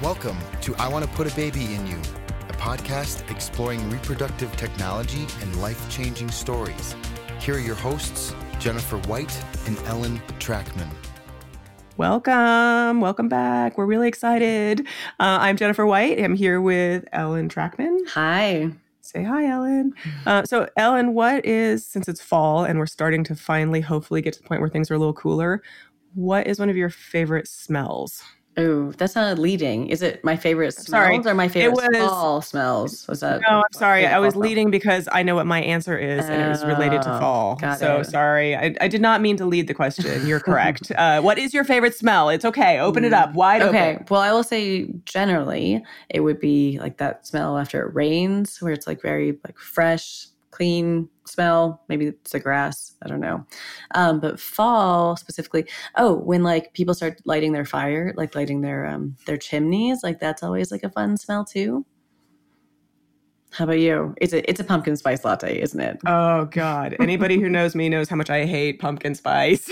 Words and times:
Welcome 0.00 0.38
to 0.60 0.76
I 0.76 0.86
Want 0.86 1.04
to 1.04 1.10
Put 1.10 1.26
a 1.26 1.34
Baby 1.34 1.74
in 1.74 1.84
You, 1.84 1.96
a 2.48 2.52
podcast 2.52 3.28
exploring 3.32 3.90
reproductive 3.90 4.56
technology 4.56 5.26
and 5.42 5.60
life 5.60 5.90
changing 5.90 6.30
stories. 6.30 6.94
Here 7.40 7.56
are 7.56 7.58
your 7.58 7.74
hosts, 7.74 8.32
Jennifer 8.60 8.98
White 9.08 9.36
and 9.66 9.76
Ellen 9.86 10.22
Trachman. 10.38 10.86
Welcome. 11.96 13.00
Welcome 13.00 13.28
back. 13.28 13.76
We're 13.76 13.86
really 13.86 14.06
excited. 14.06 14.86
Uh, 15.18 15.38
I'm 15.40 15.56
Jennifer 15.56 15.84
White. 15.84 16.20
I'm 16.20 16.36
here 16.36 16.60
with 16.60 17.04
Ellen 17.10 17.48
Trachman. 17.48 17.98
Hi. 18.10 18.70
Say 19.00 19.24
hi, 19.24 19.46
Ellen. 19.46 19.94
Uh, 20.24 20.44
so, 20.44 20.68
Ellen, 20.76 21.12
what 21.12 21.44
is, 21.44 21.84
since 21.84 22.06
it's 22.06 22.20
fall 22.20 22.64
and 22.64 22.78
we're 22.78 22.86
starting 22.86 23.24
to 23.24 23.34
finally 23.34 23.80
hopefully 23.80 24.22
get 24.22 24.34
to 24.34 24.42
the 24.42 24.46
point 24.46 24.60
where 24.60 24.70
things 24.70 24.92
are 24.92 24.94
a 24.94 24.98
little 24.98 25.12
cooler, 25.12 25.60
what 26.14 26.46
is 26.46 26.60
one 26.60 26.70
of 26.70 26.76
your 26.76 26.88
favorite 26.88 27.48
smells? 27.48 28.22
Oh, 28.58 28.90
that's 28.90 29.14
not 29.14 29.38
leading. 29.38 29.88
Is 29.88 30.02
it 30.02 30.24
my 30.24 30.36
favorite 30.36 30.72
smells 30.72 30.88
sorry. 30.88 31.18
or 31.24 31.34
my 31.34 31.46
favorite 31.46 31.76
was, 31.76 31.96
fall 31.96 32.42
smells? 32.42 33.06
Was 33.06 33.20
that? 33.20 33.40
No, 33.42 33.58
I'm 33.58 33.72
sorry. 33.72 34.04
I 34.04 34.18
was 34.18 34.34
leading 34.34 34.72
because 34.72 35.08
I 35.12 35.22
know 35.22 35.36
what 35.36 35.46
my 35.46 35.62
answer 35.62 35.96
is, 35.96 36.24
and 36.24 36.42
it 36.42 36.48
was 36.48 36.64
related 36.64 37.02
to 37.02 37.14
oh, 37.14 37.20
fall. 37.20 37.76
so 37.76 38.00
it. 38.00 38.06
sorry. 38.06 38.56
I, 38.56 38.74
I, 38.80 38.88
did 38.88 39.00
not 39.00 39.20
mean 39.20 39.36
to 39.36 39.46
lead 39.46 39.68
the 39.68 39.74
question. 39.74 40.26
You're 40.26 40.40
correct. 40.48 40.90
uh, 40.90 41.20
what 41.20 41.38
is 41.38 41.54
your 41.54 41.62
favorite 41.62 41.94
smell? 41.94 42.30
It's 42.30 42.44
okay. 42.44 42.80
Open 42.80 43.04
it 43.04 43.12
up, 43.12 43.32
wide 43.34 43.62
okay. 43.62 43.92
open. 43.94 44.06
Well, 44.10 44.22
I 44.22 44.32
will 44.32 44.42
say 44.42 44.88
generally 45.04 45.80
it 46.08 46.20
would 46.20 46.40
be 46.40 46.80
like 46.80 46.96
that 46.96 47.28
smell 47.28 47.58
after 47.58 47.86
it 47.86 47.94
rains, 47.94 48.60
where 48.60 48.72
it's 48.72 48.88
like 48.88 49.00
very 49.00 49.38
like 49.44 49.56
fresh, 49.56 50.26
clean 50.58 51.08
smell. 51.24 51.84
Maybe 51.88 52.06
it's 52.06 52.32
the 52.32 52.40
grass. 52.40 52.94
I 53.02 53.08
don't 53.08 53.20
know. 53.20 53.46
Um, 53.94 54.18
but 54.18 54.40
fall 54.40 55.16
specifically. 55.16 55.66
Oh, 55.96 56.14
when 56.14 56.42
like 56.42 56.74
people 56.74 56.94
start 56.94 57.20
lighting 57.24 57.52
their 57.52 57.64
fire, 57.64 58.12
like 58.16 58.34
lighting 58.34 58.60
their 58.60 58.86
um, 58.86 59.16
their 59.26 59.36
chimneys, 59.36 60.02
like 60.02 60.18
that's 60.18 60.42
always 60.42 60.72
like 60.72 60.82
a 60.82 60.90
fun 60.90 61.16
smell 61.16 61.44
too. 61.44 61.86
How 63.50 63.64
about 63.64 63.80
you? 63.80 64.14
It's 64.18 64.32
a 64.32 64.48
it's 64.48 64.60
a 64.60 64.64
pumpkin 64.64 64.96
spice 64.96 65.24
latte, 65.24 65.60
isn't 65.60 65.80
it? 65.80 65.98
Oh 66.06 66.44
God! 66.46 66.94
Anybody 67.00 67.40
who 67.40 67.48
knows 67.48 67.74
me 67.74 67.88
knows 67.88 68.08
how 68.08 68.16
much 68.16 68.30
I 68.30 68.44
hate 68.44 68.78
pumpkin 68.78 69.14
spice. 69.14 69.70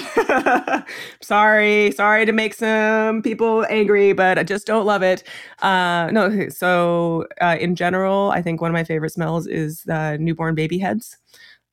sorry, 1.22 1.92
sorry 1.92 2.24
to 2.26 2.32
make 2.32 2.54
some 2.54 3.22
people 3.22 3.66
angry, 3.68 4.12
but 4.12 4.38
I 4.38 4.44
just 4.44 4.66
don't 4.66 4.86
love 4.86 5.02
it. 5.02 5.24
Uh, 5.60 6.08
no, 6.10 6.48
so 6.48 7.26
uh, 7.40 7.56
in 7.60 7.76
general, 7.76 8.30
I 8.30 8.40
think 8.40 8.60
one 8.60 8.70
of 8.70 8.74
my 8.74 8.84
favorite 8.84 9.10
smells 9.10 9.46
is 9.46 9.86
uh, 9.88 10.16
newborn 10.18 10.54
baby 10.54 10.78
heads. 10.78 11.18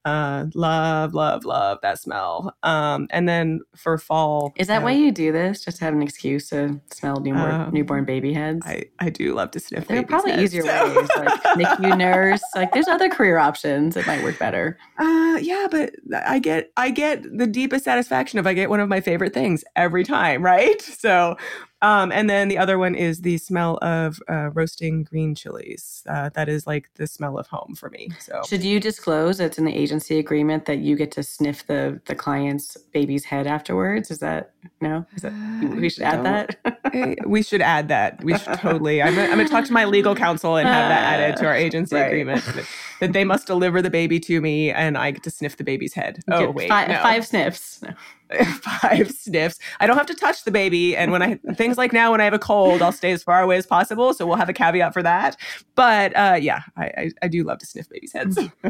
Uh, 0.05 0.47
love, 0.53 1.13
love, 1.13 1.45
love 1.45 1.79
that 1.81 1.99
smell. 1.99 2.55
Um, 2.63 3.07
and 3.09 3.27
then 3.27 3.61
for 3.75 3.97
fall, 3.97 4.53
is 4.57 4.67
that 4.67 4.81
uh, 4.81 4.85
why 4.85 4.91
you 4.91 5.11
do 5.11 5.31
this? 5.31 5.63
Just 5.63 5.77
to 5.77 5.85
have 5.85 5.93
an 5.93 6.01
excuse 6.01 6.49
to 6.49 6.81
smell 6.91 7.21
newborn 7.21 7.51
um, 7.51 7.73
newborn 7.73 8.03
baby 8.03 8.33
heads? 8.33 8.61
I, 8.65 8.83
I 8.99 9.09
do 9.09 9.33
love 9.33 9.51
to 9.51 9.59
sniff. 9.59 9.87
There 9.87 9.99
are 9.99 10.03
probably 10.03 10.31
heads, 10.31 10.43
easier 10.43 10.63
so. 10.63 10.95
ways, 10.95 11.09
like 11.15 11.43
NICU 11.43 11.97
nurse. 11.97 12.43
Like 12.53 12.73
there's 12.73 12.87
other 12.87 13.09
career 13.09 13.37
options 13.37 13.95
that 13.95 14.05
might 14.05 14.23
work 14.23 14.37
better. 14.37 14.77
Uh, 14.97 15.39
yeah, 15.41 15.67
but 15.71 15.93
I 16.25 16.39
get 16.39 16.71
I 16.75 16.89
get 16.89 17.23
the 17.23 17.47
deepest 17.47 17.85
satisfaction 17.85 18.39
if 18.39 18.45
I 18.45 18.53
get 18.53 18.69
one 18.69 18.79
of 18.79 18.89
my 18.89 18.99
favorite 18.99 19.33
things 19.33 19.63
every 19.75 20.03
time, 20.03 20.43
right? 20.43 20.81
So 21.03 21.35
um, 21.83 22.13
and 22.13 22.29
then 22.29 22.47
the 22.47 22.57
other 22.57 22.79
one 22.79 22.95
is 22.95 23.21
the 23.21 23.37
smell 23.37 23.77
of 23.81 24.17
uh, 24.29 24.49
roasting 24.53 25.03
green 25.03 25.35
chilies. 25.35 26.01
Uh, 26.09 26.29
that 26.29 26.47
is 26.47 26.65
like 26.65 26.89
the 26.95 27.05
smell 27.05 27.37
of 27.37 27.47
home 27.47 27.75
for 27.75 27.89
me. 27.89 28.09
So 28.19 28.41
should 28.47 28.63
you 28.63 28.79
disclose 28.79 29.41
it's 29.41 29.57
in 29.57 29.65
the 29.65 29.75
agency 29.75 30.17
agreement 30.17 30.63
that 30.65 30.79
you 30.79 30.95
get 30.95 31.11
to 31.11 31.23
sniff 31.23 31.67
the 31.67 31.99
the 32.05 32.15
client's 32.15 32.77
baby's 32.93 33.25
head 33.25 33.47
afterwards? 33.47 34.09
Is 34.11 34.19
that 34.19 34.53
no? 34.79 35.05
Is 35.13 35.23
that 35.23 35.33
we 35.75 35.89
should 35.89 36.03
add 36.03 36.23
that? 36.23 37.17
we 37.27 37.43
should 37.43 37.61
add 37.61 37.89
that. 37.89 38.23
We 38.23 38.37
should 38.37 38.53
totally. 38.59 39.01
I'm 39.01 39.13
gonna, 39.13 39.27
I'm 39.27 39.37
gonna 39.37 39.49
talk 39.49 39.65
to 39.65 39.73
my 39.73 39.83
legal 39.83 40.15
counsel 40.15 40.55
and 40.55 40.67
have 40.67 40.89
that 40.89 41.19
added 41.19 41.37
to 41.37 41.47
our 41.47 41.55
agency 41.67 41.97
right. 41.97 42.07
agreement 42.07 42.45
that, 42.45 42.65
that, 43.01 43.13
they 43.13 43.25
must 43.25 43.45
deliver 43.45 43.81
the 43.81 43.89
baby 43.89 44.21
to 44.21 44.39
me 44.39 44.71
and 44.71 44.97
I 44.97 45.11
get 45.11 45.23
to 45.23 45.29
sniff 45.29 45.57
the 45.57 45.65
baby's 45.65 45.93
head. 45.93 46.23
Oh 46.31 46.49
wait, 46.49 46.69
five, 46.69 46.87
no. 46.87 47.01
five 47.01 47.27
sniffs. 47.27 47.81
No. 47.81 47.89
five 48.61 49.11
sniffs. 49.11 49.59
I 49.79 49.87
don't 49.87 49.97
have 49.97 50.05
to 50.07 50.15
touch 50.15 50.43
the 50.43 50.51
baby. 50.51 50.95
And 50.95 51.11
when 51.11 51.21
I 51.21 51.39
things 51.55 51.77
like 51.77 51.93
now 51.93 52.11
when 52.11 52.21
I 52.21 52.25
have 52.25 52.33
a 52.33 52.39
cold, 52.39 52.81
I'll 52.81 52.91
stay 52.91 53.11
as 53.11 53.23
far 53.23 53.41
away 53.41 53.57
as 53.57 53.65
possible. 53.65 54.13
So 54.13 54.25
we'll 54.25 54.37
have 54.37 54.49
a 54.49 54.53
caveat 54.53 54.93
for 54.93 55.03
that. 55.03 55.37
But 55.75 56.15
uh, 56.15 56.37
yeah, 56.41 56.61
I, 56.77 56.83
I, 56.85 57.11
I 57.23 57.27
do 57.27 57.43
love 57.43 57.59
to 57.59 57.65
sniff 57.65 57.89
babies' 57.89 58.13
heads. 58.13 58.37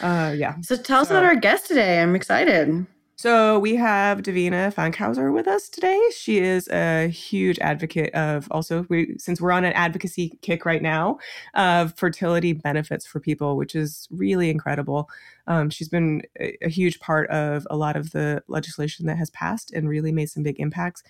uh, 0.00 0.34
yeah. 0.36 0.56
So 0.62 0.76
tell 0.76 1.00
us 1.00 1.10
about 1.10 1.24
our 1.24 1.36
guest 1.36 1.66
today. 1.66 2.00
I'm 2.00 2.14
excited. 2.14 2.86
So 3.18 3.58
we 3.58 3.76
have 3.76 4.20
Davina 4.20 4.74
Fankhauser 4.74 5.32
with 5.32 5.48
us 5.48 5.70
today. 5.70 5.98
She 6.14 6.38
is 6.38 6.68
a 6.68 7.08
huge 7.08 7.58
advocate 7.60 8.14
of 8.14 8.46
also 8.50 8.84
we 8.90 9.16
since 9.18 9.40
we're 9.40 9.52
on 9.52 9.64
an 9.64 9.72
advocacy 9.72 10.38
kick 10.42 10.66
right 10.66 10.82
now 10.82 11.18
of 11.54 11.94
fertility 11.96 12.52
benefits 12.52 13.06
for 13.06 13.18
people, 13.18 13.56
which 13.56 13.74
is 13.74 14.06
really 14.10 14.50
incredible. 14.50 15.08
Um, 15.46 15.70
she's 15.70 15.88
been 15.88 16.22
a, 16.40 16.56
a 16.64 16.68
huge 16.68 16.98
part 17.00 17.30
of 17.30 17.66
a 17.70 17.76
lot 17.76 17.96
of 17.96 18.10
the 18.12 18.42
legislation 18.48 19.06
that 19.06 19.18
has 19.18 19.30
passed 19.30 19.72
and 19.72 19.88
really 19.88 20.12
made 20.12 20.30
some 20.30 20.42
big 20.42 20.58
impacts. 20.58 21.02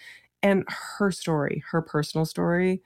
And 0.43 0.65
her 0.99 1.11
story, 1.11 1.63
her 1.71 1.83
personal 1.83 2.27
story, 2.27 2.83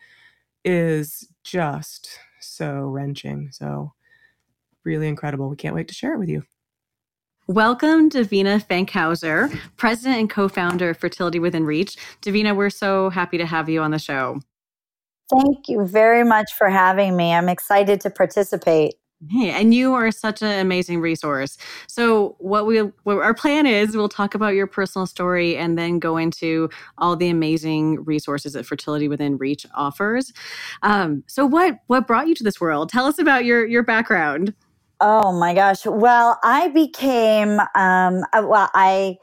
is 0.65 1.29
just 1.43 2.19
so 2.41 2.83
wrenching. 2.83 3.51
So 3.53 3.93
really 4.85 5.09
incredible. 5.09 5.49
We 5.49 5.57
can't 5.57 5.75
wait 5.75 5.89
to 5.89 5.95
share 5.95 6.15
it 6.15 6.19
with 6.19 6.29
you. 6.29 6.45
Welcome, 7.47 8.11
Davina 8.11 8.65
Fankhauser, 8.65 9.53
president 9.77 10.21
and 10.21 10.31
co 10.31 10.49
founder 10.49 10.91
of 10.91 10.99
Fertility 10.99 11.41
Within 11.41 11.65
Reach. 11.65 11.97
Davina, 12.23 12.55
we're 12.55 12.71
so 12.71 13.11
happy 13.11 13.39
to 13.39 13.47
have 13.47 13.69
you 13.69 13.83
on 13.83 13.91
the 13.91 13.99
show. 13.99 14.41
Thank 15.31 15.69
you 15.69 15.85
very 15.85 16.23
much 16.23 16.53
for 16.57 16.69
having 16.69 17.17
me. 17.17 17.33
I'm 17.33 17.49
excited 17.49 18.01
to 18.03 18.11
participate. 18.11 18.95
Hey, 19.29 19.51
and 19.51 19.75
you 19.75 19.93
are 19.93 20.11
such 20.11 20.41
an 20.41 20.61
amazing 20.61 21.01
resource. 21.01 21.59
So, 21.87 22.37
what 22.39 22.65
we 22.65 22.79
what 22.79 23.19
our 23.19 23.35
plan 23.35 23.67
is, 23.67 23.95
we'll 23.95 24.09
talk 24.09 24.35
about 24.35 24.55
your 24.55 24.67
personal 24.67 25.07
story 25.07 25.59
and 25.59 25.77
then 25.77 25.99
go 25.99 26.17
into 26.17 26.71
all 26.97 27.17
the 27.17 27.29
amazing 27.29 28.03
resources 28.05 28.55
that 28.55 28.65
Fertility 28.65 29.09
Within 29.09 29.37
Reach 29.37 29.67
offers. 29.75 30.33
Um, 30.83 31.23
so, 31.27 31.45
what 31.45 31.81
what 31.87 32.07
brought 32.07 32.29
you 32.29 32.35
to 32.37 32.43
this 32.43 32.63
world? 32.63 32.89
Tell 32.89 33.05
us 33.05 33.19
about 33.19 33.45
your 33.45 33.67
your 33.67 33.83
background. 33.83 34.55
Oh 35.03 35.39
my 35.39 35.55
gosh. 35.55 35.85
Well, 35.85 36.39
I 36.43 36.69
became, 36.69 37.59
um, 37.75 38.23
uh, 38.35 38.45
well, 38.47 38.71
I, 38.75 39.17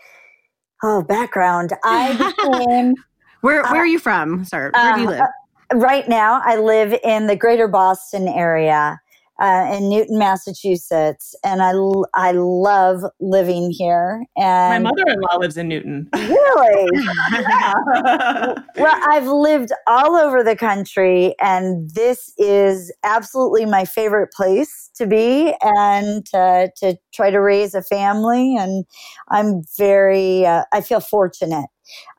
oh, 0.83 1.03
background. 1.03 1.71
I 1.83 2.13
became. 2.13 2.93
where, 3.41 3.61
where 3.63 3.65
uh, 3.65 3.75
are 3.75 3.85
you 3.85 3.99
from? 3.99 4.43
Sorry, 4.45 4.71
where 4.73 4.95
do 4.95 5.01
you 5.01 5.07
uh, 5.07 5.11
live? 5.11 5.21
Uh, 5.21 5.77
right 5.77 6.09
now, 6.09 6.41
I 6.43 6.57
live 6.57 6.97
in 7.03 7.27
the 7.27 7.35
greater 7.35 7.67
Boston 7.67 8.27
area 8.27 8.99
uh, 9.39 9.71
in 9.73 9.89
Newton, 9.89 10.17
Massachusetts, 10.17 11.35
and 11.43 11.61
I 11.61 11.73
I 12.15 12.31
love 12.31 13.03
living 13.19 13.71
here. 13.71 14.25
And 14.35 14.83
my 14.83 14.89
mother-in-law 14.89 15.37
lives 15.37 15.57
in 15.57 15.67
Newton. 15.67 16.09
Really? 16.13 16.89
well, 18.77 18.99
I've 19.07 19.27
lived 19.27 19.71
all 19.85 20.15
over 20.15 20.43
the 20.43 20.55
country, 20.55 21.35
and 21.39 21.89
this 21.91 22.33
is 22.37 22.91
absolutely 23.03 23.65
my 23.65 23.85
favorite 23.85 24.31
place 24.31 24.89
to 24.95 25.05
be 25.05 25.53
and 25.61 26.25
to, 26.27 26.71
to 26.77 26.97
try 27.13 27.29
to 27.29 27.39
raise 27.39 27.75
a 27.75 27.83
family. 27.83 28.55
And 28.57 28.85
I'm 29.29 29.61
very 29.77 30.45
uh, 30.45 30.63
I 30.73 30.81
feel 30.81 30.99
fortunate 30.99 31.67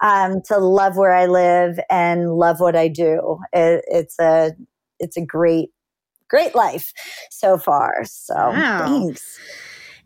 um, 0.00 0.40
to 0.46 0.58
love 0.58 0.96
where 0.96 1.14
I 1.14 1.26
live 1.26 1.78
and 1.90 2.34
love 2.34 2.60
what 2.60 2.76
I 2.76 2.88
do. 2.88 3.38
It, 3.52 3.84
it's 3.88 4.18
a 4.18 4.52
it's 5.00 5.16
a 5.16 5.24
great 5.24 5.70
great 6.28 6.54
life 6.54 6.92
so 7.30 7.58
far. 7.58 8.04
So 8.04 8.34
wow. 8.34 8.86
thanks. 8.86 9.38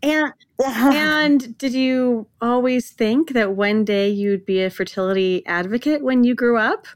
And 0.02 0.32
and 0.64 1.56
did 1.58 1.72
you 1.72 2.26
always 2.40 2.90
think 2.90 3.32
that 3.32 3.52
one 3.52 3.84
day 3.84 4.08
you'd 4.08 4.46
be 4.46 4.62
a 4.62 4.70
fertility 4.70 5.44
advocate 5.46 6.02
when 6.02 6.24
you 6.24 6.34
grew 6.34 6.58
up? 6.58 6.86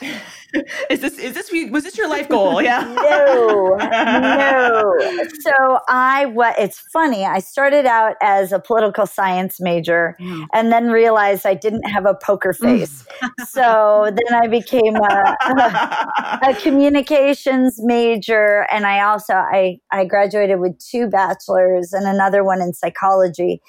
is 0.90 1.00
this 1.00 1.18
is 1.18 1.34
this 1.34 1.50
was 1.70 1.84
this 1.84 1.96
your 1.96 2.08
life 2.08 2.28
goal? 2.28 2.62
Yeah. 2.68 2.80
no, 2.80 3.76
no. 3.78 4.94
So 5.40 5.78
I 5.88 6.26
what 6.26 6.58
it's 6.58 6.78
funny. 6.78 7.24
I 7.24 7.38
started 7.38 7.86
out 7.86 8.16
as 8.22 8.52
a 8.52 8.58
political 8.58 9.06
science 9.06 9.60
major, 9.60 10.16
mm. 10.20 10.46
and 10.52 10.72
then 10.72 10.90
realized 10.90 11.46
I 11.46 11.54
didn't 11.54 11.84
have 11.84 12.06
a 12.06 12.14
poker 12.14 12.52
mm. 12.52 12.58
face. 12.58 13.06
so 13.48 14.10
then 14.10 14.42
I 14.42 14.48
became 14.48 14.96
a, 14.96 15.36
a, 15.42 16.50
a, 16.50 16.54
communications 16.54 17.78
major, 17.82 18.66
and 18.72 18.86
I 18.86 19.00
also 19.02 19.34
I 19.34 19.78
I 19.92 20.04
graduated 20.04 20.60
with 20.60 20.78
two 20.78 21.08
bachelors 21.08 21.92
and 21.92 22.06
another 22.06 22.44
one 22.44 22.60
in 22.60 22.72
psychology 22.74 23.60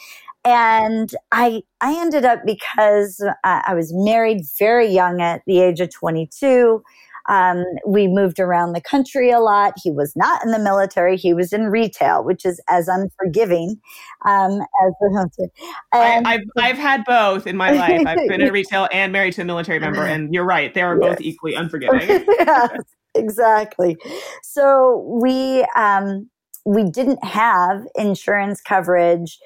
and 0.50 1.14
I 1.32 1.62
I 1.82 2.00
ended 2.00 2.26
up 2.26 2.40
because 2.46 3.24
I 3.44 3.74
was 3.74 3.92
married 3.94 4.42
very 4.58 4.88
young 4.88 5.22
at 5.22 5.42
the 5.46 5.60
age 5.60 5.80
of 5.80 5.94
22. 5.94 6.84
Um, 7.28 7.64
we 7.86 8.08
moved 8.08 8.40
around 8.40 8.74
the 8.74 8.82
country 8.82 9.30
a 9.30 9.40
lot. 9.40 9.74
He 9.82 9.92
was 9.92 10.16
not 10.16 10.44
in 10.44 10.52
the 10.52 10.58
military; 10.58 11.16
he 11.16 11.34
was 11.34 11.54
in 11.54 11.68
retail, 11.68 12.24
which 12.24 12.44
is 12.44 12.60
as 12.70 12.88
unforgiving 12.88 13.80
um, 14.26 14.62
as 14.62 14.94
the. 15.00 15.50
And, 15.94 16.28
I, 16.28 16.32
have 16.32 16.42
I've 16.58 16.78
had 16.78 17.06
both 17.06 17.46
in 17.46 17.56
my 17.56 17.72
life. 17.72 18.02
I've 18.08 18.28
been 18.28 18.42
in 18.42 18.52
retail 18.54 18.88
and 18.92 19.14
married 19.14 19.34
to 19.34 19.42
a 19.42 19.46
military 19.46 19.80
member, 19.80 20.04
and 20.04 20.34
you're 20.34 20.46
right; 20.46 20.74
they 20.74 20.82
are 20.82 21.00
yes. 21.00 21.10
both 21.10 21.22
equally 21.22 21.54
unforgiving. 21.54 22.26
yes, 22.40 22.82
exactly. 23.14 23.96
So 24.42 25.06
we 25.22 25.68
um, 25.76 26.32
we 26.66 26.84
didn't 26.90 27.24
have 27.24 27.84
insurance 27.96 28.60
coverage 28.60 29.38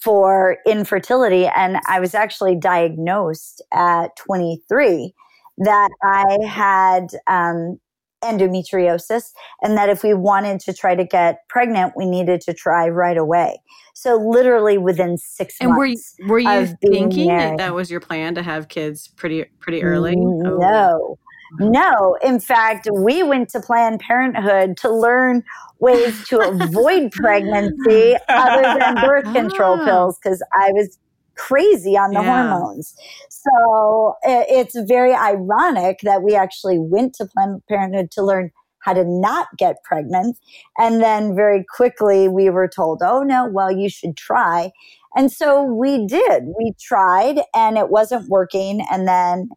for 0.00 0.58
infertility. 0.66 1.46
And 1.46 1.78
I 1.86 2.00
was 2.00 2.14
actually 2.14 2.56
diagnosed 2.56 3.62
at 3.72 4.16
23 4.16 5.12
that 5.58 5.90
I 6.02 6.38
had 6.46 7.08
um, 7.26 7.78
endometriosis 8.22 9.30
and 9.62 9.76
that 9.76 9.88
if 9.88 10.02
we 10.02 10.14
wanted 10.14 10.60
to 10.60 10.72
try 10.72 10.94
to 10.94 11.04
get 11.04 11.40
pregnant, 11.48 11.94
we 11.96 12.06
needed 12.06 12.40
to 12.42 12.54
try 12.54 12.88
right 12.88 13.16
away. 13.16 13.60
So 13.94 14.16
literally 14.16 14.78
within 14.78 15.16
six 15.16 15.56
and 15.60 15.70
months. 15.70 16.14
And 16.18 16.28
were 16.28 16.38
you, 16.38 16.46
were 16.46 16.60
you 16.60 16.76
thinking 16.90 17.28
that 17.28 17.56
that 17.58 17.74
was 17.74 17.90
your 17.90 18.00
plan 18.00 18.34
to 18.34 18.42
have 18.42 18.68
kids 18.68 19.08
pretty 19.08 19.44
pretty 19.58 19.82
early? 19.82 20.14
No. 20.16 20.58
Oh. 20.62 21.18
No, 21.58 22.16
in 22.22 22.40
fact, 22.40 22.88
we 22.92 23.22
went 23.22 23.48
to 23.50 23.60
Planned 23.60 24.00
Parenthood 24.00 24.76
to 24.78 24.90
learn 24.90 25.44
ways 25.78 26.26
to 26.28 26.40
avoid 26.40 27.12
pregnancy 27.12 28.16
other 28.28 28.78
than 28.78 28.94
birth 28.96 29.32
control 29.32 29.78
ah. 29.80 29.84
pills 29.84 30.18
because 30.22 30.42
I 30.52 30.72
was 30.72 30.98
crazy 31.36 31.96
on 31.96 32.10
the 32.10 32.22
yeah. 32.22 32.48
hormones. 32.48 32.94
So 33.28 34.14
it's 34.22 34.78
very 34.88 35.14
ironic 35.14 36.00
that 36.02 36.22
we 36.22 36.34
actually 36.34 36.78
went 36.78 37.14
to 37.14 37.26
Planned 37.26 37.62
Parenthood 37.68 38.10
to 38.12 38.22
learn 38.22 38.50
how 38.80 38.94
to 38.94 39.04
not 39.04 39.48
get 39.58 39.82
pregnant. 39.82 40.38
And 40.78 41.02
then 41.02 41.34
very 41.34 41.64
quickly 41.74 42.28
we 42.28 42.50
were 42.50 42.68
told, 42.68 43.02
oh 43.02 43.22
no, 43.22 43.46
well, 43.46 43.70
you 43.70 43.90
should 43.90 44.16
try. 44.16 44.70
And 45.16 45.32
so 45.32 45.64
we 45.64 46.06
did. 46.06 46.44
We 46.58 46.72
tried 46.80 47.40
and 47.54 47.76
it 47.76 47.90
wasn't 47.90 48.28
working. 48.28 48.86
And 48.90 49.08
then 49.08 49.50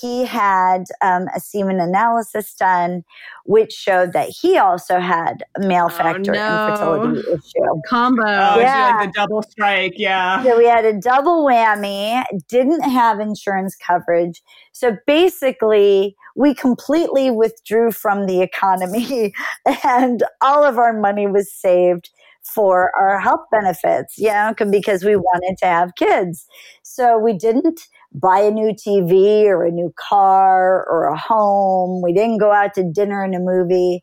he 0.00 0.24
had 0.24 0.84
um, 1.02 1.28
a 1.34 1.40
semen 1.40 1.80
analysis 1.80 2.54
done, 2.54 3.04
which 3.44 3.72
showed 3.72 4.12
that 4.12 4.28
he 4.28 4.56
also 4.56 4.98
had 5.00 5.44
a 5.56 5.66
male 5.66 5.88
oh, 5.90 5.94
factor 5.94 6.34
oh, 6.34 6.38
no. 6.38 7.04
infertility 7.04 7.30
issue. 7.32 7.82
Combo. 7.88 8.22
Oh, 8.22 8.58
yeah. 8.58 8.96
like 8.96 9.08
the 9.08 9.12
double 9.12 9.42
strike. 9.42 9.94
Yeah. 9.96 10.42
So 10.42 10.56
we 10.56 10.64
had 10.64 10.84
a 10.84 10.98
double 10.98 11.44
whammy, 11.44 12.24
didn't 12.48 12.82
have 12.82 13.20
insurance 13.20 13.76
coverage. 13.76 14.42
So 14.72 14.96
basically, 15.06 16.16
we 16.36 16.54
completely 16.54 17.30
withdrew 17.30 17.92
from 17.92 18.26
the 18.26 18.40
economy 18.40 19.34
and 19.84 20.22
all 20.40 20.64
of 20.64 20.78
our 20.78 20.98
money 20.98 21.26
was 21.26 21.52
saved 21.52 22.10
for 22.42 22.90
our 22.98 23.20
health 23.20 23.44
benefits, 23.52 24.18
you 24.18 24.28
know, 24.28 24.52
because 24.70 25.04
we 25.04 25.16
wanted 25.16 25.56
to 25.58 25.66
have 25.66 25.94
kids. 25.96 26.46
So 26.82 27.18
we 27.18 27.34
didn't 27.34 27.80
buy 28.14 28.40
a 28.40 28.50
new 28.50 28.72
TV 28.72 29.44
or 29.44 29.64
a 29.64 29.70
new 29.70 29.92
car 29.98 30.86
or 30.88 31.04
a 31.04 31.16
home. 31.16 32.02
We 32.02 32.12
didn't 32.12 32.38
go 32.38 32.52
out 32.52 32.74
to 32.74 32.84
dinner 32.84 33.22
and 33.22 33.34
a 33.34 33.40
movie. 33.40 34.02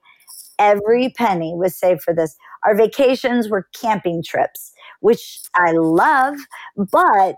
Every 0.57 1.09
penny 1.09 1.53
was 1.55 1.77
saved 1.77 2.01
for 2.01 2.13
this. 2.13 2.35
Our 2.65 2.75
vacations 2.75 3.49
were 3.49 3.67
camping 3.79 4.23
trips, 4.23 4.73
which 4.99 5.41
I 5.55 5.71
love, 5.71 6.35
but 6.91 7.37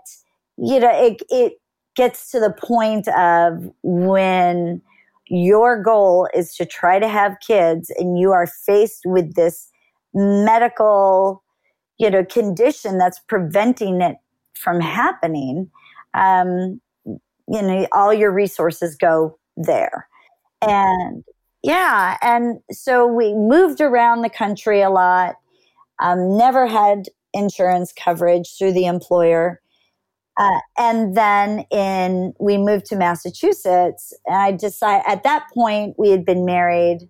you 0.56 0.80
know, 0.80 0.90
it, 0.92 1.22
it 1.28 1.54
gets 1.96 2.30
to 2.30 2.40
the 2.40 2.52
point 2.52 3.08
of 3.08 3.70
when 3.82 4.82
your 5.28 5.82
goal 5.82 6.28
is 6.34 6.54
to 6.56 6.66
try 6.66 6.98
to 6.98 7.08
have 7.08 7.36
kids 7.46 7.90
and 7.96 8.18
you 8.18 8.32
are 8.32 8.46
faced 8.46 9.02
with 9.04 9.34
this 9.34 9.68
medical, 10.14 11.42
you 11.98 12.10
know, 12.10 12.24
condition 12.24 12.98
that's 12.98 13.20
preventing 13.28 14.02
it 14.02 14.16
from 14.54 14.80
happening 14.80 15.70
um, 16.14 16.80
you 17.04 17.62
know, 17.62 17.86
all 17.92 18.12
your 18.12 18.32
resources 18.32 18.96
go 18.96 19.38
there. 19.56 20.08
And 20.60 21.24
yeah, 21.62 22.16
and 22.22 22.60
so 22.70 23.06
we 23.06 23.34
moved 23.34 23.80
around 23.80 24.22
the 24.22 24.30
country 24.30 24.80
a 24.80 24.90
lot, 24.90 25.36
um, 26.00 26.36
never 26.36 26.66
had 26.66 27.06
insurance 27.32 27.92
coverage 27.92 28.56
through 28.58 28.72
the 28.72 28.86
employer. 28.86 29.60
Uh, 30.38 30.60
and 30.78 31.16
then 31.16 31.64
in 31.70 32.32
we 32.40 32.56
moved 32.56 32.86
to 32.86 32.96
Massachusetts, 32.96 34.14
and 34.26 34.36
I 34.36 34.52
decided 34.52 35.04
at 35.06 35.24
that 35.24 35.46
point 35.52 35.94
we 35.98 36.10
had 36.10 36.24
been 36.24 36.46
married 36.46 37.08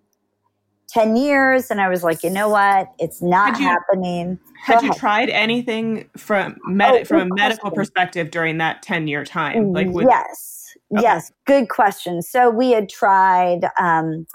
10 0.93 1.17
years 1.17 1.71
and 1.71 1.81
I 1.81 1.89
was 1.89 2.03
like, 2.03 2.23
you 2.23 2.31
know 2.31 2.49
what? 2.49 2.89
It's 2.99 3.23
not 3.23 3.59
you, 3.59 3.65
happening. 3.65 4.37
Go 4.37 4.43
had 4.63 4.77
ahead. 4.79 4.85
you 4.85 4.95
tried 4.95 5.31
anything 5.31 6.09
from 6.17 6.57
med- 6.67 7.03
oh, 7.03 7.05
from 7.05 7.21
a 7.23 7.35
medical 7.35 7.71
question. 7.71 7.75
perspective 7.75 8.31
during 8.31 8.59
that 8.59 8.83
10 8.83 9.09
year 9.09 9.25
time? 9.25 9.73
Like 9.73 9.89
with- 9.89 10.07
Yes. 10.09 10.75
Okay. 10.93 11.03
Yes. 11.03 11.33
Good 11.47 11.71
question. 11.71 12.21
So 12.21 12.51
we 12.51 12.73
had 12.73 12.91
tried 12.91 13.61
um, 13.81 14.27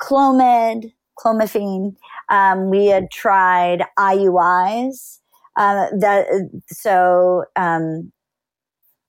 Clomid, 0.00 0.92
clomiphene. 1.18 1.96
Um, 2.28 2.70
we 2.70 2.86
had 2.86 3.10
tried 3.10 3.82
IUIs. 3.98 5.18
Uh, 5.56 5.86
that 5.98 6.26
so 6.68 7.44
um, 7.54 8.12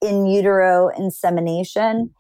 in 0.01 0.28
utero 0.28 0.90
insemination, 0.90 2.12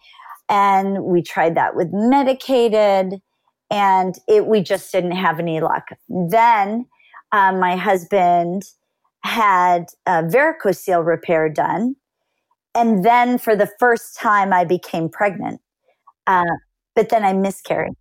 and 0.49 1.03
we 1.03 1.21
tried 1.21 1.55
that 1.55 1.75
with 1.75 1.89
medicated 1.91 3.21
and 3.75 4.17
it, 4.29 4.47
we 4.47 4.61
just 4.61 4.89
didn't 4.93 5.17
have 5.17 5.37
any 5.37 5.59
luck. 5.59 5.89
Then 6.07 6.85
um, 7.33 7.59
my 7.59 7.75
husband 7.75 8.63
had 9.25 9.87
a 10.05 10.23
varicocele 10.23 11.05
repair 11.05 11.49
done. 11.49 11.97
And 12.73 13.03
then 13.03 13.37
for 13.37 13.53
the 13.53 13.69
first 13.77 14.15
time, 14.17 14.53
I 14.53 14.63
became 14.63 15.09
pregnant. 15.09 15.59
Uh, 16.25 16.45
but 16.95 17.09
then 17.09 17.25
I 17.25 17.33
miscarried. 17.33 17.95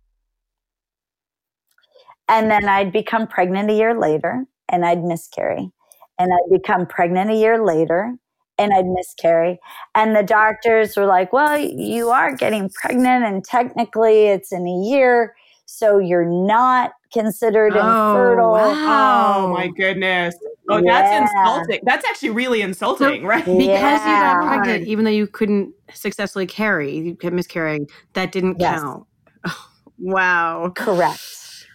And 2.29 2.49
then 2.49 2.69
I'd 2.69 2.93
become 2.93 3.27
pregnant 3.27 3.69
a 3.69 3.73
year 3.73 3.99
later 3.99 4.45
and 4.69 4.85
I'd 4.85 5.03
miscarry. 5.03 5.71
And 6.17 6.31
I'd 6.31 6.57
become 6.57 6.85
pregnant 6.85 7.31
a 7.31 7.35
year 7.35 7.63
later 7.65 8.15
and 8.57 8.71
I'd 8.73 8.87
miscarry. 8.87 9.59
And 9.93 10.15
the 10.15 10.23
doctors 10.23 10.95
were 10.95 11.05
like, 11.05 11.33
well, 11.33 11.59
you 11.59 12.11
are 12.11 12.33
getting 12.33 12.69
pregnant 12.69 13.25
and 13.25 13.43
technically 13.43 14.27
it's 14.27 14.53
in 14.53 14.65
a 14.65 14.89
year 14.89 15.35
so 15.65 15.99
you're 15.99 16.25
not 16.25 16.91
considered 17.11 17.73
oh, 17.75 17.79
infertile. 17.79 18.51
Wow. 18.51 19.45
Oh 19.45 19.53
my 19.53 19.67
goodness. 19.67 20.35
Oh, 20.69 20.77
yeah. 20.77 21.01
that's 21.01 21.31
insulting. 21.31 21.79
That's 21.83 22.05
actually 22.05 22.31
really 22.31 22.61
insulting, 22.61 23.21
so, 23.21 23.27
right? 23.27 23.45
Because 23.45 23.65
yeah. 23.65 24.35
you 24.35 24.41
got 24.41 24.47
pregnant, 24.47 24.87
even 24.87 25.05
though 25.05 25.11
you 25.11 25.27
couldn't 25.27 25.73
successfully 25.93 26.47
carry, 26.47 26.97
you 26.97 27.15
kept 27.15 27.35
miscarrying, 27.35 27.87
that 28.13 28.31
didn't 28.31 28.59
yes. 28.59 28.79
count. 28.79 29.05
Oh, 29.45 29.69
wow. 29.97 30.71
Correct. 30.75 31.67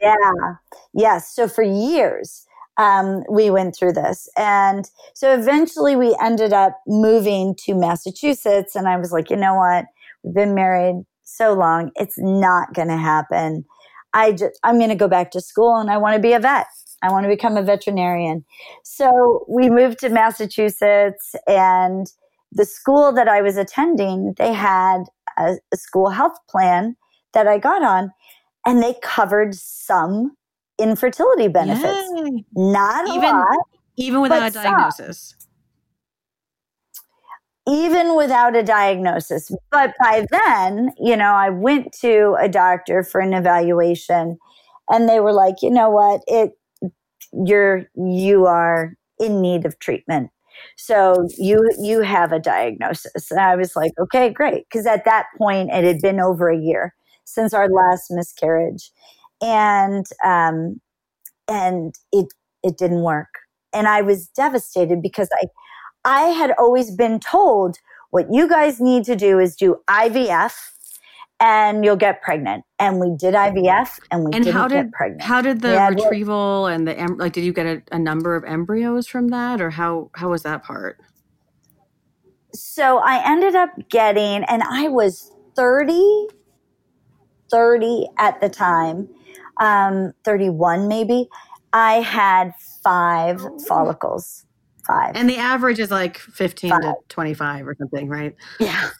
Yeah. 0.00 0.54
Yes. 0.94 1.34
So 1.34 1.48
for 1.48 1.62
years, 1.62 2.46
um, 2.76 3.24
we 3.28 3.50
went 3.50 3.76
through 3.76 3.92
this. 3.92 4.28
And 4.36 4.88
so 5.14 5.34
eventually 5.34 5.96
we 5.96 6.16
ended 6.20 6.52
up 6.52 6.80
moving 6.86 7.54
to 7.66 7.74
Massachusetts. 7.74 8.74
And 8.74 8.88
I 8.88 8.96
was 8.96 9.12
like, 9.12 9.30
you 9.30 9.36
know 9.36 9.54
what? 9.54 9.86
We've 10.22 10.34
been 10.34 10.54
married 10.54 11.04
so 11.36 11.52
long. 11.52 11.90
It's 11.96 12.18
not 12.18 12.74
going 12.74 12.88
to 12.88 12.96
happen. 12.96 13.64
I 14.12 14.32
just, 14.32 14.58
I'm 14.62 14.78
going 14.78 14.90
to 14.90 14.96
go 14.96 15.08
back 15.08 15.30
to 15.32 15.40
school 15.40 15.76
and 15.76 15.90
I 15.90 15.96
want 15.96 16.14
to 16.16 16.20
be 16.20 16.32
a 16.32 16.40
vet. 16.40 16.66
I 17.02 17.10
want 17.10 17.24
to 17.24 17.28
become 17.28 17.56
a 17.56 17.62
veterinarian. 17.62 18.44
So 18.84 19.44
we 19.48 19.70
moved 19.70 19.98
to 20.00 20.08
Massachusetts 20.10 21.34
and 21.46 22.06
the 22.52 22.64
school 22.64 23.12
that 23.12 23.28
I 23.28 23.40
was 23.40 23.56
attending, 23.56 24.34
they 24.36 24.52
had 24.52 25.04
a, 25.38 25.54
a 25.72 25.76
school 25.76 26.10
health 26.10 26.36
plan 26.48 26.96
that 27.32 27.46
I 27.46 27.58
got 27.58 27.82
on 27.82 28.10
and 28.66 28.82
they 28.82 28.94
covered 29.02 29.54
some 29.54 30.36
infertility 30.78 31.48
benefits. 31.48 32.10
Yay. 32.16 32.44
Not 32.54 33.08
a 33.08 33.12
even, 33.12 33.30
lot. 33.30 33.58
Even 33.96 34.20
without 34.20 34.50
a 34.50 34.50
diagnosis. 34.50 35.34
Some 35.38 35.49
even 37.70 38.16
without 38.16 38.56
a 38.56 38.62
diagnosis. 38.62 39.50
But 39.70 39.94
by 40.00 40.26
then, 40.30 40.92
you 40.98 41.16
know, 41.16 41.32
I 41.32 41.50
went 41.50 41.92
to 42.00 42.36
a 42.40 42.48
doctor 42.48 43.04
for 43.04 43.20
an 43.20 43.32
evaluation 43.32 44.38
and 44.88 45.08
they 45.08 45.20
were 45.20 45.32
like, 45.32 45.56
you 45.62 45.70
know 45.70 45.88
what, 45.88 46.22
it 46.26 46.52
you're 47.46 47.86
you 47.94 48.46
are 48.46 48.94
in 49.20 49.40
need 49.40 49.64
of 49.64 49.78
treatment. 49.78 50.30
So 50.76 51.28
you 51.38 51.62
you 51.80 52.00
have 52.00 52.32
a 52.32 52.40
diagnosis. 52.40 53.30
And 53.30 53.38
I 53.40 53.54
was 53.54 53.76
like, 53.76 53.92
okay, 54.00 54.30
great. 54.30 54.64
Because 54.68 54.86
at 54.86 55.04
that 55.04 55.26
point 55.38 55.70
it 55.72 55.84
had 55.84 56.00
been 56.00 56.20
over 56.20 56.50
a 56.50 56.58
year 56.58 56.94
since 57.24 57.54
our 57.54 57.68
last 57.68 58.10
miscarriage. 58.10 58.90
And 59.40 60.06
um 60.24 60.80
and 61.48 61.94
it 62.12 62.26
it 62.64 62.78
didn't 62.78 63.02
work. 63.02 63.28
And 63.72 63.86
I 63.86 64.02
was 64.02 64.28
devastated 64.28 65.00
because 65.02 65.28
I 65.40 65.46
I 66.04 66.22
had 66.28 66.52
always 66.58 66.90
been 66.90 67.20
told 67.20 67.78
what 68.10 68.26
you 68.32 68.48
guys 68.48 68.80
need 68.80 69.04
to 69.04 69.16
do 69.16 69.38
is 69.38 69.56
do 69.56 69.76
IVF 69.88 70.54
and 71.40 71.84
you'll 71.84 71.96
get 71.96 72.22
pregnant. 72.22 72.64
And 72.78 73.00
we 73.00 73.14
did 73.16 73.34
IVF 73.34 73.88
and 74.10 74.24
we 74.24 74.32
and 74.32 74.44
didn't 74.44 74.54
how 74.54 74.68
did 74.68 74.76
get 74.76 74.92
pregnant. 74.92 75.22
how 75.22 75.42
did 75.42 75.60
the 75.62 75.72
Yeah, 75.72 75.88
retrieval 75.88 76.66
and 76.66 76.86
the 76.86 76.98
em- 76.98 77.18
like? 77.18 77.32
Did 77.34 77.44
you 77.44 77.52
get 77.52 77.66
a, 77.66 77.82
a 77.92 77.98
number 77.98 78.34
of 78.36 78.44
embryos 78.44 79.06
from 79.06 79.28
that, 79.28 79.60
or 79.60 79.70
how 79.70 80.10
how 80.14 80.30
was 80.30 80.42
that 80.42 80.64
part? 80.64 80.98
so 82.52 82.98
I 82.98 83.22
ended 83.30 83.54
up 83.54 83.70
getting, 83.90 84.44
and 84.44 84.62
I 84.62 84.88
was 84.88 85.32
30, 85.56 86.28
30 87.50 88.06
at 88.18 88.40
the 88.40 88.48
time, 88.48 89.08
um, 89.60 90.12
31 90.24 90.88
maybe. 90.88 91.28
I 91.72 91.94
had 92.00 92.54
five 92.82 93.40
follicles. 93.68 94.44
Five. 94.86 95.16
And 95.16 95.28
the 95.28 95.36
average 95.36 95.78
is 95.78 95.90
like 95.90 96.18
fifteen 96.18 96.70
to 96.70 96.94
twenty 97.08 97.34
five 97.34 97.66
or 97.66 97.74
something, 97.78 98.08
right? 98.08 98.34
yeah. 98.58 98.90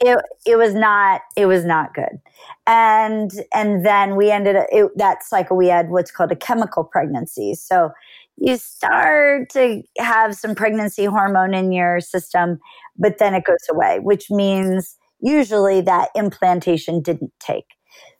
It 0.00 0.18
it 0.44 0.56
was 0.56 0.74
not 0.74 1.22
it 1.36 1.46
was 1.46 1.64
not 1.64 1.94
good. 1.94 2.20
And 2.66 3.30
and 3.54 3.84
then 3.84 4.16
we 4.16 4.30
ended 4.30 4.56
it, 4.70 4.90
that 4.96 5.24
cycle 5.24 5.56
we 5.56 5.68
had 5.68 5.90
what's 5.90 6.10
called 6.10 6.32
a 6.32 6.36
chemical 6.36 6.84
pregnancy. 6.84 7.54
So 7.54 7.90
you 8.36 8.56
start 8.58 9.48
to 9.50 9.82
have 9.98 10.36
some 10.36 10.54
pregnancy 10.54 11.06
hormone 11.06 11.54
in 11.54 11.72
your 11.72 12.00
system 12.00 12.58
but 12.98 13.16
then 13.18 13.34
it 13.34 13.44
goes 13.44 13.56
away 13.70 13.98
which 14.00 14.30
means 14.30 14.98
usually 15.20 15.80
that 15.80 16.10
implantation 16.14 17.00
didn't 17.00 17.32
take. 17.40 17.64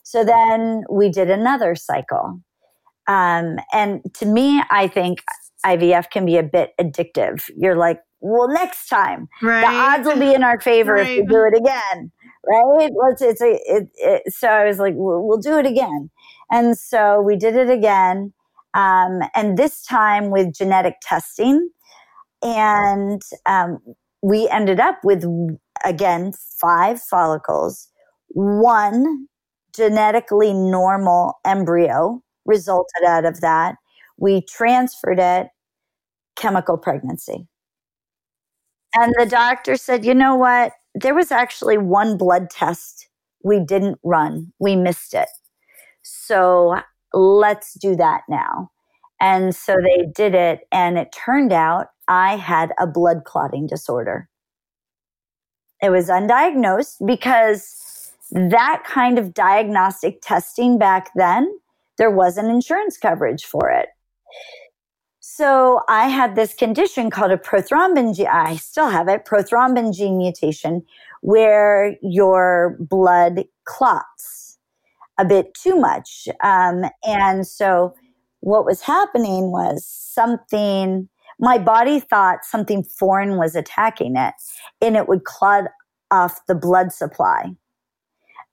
So 0.02 0.24
then 0.24 0.84
we 0.90 1.10
did 1.10 1.30
another 1.30 1.74
cycle 1.74 2.40
um, 3.08 3.56
and 3.72 4.02
to 4.14 4.26
me 4.26 4.62
i 4.70 4.86
think 4.88 5.22
ivf 5.64 6.10
can 6.10 6.24
be 6.26 6.36
a 6.36 6.42
bit 6.42 6.72
addictive. 6.80 7.48
You're 7.56 7.76
like 7.76 8.00
well 8.20 8.48
next 8.48 8.88
time 8.88 9.28
Right. 9.42 9.60
the 9.60 9.66
odds 9.66 10.06
will 10.06 10.18
be 10.20 10.34
in 10.34 10.42
our 10.42 10.60
favor 10.60 10.96
if 10.96 11.08
we 11.08 11.26
do 11.26 11.44
it 11.44 11.56
again 11.56 12.12
right? 12.48 12.90
Let's 13.02 13.22
it's 13.22 13.40
a 13.40 13.58
it, 13.66 13.88
it, 13.96 14.32
so 14.32 14.48
i 14.48 14.64
was 14.64 14.78
like 14.78 14.94
we'll, 14.96 15.26
we'll 15.26 15.38
do 15.38 15.58
it 15.58 15.66
again. 15.66 16.10
And 16.50 16.78
so 16.78 17.20
we 17.20 17.36
did 17.36 17.56
it 17.56 17.68
again 17.68 18.32
um, 18.74 19.20
and 19.34 19.56
this 19.58 19.84
time 19.84 20.30
with 20.30 20.54
genetic 20.54 20.94
testing. 21.02 21.70
And 22.42 23.22
um, 23.46 23.78
we 24.22 24.48
ended 24.48 24.78
up 24.78 24.98
with 25.02 25.24
again 25.84 26.32
five 26.60 27.00
follicles 27.02 27.88
one 28.28 29.26
genetically 29.74 30.52
normal 30.52 31.34
embryo 31.44 32.22
resulted 32.46 33.04
out 33.06 33.24
of 33.24 33.40
that 33.40 33.76
we 34.18 34.42
transferred 34.42 35.18
it 35.18 35.48
chemical 36.36 36.78
pregnancy 36.78 37.46
and 38.96 39.14
the 39.18 39.26
doctor 39.26 39.76
said, 39.76 40.06
you 40.06 40.14
know 40.14 40.36
what? 40.36 40.72
There 40.94 41.14
was 41.14 41.30
actually 41.30 41.76
one 41.76 42.16
blood 42.16 42.48
test 42.48 43.08
we 43.44 43.60
didn't 43.60 43.98
run. 44.02 44.52
We 44.58 44.74
missed 44.74 45.12
it. 45.12 45.28
So 46.02 46.80
let's 47.12 47.74
do 47.74 47.94
that 47.96 48.22
now. 48.28 48.70
And 49.20 49.54
so 49.54 49.76
they 49.82 50.06
did 50.14 50.34
it. 50.34 50.60
And 50.72 50.96
it 50.98 51.12
turned 51.12 51.52
out 51.52 51.88
I 52.08 52.36
had 52.36 52.72
a 52.80 52.86
blood 52.86 53.24
clotting 53.24 53.66
disorder. 53.66 54.28
It 55.82 55.90
was 55.90 56.08
undiagnosed 56.08 57.06
because 57.06 58.12
that 58.30 58.82
kind 58.86 59.18
of 59.18 59.34
diagnostic 59.34 60.20
testing 60.22 60.78
back 60.78 61.10
then, 61.14 61.54
there 61.98 62.10
wasn't 62.10 62.48
insurance 62.48 62.96
coverage 62.98 63.44
for 63.44 63.70
it. 63.70 63.88
So 65.20 65.80
I 65.88 66.08
had 66.08 66.34
this 66.34 66.54
condition 66.54 67.10
called 67.10 67.30
a 67.30 67.36
prothrombin 67.36 68.16
gene. 68.16 68.26
I 68.26 68.56
still 68.56 68.88
have 68.88 69.08
it, 69.08 69.26
prothrombin 69.26 69.94
gene 69.94 70.16
mutation, 70.16 70.82
where 71.20 71.96
your 72.00 72.76
blood 72.80 73.44
clots 73.64 74.58
a 75.18 75.24
bit 75.24 75.52
too 75.54 75.76
much. 75.76 76.28
Um, 76.42 76.84
and 77.04 77.46
so 77.46 77.94
what 78.40 78.64
was 78.64 78.80
happening 78.80 79.50
was 79.50 79.84
something, 79.84 81.08
my 81.40 81.58
body 81.58 82.00
thought 82.00 82.44
something 82.44 82.84
foreign 82.84 83.36
was 83.36 83.54
attacking 83.54 84.16
it 84.16 84.34
and 84.80 84.96
it 84.96 85.08
would 85.08 85.24
clot 85.24 85.64
off 86.10 86.40
the 86.46 86.54
blood 86.54 86.92
supply. 86.92 87.50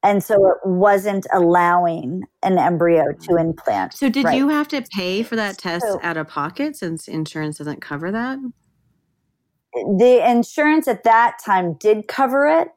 And 0.03 0.21
so 0.21 0.35
it 0.51 0.57
wasn't 0.65 1.25
allowing 1.31 2.23
an 2.43 2.57
embryo 2.57 3.13
to 3.13 3.29
mm. 3.29 3.39
implant. 3.39 3.93
So 3.93 4.09
did 4.09 4.25
Right. 4.25 4.37
you 4.37 4.49
have 4.49 4.67
to 4.69 4.81
pay 4.93 5.23
for 5.23 5.35
that 5.37 5.57
test 5.57 5.85
So- 5.85 5.99
out 6.03 6.17
of 6.17 6.27
pocket 6.27 6.75
since 6.75 7.07
insurance 7.07 7.57
doesn't 7.57 7.81
cover 7.81 8.11
that? 8.11 8.39
the 9.73 10.21
insurance 10.29 10.87
at 10.87 11.03
that 11.03 11.37
time 11.43 11.73
did 11.73 12.07
cover 12.07 12.47
it. 12.47 12.69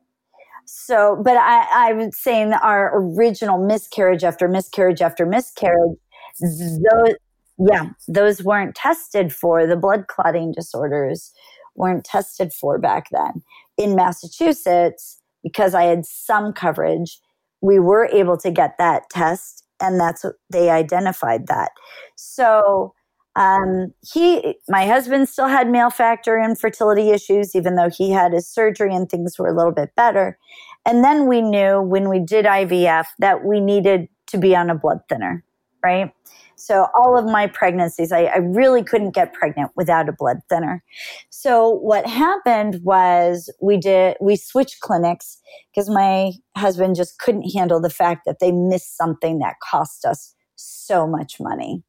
So, 0.64 1.20
but 1.22 1.36
I, 1.36 1.66
I 1.70 1.92
would 1.92 2.14
say 2.14 2.42
in 2.42 2.52
our 2.52 2.98
original 2.98 3.58
miscarriage 3.58 4.24
after 4.24 4.48
miscarriage 4.48 5.00
after 5.00 5.24
miscarriage, 5.24 5.96
those, 6.40 7.14
yeah, 7.58 7.90
those 8.08 8.42
weren't 8.42 8.74
tested 8.74 9.32
for. 9.32 9.66
The 9.66 9.76
blood 9.76 10.08
clotting 10.08 10.52
disorders 10.52 11.32
weren't 11.76 12.04
tested 12.04 12.52
for 12.52 12.78
back 12.78 13.08
then. 13.12 13.42
In 13.76 13.94
Massachusetts, 13.94 15.20
because 15.46 15.74
I 15.74 15.84
had 15.84 16.04
some 16.04 16.52
coverage, 16.52 17.20
we 17.60 17.78
were 17.78 18.06
able 18.06 18.36
to 18.38 18.50
get 18.50 18.76
that 18.78 19.08
test, 19.10 19.64
and 19.80 20.00
that's 20.00 20.24
what 20.24 20.34
they 20.50 20.70
identified 20.70 21.46
that. 21.46 21.70
So, 22.16 22.94
um, 23.36 23.92
he, 24.00 24.56
my 24.68 24.86
husband 24.86 25.28
still 25.28 25.46
had 25.46 25.70
male 25.70 25.90
factor 25.90 26.36
infertility 26.38 27.10
issues, 27.10 27.54
even 27.54 27.76
though 27.76 27.90
he 27.90 28.10
had 28.10 28.32
his 28.32 28.48
surgery 28.48 28.92
and 28.94 29.08
things 29.08 29.38
were 29.38 29.48
a 29.48 29.56
little 29.56 29.72
bit 29.72 29.90
better. 29.94 30.36
And 30.84 31.04
then 31.04 31.28
we 31.28 31.42
knew 31.42 31.80
when 31.80 32.08
we 32.08 32.18
did 32.18 32.46
IVF 32.46 33.04
that 33.18 33.44
we 33.44 33.60
needed 33.60 34.08
to 34.28 34.38
be 34.38 34.56
on 34.56 34.70
a 34.70 34.74
blood 34.74 35.00
thinner, 35.08 35.44
right? 35.84 36.12
So 36.56 36.88
all 36.94 37.18
of 37.18 37.26
my 37.26 37.46
pregnancies, 37.46 38.12
I, 38.12 38.24
I 38.24 38.38
really 38.38 38.82
couldn't 38.82 39.14
get 39.14 39.34
pregnant 39.34 39.70
without 39.76 40.08
a 40.08 40.12
blood 40.12 40.38
thinner. 40.48 40.82
So 41.30 41.68
what 41.68 42.06
happened 42.06 42.80
was 42.82 43.52
we 43.60 43.76
did 43.76 44.16
we 44.20 44.36
switched 44.36 44.80
clinics 44.80 45.38
because 45.70 45.90
my 45.90 46.32
husband 46.56 46.96
just 46.96 47.18
couldn't 47.18 47.50
handle 47.50 47.80
the 47.80 47.90
fact 47.90 48.22
that 48.26 48.38
they 48.40 48.52
missed 48.52 48.96
something 48.96 49.38
that 49.40 49.56
cost 49.62 50.04
us 50.04 50.34
so 50.56 51.06
much 51.06 51.38
money. 51.38 51.82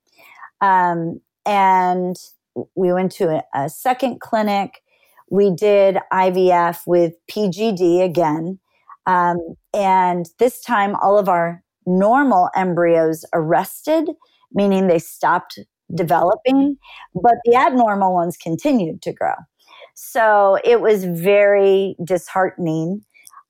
Um, 0.62 1.22
and 1.46 2.18
we 2.76 2.92
went 2.92 3.12
to 3.14 3.30
a, 3.30 3.44
a 3.54 3.70
second 3.70 4.20
clinic. 4.20 4.82
We 5.30 5.50
did 5.50 5.98
IVF 6.12 6.82
with 6.86 7.14
PGD 7.32 8.04
again. 8.04 8.60
Um, 9.06 9.56
and 9.74 10.26
this 10.40 10.62
time, 10.62 10.96
all 11.02 11.18
of 11.18 11.30
our 11.30 11.64
normal 11.86 12.50
embryos 12.56 13.26
arrested, 13.34 14.10
meaning 14.52 14.88
they 14.88 15.00
stopped 15.00 15.60
developing, 15.94 16.78
but 17.14 17.36
the 17.46 17.56
abnormal 17.56 18.14
ones 18.14 18.38
continued 18.38 19.02
to 19.02 19.14
grow. 19.14 19.34
So 19.96 20.60
it 20.64 20.82
was 20.82 21.06
very 21.06 21.96
disheartening. 22.04 23.04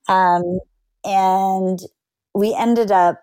Um, 0.08 0.60
and 1.04 1.78
we 2.34 2.54
ended 2.58 2.90
up 2.90 3.22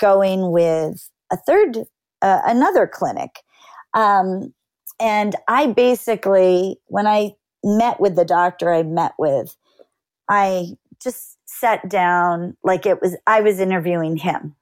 going 0.00 0.50
with 0.50 1.08
a 1.32 1.36
third, 1.36 1.78
uh, 2.22 2.40
another 2.44 2.86
clinic. 2.86 3.40
Um, 3.94 4.52
and 5.00 5.36
I 5.48 5.68
basically, 5.68 6.80
when 6.86 7.06
I 7.06 7.34
met 7.62 8.00
with 8.00 8.16
the 8.16 8.24
doctor 8.24 8.72
I 8.72 8.82
met 8.82 9.12
with, 9.18 9.56
I 10.28 10.68
just 11.02 11.38
sat 11.46 11.88
down 11.88 12.56
like 12.64 12.86
it 12.86 13.00
was, 13.00 13.16
I 13.26 13.40
was 13.40 13.60
interviewing 13.60 14.16
him. 14.16 14.56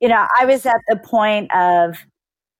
You 0.00 0.08
know, 0.08 0.26
I 0.38 0.46
was 0.46 0.66
at 0.66 0.80
the 0.88 0.96
point 0.96 1.54
of, 1.54 1.98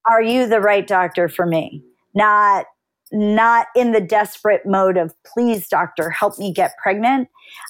are 0.09 0.23
you 0.23 0.47
the 0.47 0.61
right 0.61 0.87
doctor 0.87 1.29
for 1.29 1.47
me? 1.47 1.83
Not, 2.15 2.67
not 3.13 3.69
in 3.75 3.93
the 3.93 4.01
desperate 4.01 4.63
mode 4.67 4.97
of, 4.97 5.15
please, 5.25 5.69
doctor, 5.69 6.11
help 6.11 6.39
me 6.39 6.53
get 6.53 6.73
pregnant. 6.83 7.29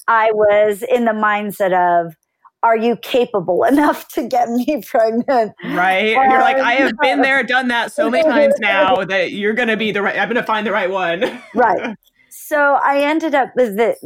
I 0.09 0.31
was 0.33 0.83
in 0.83 1.05
the 1.05 1.13
mindset 1.13 1.73
of, 1.73 2.15
are 2.63 2.77
you 2.77 2.97
capable 2.97 3.65
enough 3.69 4.09
to 4.09 4.27
get 4.27 4.49
me 4.51 4.83
pregnant? 4.87 5.53
Right? 5.65 6.11
You're 6.11 6.41
like, 6.41 6.59
Um, 6.59 6.65
I 6.65 6.75
have 6.75 6.93
been 7.01 7.23
there, 7.23 7.43
done 7.43 7.69
that 7.69 7.93
so 7.93 8.11
many 8.11 8.29
times 8.29 8.55
now 8.59 9.05
that 9.05 9.33
you're 9.33 9.55
going 9.55 9.69
to 9.69 9.77
be 9.77 9.93
the 9.93 10.03
right, 10.03 10.17
I'm 10.19 10.29
going 10.29 10.37
to 10.37 10.43
find 10.43 10.67
the 10.67 10.73
right 10.73 10.91
one. 10.91 11.41
right. 11.55 11.97
So 12.29 12.79
I 12.83 13.01
ended 13.01 13.35
up 13.35 13.51
with 13.57 13.77
the, 13.77 13.97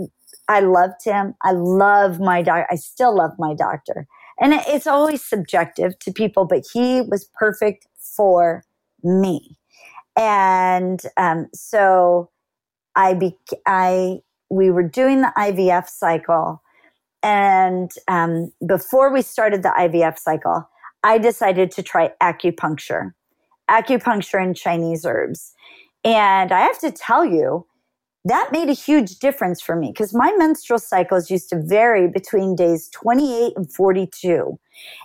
I 0.49 0.61
loved 0.61 1.05
him. 1.05 1.35
I 1.43 1.53
love 1.53 2.21
my 2.21 2.43
doctor. 2.43 2.67
I 2.71 2.77
still 2.77 3.17
love 3.17 3.33
my 3.39 3.55
doctor. 3.55 4.07
And 4.41 4.53
it's 4.53 4.87
always 4.87 5.25
subjective 5.25 5.99
to 6.01 6.13
people, 6.13 6.45
but 6.45 6.65
he 6.73 7.01
was 7.03 7.29
perfect 7.35 7.87
for 7.99 8.65
me. 9.03 9.57
And 10.17 11.01
um, 11.17 11.49
so 11.53 12.31
I, 12.97 13.15
be, 13.15 13.37
I, 13.67 14.19
we 14.51 14.71
were 14.71 14.83
doing 14.83 15.21
the 15.23 15.33
IVF 15.37 15.89
cycle. 15.89 16.63
And 17.23 17.91
um, 18.09 18.53
before 18.67 19.13
we 19.13 19.23
started 19.23 19.63
the 19.63 19.73
IVF 19.77 20.19
cycle, 20.19 20.69
I 21.03 21.19
decided 21.19 21.71
to 21.73 21.83
try 21.83 22.13
acupuncture, 22.23 23.13
acupuncture 23.69 24.43
and 24.43 24.57
Chinese 24.57 25.05
herbs. 25.05 25.53
And 26.05 26.53
I 26.53 26.61
have 26.61 26.79
to 26.81 26.91
tell 26.91 27.25
you, 27.25 27.67
that 28.25 28.49
made 28.53 28.69
a 28.71 28.73
huge 28.75 29.19
difference 29.19 29.61
for 29.61 29.77
me 29.77 29.89
because 29.93 30.15
my 30.15 30.33
menstrual 30.39 30.79
cycles 30.79 31.31
used 31.31 31.49
to 31.51 31.61
vary 31.63 32.09
between 32.09 32.57
days 32.57 32.89
28 32.91 33.53
and 33.57 33.71
42. 33.73 34.59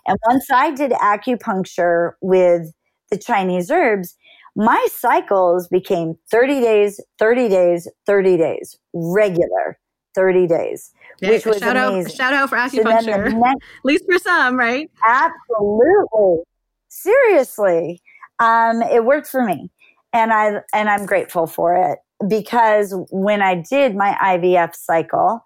And 0.08 0.18
once 0.28 0.46
I 0.52 0.72
did 0.72 0.92
acupuncture 0.92 2.14
with 2.22 2.72
the 3.12 3.18
Chinese 3.18 3.70
herbs, 3.70 4.16
my 4.56 4.88
cycles 4.92 5.68
became 5.68 6.16
30 6.32 6.62
days, 6.62 7.00
30 7.20 7.50
days, 7.50 7.88
30 8.06 8.38
days, 8.38 8.78
regular 8.94 9.78
30 10.16 10.48
days, 10.48 10.92
Yeah, 11.22 11.30
which 11.32 11.46
was 11.46 11.58
shout 11.60 11.78
amazing. 11.78 12.12
out, 12.12 12.18
shout 12.18 12.34
out 12.34 12.50
for 12.50 12.70
So 12.70 12.78
the 12.78 12.84
acupuncture. 12.84 13.34
next- 13.34 13.66
At 13.80 13.86
least 13.86 14.06
for 14.10 14.18
some, 14.20 14.58
right? 14.58 14.90
Absolutely. 15.08 16.44
Seriously. 16.88 18.02
Um, 18.40 18.82
it 18.82 19.04
worked 19.06 19.28
for 19.28 19.44
me. 19.44 19.70
And 20.14 20.34
I 20.34 20.62
and 20.74 20.90
I'm 20.90 21.06
grateful 21.06 21.46
for 21.46 21.76
it 21.76 22.00
because 22.28 22.94
when 23.12 23.42
I 23.42 23.56
did 23.56 23.96
my 23.96 24.18
IVF 24.22 24.76
cycle 24.76 25.46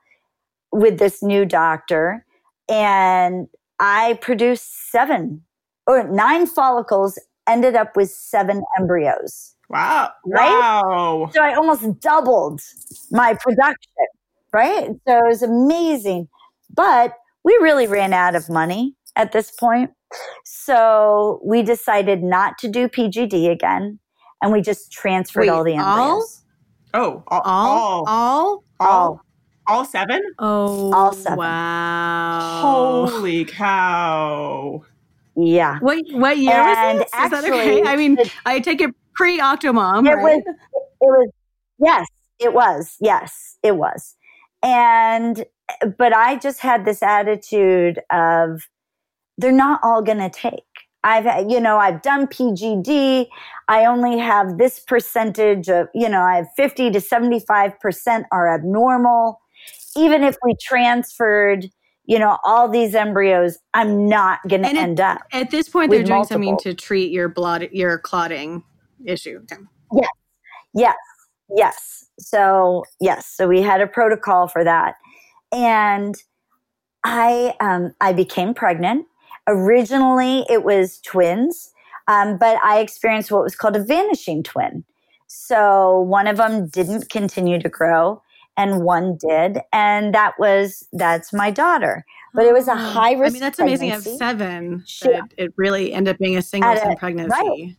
with 0.71 0.97
this 0.97 1.21
new 1.21 1.45
doctor 1.45 2.25
and 2.69 3.47
I 3.79 4.17
produced 4.21 4.91
seven 4.91 5.43
or 5.85 6.07
nine 6.07 6.47
follicles 6.47 7.19
ended 7.47 7.75
up 7.75 7.95
with 7.95 8.09
seven 8.09 8.63
embryos. 8.79 9.55
Wow. 9.69 10.11
Right? 10.25 10.49
Wow. 10.49 11.29
So 11.33 11.41
I 11.41 11.53
almost 11.53 11.99
doubled 11.99 12.61
my 13.11 13.33
production, 13.33 14.07
right? 14.53 14.89
So 15.07 15.17
it 15.17 15.27
was 15.27 15.41
amazing. 15.41 16.27
But 16.73 17.13
we 17.43 17.57
really 17.61 17.87
ran 17.87 18.13
out 18.13 18.35
of 18.35 18.49
money 18.49 18.95
at 19.15 19.31
this 19.31 19.51
point. 19.51 19.91
So 20.45 21.39
we 21.43 21.61
decided 21.63 22.23
not 22.23 22.57
to 22.59 22.67
do 22.67 22.87
PGD 22.87 23.49
again 23.51 23.99
and 24.41 24.51
we 24.51 24.61
just 24.61 24.91
transferred 24.91 25.41
Wait, 25.41 25.49
all 25.49 25.63
the 25.63 25.77
all? 25.77 26.23
Embryos. 26.93 27.23
Oh, 27.23 27.23
all, 27.27 27.41
All, 27.45 28.03
all, 28.07 28.63
all, 28.79 28.87
all, 28.89 29.21
all 29.67 29.85
seven? 29.85 30.21
oh, 30.39 30.91
All 30.93 31.13
seven. 31.13 31.37
Wow. 31.37 32.61
Holy 32.61 33.45
cow. 33.45 34.83
Yeah. 35.35 35.79
What 35.79 35.99
what 36.11 36.37
year 36.37 36.53
And 36.53 36.99
was 36.99 37.07
this? 37.11 37.25
Is 37.25 37.29
that 37.31 37.43
actually, 37.45 37.59
okay? 37.61 37.83
I 37.85 37.95
mean, 37.95 38.15
the- 38.15 38.31
I 38.45 38.59
take 38.59 38.81
it 38.81 38.91
pre 39.15 39.39
Octomom, 39.39 40.07
It 40.07 40.13
right? 40.15 40.23
was, 40.23 40.43
it 40.45 40.85
was, 41.01 41.29
yes, 41.79 42.07
it 42.39 42.53
was. 42.53 42.95
Yes, 43.01 43.57
it 43.63 43.75
was. 43.75 44.15
And, 44.61 45.45
but 45.97 46.15
I 46.15 46.37
just 46.37 46.59
had 46.59 46.85
this 46.85 47.01
attitude 47.03 47.99
of 48.11 48.61
they're 49.37 49.51
not 49.51 49.79
all 49.83 50.01
going 50.01 50.19
to 50.19 50.29
take. 50.29 50.63
I've, 51.03 51.49
you 51.49 51.59
know, 51.59 51.77
I've 51.77 52.01
done 52.01 52.27
PGD. 52.27 53.27
I 53.67 53.85
only 53.85 54.17
have 54.19 54.57
this 54.57 54.79
percentage 54.79 55.69
of, 55.69 55.87
you 55.93 56.07
know, 56.07 56.21
I 56.21 56.37
have 56.37 56.47
50 56.55 56.91
to 56.91 56.99
75% 56.99 58.23
are 58.31 58.53
abnormal. 58.53 59.39
Even 59.95 60.23
if 60.23 60.37
we 60.43 60.55
transferred, 60.61 61.69
you 62.05 62.19
know, 62.19 62.37
all 62.43 62.67
these 62.67 62.95
embryos, 62.95 63.57
I'm 63.73 64.07
not 64.07 64.39
going 64.47 64.63
to 64.63 64.69
end 64.69 64.99
up. 64.99 65.21
At 65.31 65.51
this 65.51 65.69
point, 65.69 65.91
they're 65.91 66.03
doing 66.03 66.23
something 66.25 66.57
to 66.59 66.73
treat 66.73 67.11
your 67.11 67.29
blood, 67.29 67.69
your 67.71 67.97
clotting 67.99 68.63
issue. 69.05 69.41
Okay. 69.43 69.61
Yes, 70.73 70.95
yes. 71.55 72.05
So 72.19 72.83
yes, 72.99 73.27
so 73.27 73.47
we 73.47 73.61
had 73.61 73.81
a 73.81 73.87
protocol 73.87 74.47
for 74.47 74.63
that, 74.63 74.95
and 75.51 76.15
I 77.03 77.55
um, 77.59 77.93
I 78.01 78.13
became 78.13 78.53
pregnant. 78.53 79.05
Originally, 79.47 80.45
it 80.49 80.63
was 80.63 80.99
twins, 81.01 81.71
um, 82.07 82.37
but 82.37 82.57
I 82.63 82.79
experienced 82.79 83.31
what 83.31 83.43
was 83.43 83.55
called 83.55 83.75
a 83.75 83.83
vanishing 83.83 84.43
twin. 84.43 84.83
So 85.27 85.99
one 86.01 86.27
of 86.27 86.37
them 86.37 86.67
didn't 86.67 87.09
continue 87.09 87.59
to 87.59 87.69
grow, 87.69 88.21
and 88.55 88.83
one 88.83 89.17
did, 89.17 89.59
and 89.73 90.13
that 90.13 90.33
was 90.39 90.87
that's 90.93 91.33
my 91.33 91.49
daughter. 91.51 92.05
But 92.35 92.45
it 92.45 92.53
was 92.53 92.67
a 92.67 92.75
high 92.75 93.13
risk. 93.13 93.31
I 93.31 93.33
mean, 93.33 93.39
that's 93.41 93.59
amazing. 93.59 93.89
At 93.91 93.95
pregnancy. 94.03 94.17
seven, 94.17 94.83
Sure. 94.87 95.13
that 95.13 95.33
it 95.37 95.53
really 95.55 95.93
ended 95.93 96.15
up 96.15 96.19
being 96.19 96.37
a 96.37 96.41
singleton 96.41 96.91
a- 96.91 96.95
pregnancy. 96.95 97.29
right. 97.31 97.75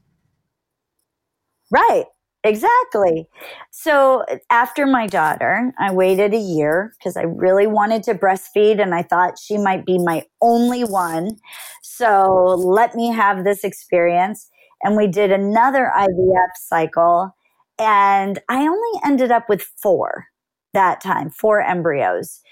Right. 1.70 2.04
Exactly. 2.44 3.26
So 3.70 4.22
after 4.50 4.86
my 4.86 5.06
daughter, 5.06 5.72
I 5.78 5.90
waited 5.90 6.34
a 6.34 6.38
year 6.38 6.92
because 6.98 7.16
I 7.16 7.22
really 7.22 7.66
wanted 7.66 8.02
to 8.04 8.14
breastfeed 8.14 8.82
and 8.82 8.94
I 8.94 9.02
thought 9.02 9.38
she 9.38 9.56
might 9.56 9.86
be 9.86 9.98
my 9.98 10.24
only 10.42 10.84
one. 10.84 11.38
So 11.82 12.54
let 12.58 12.94
me 12.94 13.10
have 13.10 13.44
this 13.44 13.64
experience. 13.64 14.50
And 14.82 14.94
we 14.94 15.06
did 15.06 15.32
another 15.32 15.90
IVF 15.96 16.50
cycle. 16.56 17.34
And 17.78 18.38
I 18.50 18.66
only 18.66 19.00
ended 19.06 19.32
up 19.32 19.48
with 19.48 19.62
four 19.82 20.26
that 20.74 21.00
time, 21.00 21.30
four 21.30 21.62
embryos. 21.62 22.42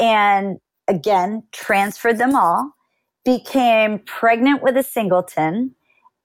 And 0.00 0.58
again, 0.88 1.42
transferred 1.52 2.16
them 2.16 2.34
all, 2.34 2.72
became 3.22 3.98
pregnant 3.98 4.62
with 4.62 4.78
a 4.78 4.82
singleton, 4.82 5.74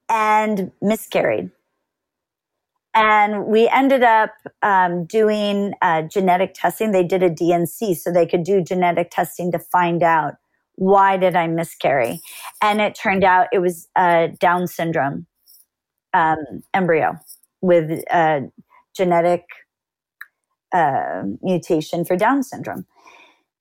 and 0.08 0.72
miscarried 0.80 1.50
and 2.98 3.46
we 3.46 3.68
ended 3.68 4.02
up 4.02 4.32
um, 4.62 5.04
doing 5.04 5.72
uh, 5.82 6.02
genetic 6.02 6.52
testing. 6.54 6.90
They 6.90 7.04
did 7.04 7.22
a 7.22 7.30
dnc 7.30 7.96
so 7.96 8.10
they 8.10 8.26
could 8.26 8.42
do 8.42 8.60
genetic 8.60 9.10
testing 9.10 9.52
to 9.52 9.58
find 9.58 10.02
out 10.02 10.34
why 10.74 11.16
did 11.16 11.36
i 11.36 11.46
miscarry. 11.46 12.20
And 12.60 12.80
it 12.80 12.96
turned 12.96 13.22
out 13.22 13.46
it 13.52 13.60
was 13.60 13.88
a 13.96 14.30
down 14.40 14.66
syndrome 14.66 15.26
um, 16.12 16.38
embryo 16.74 17.16
with 17.60 17.90
a 18.10 18.50
genetic 18.96 19.44
uh, 20.72 21.22
mutation 21.40 22.04
for 22.04 22.16
down 22.16 22.42
syndrome. 22.42 22.84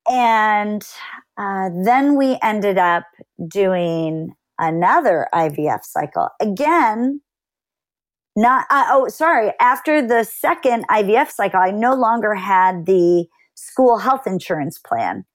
And 0.09 0.83
uh, 1.37 1.69
then 1.83 2.15
we 2.15 2.39
ended 2.41 2.79
up 2.79 3.05
doing 3.47 4.35
another 4.57 5.27
ivf 5.31 5.83
cycle. 5.83 6.29
Again 6.39 7.21
not 8.37 8.65
uh, 8.69 8.85
oh 8.89 9.09
sorry. 9.09 9.51
After 9.59 10.05
the 10.07 10.23
second 10.23 10.87
ivf 10.89 11.31
cycle 11.31 11.59
i 11.59 11.71
no 11.71 11.93
longer 11.95 12.35
had 12.35 12.85
the 12.85 13.25
school 13.55 13.97
health 13.97 14.27
insurance 14.27 14.77
plan. 14.77 15.25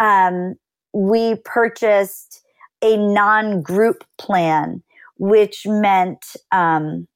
Um, 0.00 0.54
we 0.94 1.36
purchased 1.44 2.42
a 2.82 2.96
non-group 2.96 4.02
plan 4.16 4.82
which 5.18 5.66
meant 5.66 6.24
um, 6.52 7.06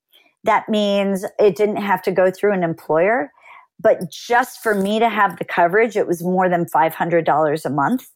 that 0.44 0.68
means 0.68 1.24
it 1.38 1.56
didn't 1.56 1.76
have 1.76 2.02
to 2.02 2.12
go 2.12 2.30
through 2.30 2.52
an 2.52 2.62
employer 2.62 3.32
but 3.80 4.10
just 4.10 4.62
for 4.62 4.74
me 4.74 4.98
to 4.98 5.08
have 5.08 5.38
the 5.38 5.44
coverage 5.44 5.96
it 5.96 6.06
was 6.06 6.22
more 6.22 6.48
than 6.48 6.66
$500 6.66 7.64
a 7.64 7.70
month. 7.70 8.06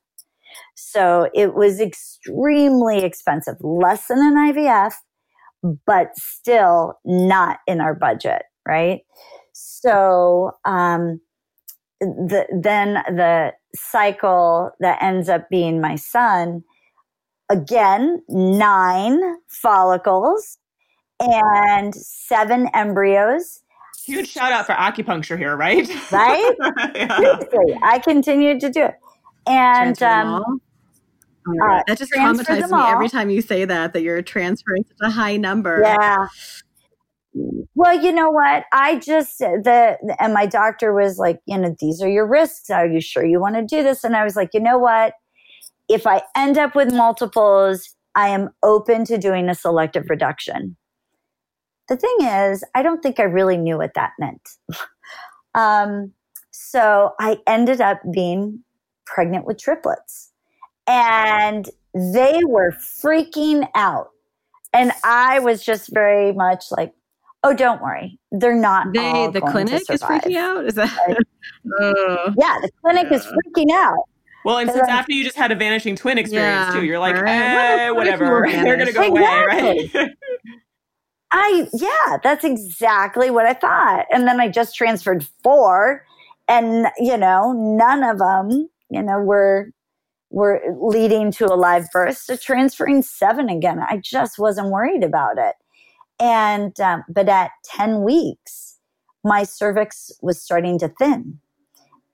So 0.74 1.30
it 1.34 1.54
was 1.54 1.80
extremely 1.80 3.02
expensive 3.02 3.56
less 3.60 4.08
than 4.08 4.18
an 4.18 4.34
ivf 4.52 4.92
but 5.86 6.16
still 6.16 6.98
not 7.04 7.60
in 7.66 7.80
our 7.80 7.94
budget, 7.94 8.42
right? 8.66 9.00
So 9.52 10.52
um, 10.64 11.20
the, 12.00 12.46
then 12.62 12.94
the 13.14 13.52
cycle 13.74 14.70
that 14.80 15.02
ends 15.02 15.28
up 15.28 15.48
being 15.48 15.80
my 15.80 15.96
son, 15.96 16.62
again, 17.48 18.22
nine 18.28 19.20
follicles 19.48 20.58
and 21.20 21.94
seven 21.94 22.68
embryos, 22.74 23.62
Huge 24.06 24.28
shout 24.28 24.52
out 24.52 24.66
for 24.66 24.74
acupuncture 24.74 25.36
here, 25.36 25.56
right? 25.56 25.88
right? 26.12 26.54
yeah. 26.94 27.16
Seriously, 27.16 27.76
I 27.82 27.98
continued 27.98 28.60
to 28.60 28.70
do 28.70 28.84
it. 28.84 28.94
And 29.48 29.96
Transfer 29.96 30.04
them 30.04 30.26
um, 30.28 30.34
all? 30.34 30.44
Oh 30.44 30.50
my 30.50 30.54
God. 30.54 30.60
Uh, 31.46 31.82
that 31.86 31.98
just 31.98 32.12
traumatizes 32.12 32.70
me 32.70 32.90
every 32.90 33.08
time 33.08 33.30
you 33.30 33.40
say 33.40 33.64
that, 33.64 33.92
that 33.92 34.02
you're 34.02 34.22
transferring 34.22 34.84
such 34.84 35.08
a 35.08 35.10
high 35.10 35.36
number. 35.36 35.80
Yeah. 35.82 36.26
Well, 37.74 38.02
you 38.02 38.12
know 38.12 38.30
what? 38.30 38.64
I 38.72 38.98
just 38.98 39.38
the 39.38 39.98
and 40.18 40.32
my 40.32 40.46
doctor 40.46 40.94
was 40.94 41.18
like, 41.18 41.40
you 41.46 41.58
know, 41.58 41.76
these 41.80 42.00
are 42.00 42.08
your 42.08 42.26
risks. 42.26 42.70
Are 42.70 42.86
you 42.86 43.00
sure 43.00 43.24
you 43.24 43.40
want 43.40 43.56
to 43.56 43.62
do 43.62 43.82
this? 43.82 44.04
And 44.04 44.16
I 44.16 44.24
was 44.24 44.36
like, 44.36 44.50
you 44.54 44.60
know 44.60 44.78
what? 44.78 45.14
If 45.88 46.06
I 46.06 46.22
end 46.34 46.58
up 46.58 46.74
with 46.74 46.92
multiples, 46.92 47.94
I 48.14 48.28
am 48.28 48.48
open 48.62 49.04
to 49.04 49.18
doing 49.18 49.48
a 49.48 49.54
selective 49.54 50.08
reduction. 50.08 50.76
The 51.88 51.96
thing 51.96 52.16
is, 52.22 52.64
I 52.74 52.82
don't 52.82 53.02
think 53.02 53.20
I 53.20 53.24
really 53.24 53.56
knew 53.56 53.76
what 53.76 53.94
that 53.94 54.12
meant. 54.18 54.48
um, 55.54 56.12
so 56.50 57.12
I 57.20 57.38
ended 57.46 57.80
up 57.80 58.00
being 58.12 58.64
pregnant 59.04 59.46
with 59.46 59.58
triplets, 59.58 60.32
and 60.86 61.68
they 61.94 62.40
were 62.46 62.72
freaking 62.72 63.68
out. 63.74 64.10
And 64.72 64.92
I 65.04 65.38
was 65.38 65.64
just 65.64 65.92
very 65.92 66.32
much 66.32 66.64
like, 66.70 66.92
oh, 67.42 67.54
don't 67.54 67.80
worry. 67.80 68.18
They're 68.32 68.54
not. 68.54 68.92
They, 68.92 68.98
all 69.00 69.30
the 69.30 69.40
going 69.40 69.52
clinic 69.52 69.86
to 69.86 69.92
is 69.94 70.02
freaking 70.02 70.36
out? 70.36 70.66
Is 70.66 70.74
that? 70.74 70.92
oh. 71.80 72.34
Yeah, 72.38 72.56
the 72.60 72.70
clinic 72.82 73.10
is 73.10 73.24
freaking 73.24 73.70
out. 73.72 74.04
Well, 74.44 74.58
and 74.58 74.70
since 74.70 74.82
I'm- 74.88 74.98
after 74.98 75.12
you 75.12 75.24
just 75.24 75.36
had 75.36 75.50
a 75.50 75.56
vanishing 75.56 75.96
twin 75.96 76.18
experience 76.18 76.68
Yeah, 76.74 76.80
too, 76.80 76.84
you're 76.86 76.98
like, 76.98 77.16
right. 77.16 77.28
eh, 77.30 77.90
What 77.90 78.06
if- 78.06 78.20
what 78.20 78.20
if 78.20 78.20
you 78.20 78.26
whatever. 78.26 78.62
They're 78.64 78.76
gonna 78.76 78.92
go 78.92 79.14
vanished? 79.14 79.94
away, 79.94 80.04
right? 80.04 80.10
I, 81.32 81.68
yeah, 81.74 82.18
that's 82.22 82.44
exactly 82.44 83.30
what 83.30 83.46
I 83.46 83.54
thought. 83.54 84.06
And 84.12 84.26
then 84.28 84.40
I 84.40 84.48
just 84.48 84.74
transferred 84.76 85.26
four, 85.42 86.04
and, 86.48 86.86
you 86.98 87.16
know, 87.16 87.52
none 87.52 88.04
of 88.04 88.18
them, 88.18 88.68
you 88.90 89.02
know, 89.02 89.18
were 89.20 89.70
were 90.30 90.60
leading 90.80 91.30
to 91.32 91.46
a 91.46 91.54
live 91.54 91.86
birth. 91.92 92.18
So 92.18 92.36
transferring 92.36 93.02
seven 93.02 93.48
again, 93.48 93.78
I 93.80 93.98
just 93.98 94.38
wasn't 94.38 94.70
worried 94.70 95.04
about 95.04 95.38
it. 95.38 95.54
And, 96.18 96.78
um, 96.80 97.04
but 97.08 97.28
at 97.28 97.50
10 97.64 98.02
weeks, 98.02 98.78
my 99.24 99.42
cervix 99.42 100.10
was 100.22 100.40
starting 100.40 100.78
to 100.78 100.88
thin 100.88 101.38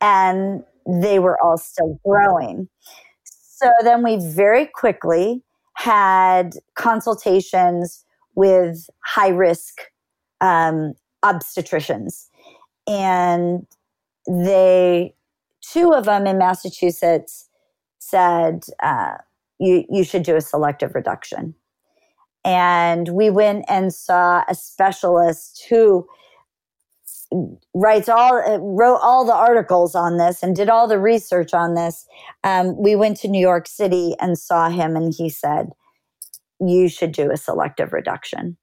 and 0.01 0.65
they 0.87 1.19
were 1.19 1.41
all 1.43 1.57
still 1.57 1.99
growing. 2.05 2.69
So 3.25 3.71
then 3.83 4.03
we 4.03 4.17
very 4.17 4.67
quickly 4.67 5.43
had 5.75 6.55
consultations 6.75 8.05
with 8.35 8.87
high 9.05 9.29
risk 9.29 9.81
um, 10.41 10.95
obstetricians. 11.25 12.27
And 12.87 13.67
they, 14.27 15.15
two 15.61 15.93
of 15.93 16.05
them 16.05 16.27
in 16.27 16.39
Massachusetts, 16.39 17.49
said, 18.13 18.65
uh, 18.83 19.15
you, 19.59 19.85
you 19.91 20.05
should 20.05 20.23
do 20.23 20.37
a 20.37 20.41
selective 20.41 20.95
reduction. 20.95 21.55
And 22.45 23.09
we 23.09 23.31
went 23.31 23.65
and 23.69 23.95
saw 23.95 24.45
a 24.49 24.55
specialist 24.55 25.65
who 25.71 26.07
writes 27.73 28.11
all 28.11 28.43
wrote 28.61 28.99
all 28.99 29.25
the 29.25 29.35
articles 29.35 29.95
on 29.95 30.19
this 30.19 30.43
and 30.43 30.55
did 30.55 30.69
all 30.69 30.87
the 30.87 30.99
research 30.99 31.55
on 31.55 31.75
this. 31.75 32.07
Um, 32.45 32.77
we 32.77 32.95
went 32.95 33.17
to 33.19 33.29
new 33.29 33.41
york 33.41 33.67
city 33.67 34.15
and 34.21 34.39
saw 34.39 34.69
him 34.69 34.97
and 34.97 35.15
he 35.17 35.31
said 35.31 35.71
you 36.61 36.89
should 36.89 37.13
do 37.13 37.31
a 37.31 37.39
selective 37.39 37.95
reduction. 37.95 38.59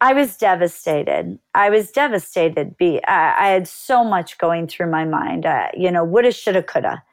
I 0.00 0.12
was 0.12 0.36
devastated. 0.36 1.38
I 1.54 1.70
was 1.70 1.92
devastated. 1.92 2.76
Be 2.76 3.00
i, 3.06 3.46
I 3.46 3.48
had 3.50 3.68
so 3.68 4.02
much 4.02 4.38
going 4.38 4.66
through 4.66 4.90
my 4.90 5.04
mind. 5.04 5.46
You 5.76 5.92
know 5.92 6.02
woulda 6.02 6.32
shoulda 6.32 6.64
coulda 6.64 7.04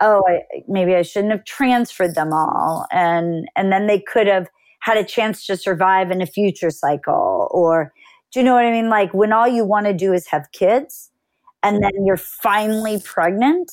oh 0.00 0.22
I, 0.28 0.42
maybe 0.68 0.94
i 0.94 1.02
shouldn't 1.02 1.32
have 1.32 1.44
transferred 1.44 2.14
them 2.14 2.32
all 2.32 2.86
and 2.90 3.48
and 3.56 3.72
then 3.72 3.86
they 3.86 4.00
could 4.00 4.26
have 4.26 4.48
had 4.80 4.96
a 4.96 5.04
chance 5.04 5.46
to 5.46 5.56
survive 5.56 6.10
in 6.10 6.20
a 6.20 6.26
future 6.26 6.70
cycle 6.70 7.48
or 7.50 7.92
do 8.34 8.40
you 8.40 8.44
know 8.44 8.54
what 8.54 8.64
I 8.64 8.72
mean? 8.72 8.90
Like 8.90 9.14
when 9.14 9.32
all 9.32 9.46
you 9.46 9.64
want 9.64 9.86
to 9.86 9.94
do 9.94 10.12
is 10.12 10.26
have 10.26 10.50
kids 10.50 11.12
and 11.62 11.80
then 11.80 12.04
you're 12.04 12.16
finally 12.16 13.00
pregnant 13.00 13.70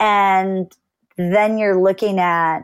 and 0.00 0.70
then 1.16 1.58
you're 1.58 1.80
looking 1.80 2.18
at, 2.18 2.62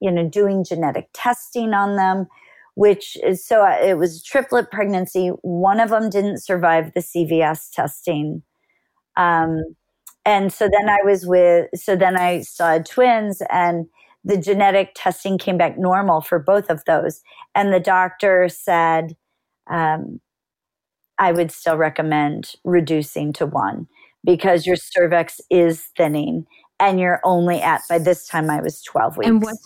you 0.00 0.10
know, 0.10 0.28
doing 0.28 0.62
genetic 0.62 1.08
testing 1.14 1.72
on 1.72 1.96
them, 1.96 2.26
which 2.74 3.16
is 3.24 3.42
so 3.42 3.64
uh, 3.64 3.78
it 3.82 3.96
was 3.96 4.22
triplet 4.22 4.70
pregnancy. 4.70 5.28
One 5.40 5.80
of 5.80 5.88
them 5.88 6.10
didn't 6.10 6.42
survive 6.42 6.92
the 6.92 7.00
CVS 7.00 7.70
testing. 7.72 8.42
Um, 9.16 9.62
and 10.24 10.52
so 10.52 10.68
then 10.70 10.88
I 10.88 10.98
was 11.04 11.26
with, 11.26 11.68
so 11.74 11.96
then 11.96 12.16
I 12.16 12.40
saw 12.40 12.78
twins 12.78 13.42
and 13.50 13.86
the 14.24 14.38
genetic 14.38 14.92
testing 14.94 15.36
came 15.36 15.58
back 15.58 15.78
normal 15.78 16.22
for 16.22 16.38
both 16.38 16.70
of 16.70 16.82
those. 16.86 17.20
And 17.54 17.72
the 17.72 17.80
doctor 17.80 18.48
said, 18.48 19.16
um, 19.70 20.20
I 21.18 21.32
would 21.32 21.52
still 21.52 21.76
recommend 21.76 22.52
reducing 22.64 23.32
to 23.34 23.46
one 23.46 23.86
because 24.24 24.66
your 24.66 24.76
cervix 24.76 25.40
is 25.50 25.88
thinning 25.96 26.46
and 26.80 26.98
you're 26.98 27.20
only 27.22 27.60
at, 27.60 27.82
by 27.88 27.98
this 27.98 28.26
time 28.26 28.48
I 28.48 28.60
was 28.60 28.82
12 28.82 29.18
weeks. 29.18 29.28
And 29.28 29.42
what, 29.42 29.56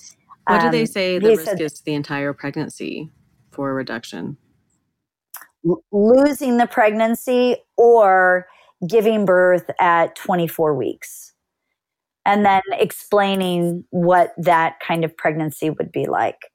what 0.46 0.60
do 0.60 0.70
they 0.70 0.80
um, 0.80 0.86
say 0.86 1.18
the 1.18 1.28
risk 1.28 1.44
said, 1.44 1.60
is 1.60 1.80
the 1.80 1.94
entire 1.94 2.32
pregnancy 2.32 3.10
for 3.52 3.70
a 3.70 3.74
reduction? 3.74 4.36
losing 5.92 6.56
the 6.56 6.66
pregnancy 6.66 7.56
or 7.76 8.46
giving 8.86 9.24
birth 9.24 9.70
at 9.80 10.14
24 10.16 10.74
weeks. 10.74 11.32
And 12.24 12.44
then 12.44 12.62
explaining 12.72 13.84
what 13.90 14.34
that 14.36 14.80
kind 14.80 15.04
of 15.04 15.16
pregnancy 15.16 15.70
would 15.70 15.90
be 15.90 16.06
like. 16.06 16.50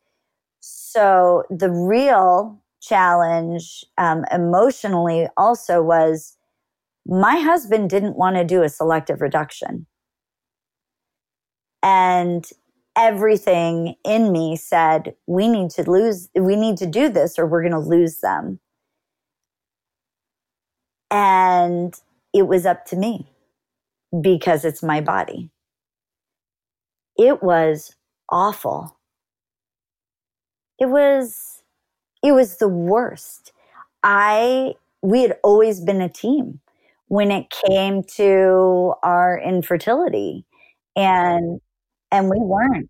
So 0.59 1.43
the 1.49 1.71
real 1.71 2.61
challenge 2.81 3.83
um, 3.97 4.23
emotionally 4.31 5.27
also 5.35 5.81
was 5.81 6.37
my 7.05 7.37
husband 7.39 7.89
didn't 7.89 8.17
want 8.17 8.35
to 8.35 8.43
do 8.43 8.61
a 8.61 8.69
selective 8.69 9.19
reduction. 9.19 9.87
And 11.81 12.47
everything 12.95 13.95
in 14.05 14.31
me 14.31 14.55
said, 14.55 15.15
we 15.27 15.47
need 15.47 15.71
to 15.71 15.89
lose, 15.89 16.29
we 16.35 16.55
need 16.55 16.77
to 16.77 16.85
do 16.85 17.09
this 17.09 17.37
or 17.39 17.45
we're 17.45 17.61
going 17.61 17.73
to 17.73 17.79
lose 17.79 18.19
them. 18.19 18.59
And 21.11 21.93
it 22.33 22.47
was 22.47 22.65
up 22.65 22.85
to 22.87 22.95
me 22.95 23.27
because 24.21 24.65
it's 24.65 24.83
my 24.83 25.01
body. 25.01 25.49
It 27.17 27.43
was 27.43 27.95
awful. 28.29 28.97
It 30.79 30.87
was 30.87 31.63
it 32.23 32.31
was 32.31 32.57
the 32.57 32.69
worst. 32.69 33.51
I, 34.03 34.75
we 35.01 35.21
had 35.21 35.37
always 35.43 35.81
been 35.81 36.01
a 36.01 36.09
team 36.09 36.59
when 37.07 37.31
it 37.31 37.53
came 37.67 38.03
to 38.15 38.93
our 39.03 39.39
infertility 39.39 40.45
and, 40.95 41.59
and 42.11 42.29
we 42.29 42.37
weren't, 42.39 42.89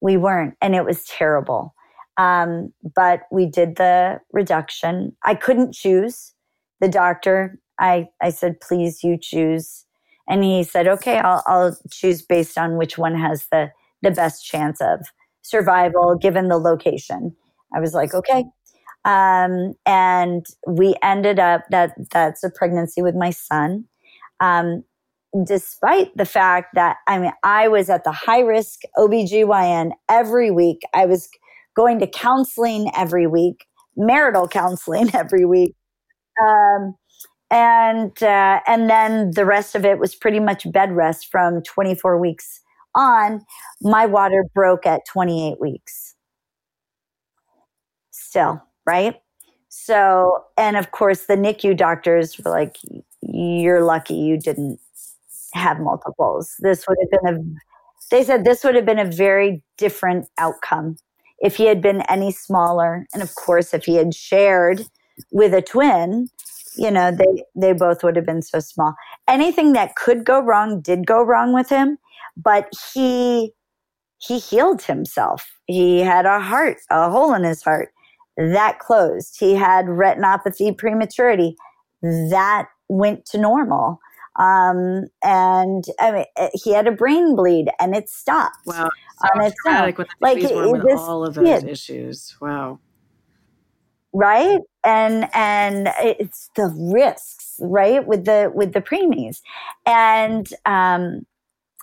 we 0.00 0.16
weren't. 0.16 0.54
And 0.60 0.74
it 0.74 0.84
was 0.84 1.04
terrible. 1.04 1.74
Um, 2.16 2.72
but 2.96 3.22
we 3.30 3.46
did 3.46 3.76
the 3.76 4.20
reduction. 4.32 5.16
I 5.24 5.34
couldn't 5.34 5.74
choose 5.74 6.32
the 6.80 6.88
doctor. 6.88 7.58
I, 7.78 8.08
I 8.22 8.30
said, 8.30 8.60
please, 8.60 9.02
you 9.02 9.18
choose. 9.20 9.84
And 10.28 10.42
he 10.42 10.62
said, 10.62 10.88
okay, 10.88 11.18
I'll, 11.18 11.42
I'll 11.46 11.76
choose 11.90 12.22
based 12.22 12.56
on 12.56 12.76
which 12.76 12.96
one 12.96 13.14
has 13.16 13.46
the, 13.50 13.70
the 14.02 14.10
best 14.10 14.44
chance 14.44 14.80
of 14.80 15.00
survival 15.42 16.16
given 16.16 16.48
the 16.48 16.58
location. 16.58 17.34
I 17.74 17.80
was 17.80 17.94
like, 17.94 18.14
okay. 18.14 18.44
Um, 19.04 19.74
and 19.84 20.46
we 20.66 20.94
ended 21.02 21.38
up 21.38 21.64
that 21.70 21.92
that's 22.10 22.42
a 22.42 22.50
pregnancy 22.50 23.02
with 23.02 23.14
my 23.14 23.30
son. 23.30 23.84
Um, 24.40 24.84
despite 25.46 26.16
the 26.16 26.24
fact 26.24 26.74
that 26.74 26.96
I 27.08 27.18
mean 27.18 27.32
I 27.42 27.68
was 27.68 27.90
at 27.90 28.04
the 28.04 28.12
high 28.12 28.40
risk 28.40 28.80
OBGYN 28.96 29.90
every 30.08 30.50
week. 30.50 30.82
I 30.94 31.06
was 31.06 31.28
going 31.76 31.98
to 31.98 32.06
counseling 32.06 32.90
every 32.96 33.26
week, 33.26 33.66
marital 33.96 34.48
counseling 34.48 35.10
every 35.14 35.44
week. 35.44 35.74
Um, 36.42 36.94
and 37.50 38.22
uh, 38.22 38.60
and 38.66 38.90
then 38.90 39.32
the 39.32 39.44
rest 39.44 39.74
of 39.74 39.84
it 39.84 39.98
was 39.98 40.14
pretty 40.14 40.40
much 40.40 40.70
bed 40.72 40.92
rest 40.92 41.30
from 41.30 41.62
24 41.62 42.18
weeks 42.18 42.60
on. 42.94 43.44
My 43.82 44.06
water 44.06 44.44
broke 44.54 44.86
at 44.86 45.02
28 45.06 45.60
weeks 45.60 46.14
still, 48.34 48.60
right? 48.84 49.14
So, 49.68 50.44
and 50.58 50.76
of 50.76 50.90
course, 50.90 51.26
the 51.26 51.36
NICU 51.36 51.76
doctors 51.76 52.36
were 52.38 52.50
like, 52.50 52.78
you're 53.22 53.84
lucky 53.84 54.14
you 54.14 54.38
didn't 54.38 54.80
have 55.52 55.78
multiples. 55.78 56.56
This 56.58 56.84
would 56.88 56.98
have 57.00 57.22
been 57.22 57.34
a, 57.34 57.60
they 58.10 58.24
said 58.24 58.44
this 58.44 58.64
would 58.64 58.74
have 58.74 58.84
been 58.84 58.98
a 58.98 59.04
very 59.04 59.62
different 59.78 60.26
outcome 60.36 60.96
if 61.38 61.56
he 61.56 61.66
had 61.66 61.80
been 61.80 62.02
any 62.02 62.32
smaller. 62.32 63.06
And 63.14 63.22
of 63.22 63.36
course, 63.36 63.72
if 63.72 63.84
he 63.84 63.94
had 63.94 64.14
shared 64.14 64.82
with 65.30 65.54
a 65.54 65.62
twin, 65.62 66.28
you 66.76 66.90
know, 66.90 67.10
they, 67.10 67.44
they 67.54 67.72
both 67.72 68.02
would 68.02 68.16
have 68.16 68.26
been 68.26 68.42
so 68.42 68.60
small. 68.60 68.94
Anything 69.28 69.72
that 69.72 69.96
could 69.96 70.24
go 70.24 70.40
wrong 70.40 70.80
did 70.80 71.06
go 71.06 71.22
wrong 71.22 71.52
with 71.52 71.68
him, 71.68 71.98
but 72.36 72.72
he, 72.92 73.52
he 74.18 74.38
healed 74.38 74.82
himself. 74.82 75.58
He 75.66 76.00
had 76.00 76.26
a 76.26 76.40
heart, 76.40 76.78
a 76.90 77.10
hole 77.10 77.34
in 77.34 77.44
his 77.44 77.62
heart 77.62 77.90
that 78.36 78.78
closed. 78.78 79.36
He 79.38 79.54
had 79.54 79.86
retinopathy 79.86 80.76
prematurity 80.76 81.56
that 82.02 82.68
went 82.88 83.24
to 83.26 83.38
normal. 83.38 84.00
Um, 84.36 85.06
and 85.22 85.84
I 86.00 86.10
mean, 86.10 86.24
eh, 86.36 86.48
he 86.54 86.72
had 86.72 86.88
a 86.88 86.92
brain 86.92 87.36
bleed 87.36 87.68
and 87.78 87.94
it 87.94 88.08
stopped. 88.08 88.66
Wow. 88.66 88.88
So 89.20 89.28
on 89.32 89.46
its 89.46 89.56
own. 89.66 90.06
like 90.20 90.38
it, 90.38 90.52
all 90.52 91.24
of 91.24 91.34
those 91.34 91.44
kid, 91.44 91.68
issues. 91.68 92.36
Wow. 92.40 92.80
Right. 94.14 94.60
And, 94.84 95.28
and 95.34 95.90
it's 95.98 96.50
the 96.56 96.72
risks, 96.94 97.56
right. 97.60 98.06
With 98.06 98.24
the, 98.26 98.52
with 98.54 98.72
the 98.72 98.80
preemies. 98.80 99.40
And, 99.86 100.46
um, 100.66 101.26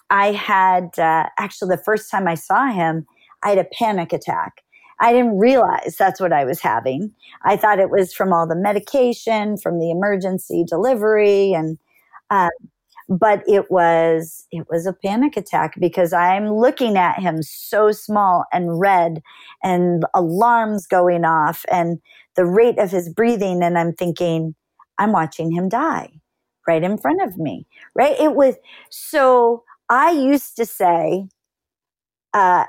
I 0.09 0.33
had, 0.33 0.97
uh, 0.99 1.27
actually 1.39 1.75
the 1.75 1.83
first 1.83 2.11
time 2.11 2.27
I 2.27 2.35
saw 2.35 2.67
him, 2.71 3.05
I 3.43 3.49
had 3.49 3.59
a 3.59 3.67
panic 3.79 4.13
attack 4.13 4.63
I 5.01 5.13
didn't 5.13 5.39
realize 5.39 5.95
that's 5.97 6.21
what 6.21 6.33
I 6.33 6.45
was 6.45 6.61
having. 6.61 7.11
I 7.43 7.57
thought 7.57 7.79
it 7.79 7.89
was 7.89 8.13
from 8.13 8.33
all 8.33 8.47
the 8.47 8.55
medication, 8.55 9.57
from 9.57 9.79
the 9.79 9.91
emergency 9.91 10.63
delivery. 10.67 11.53
And 11.53 11.79
uh, 12.31 12.49
but 13.09 13.43
it 13.47 13.69
was 13.69 14.47
it 14.51 14.65
was 14.69 14.85
a 14.85 14.93
panic 14.93 15.35
attack 15.35 15.73
because 15.79 16.13
i'm 16.13 16.49
looking 16.53 16.95
at 16.97 17.19
him 17.19 17.41
so 17.43 17.91
small 17.91 18.45
and 18.53 18.79
red 18.79 19.21
and 19.63 20.05
alarms 20.13 20.87
going 20.87 21.25
off 21.25 21.65
and 21.71 21.99
the 22.35 22.45
rate 22.45 22.77
of 22.79 22.91
his 22.91 23.09
breathing 23.09 23.63
and 23.63 23.77
i'm 23.77 23.93
thinking 23.93 24.55
i'm 24.97 25.11
watching 25.11 25.51
him 25.51 25.69
die 25.69 26.09
right 26.67 26.83
in 26.83 26.97
front 26.97 27.21
of 27.21 27.37
me 27.37 27.65
right 27.95 28.19
it 28.19 28.35
was 28.35 28.55
so 28.89 29.63
i 29.89 30.11
used 30.11 30.55
to 30.55 30.65
say 30.65 31.25
uh, 32.33 32.65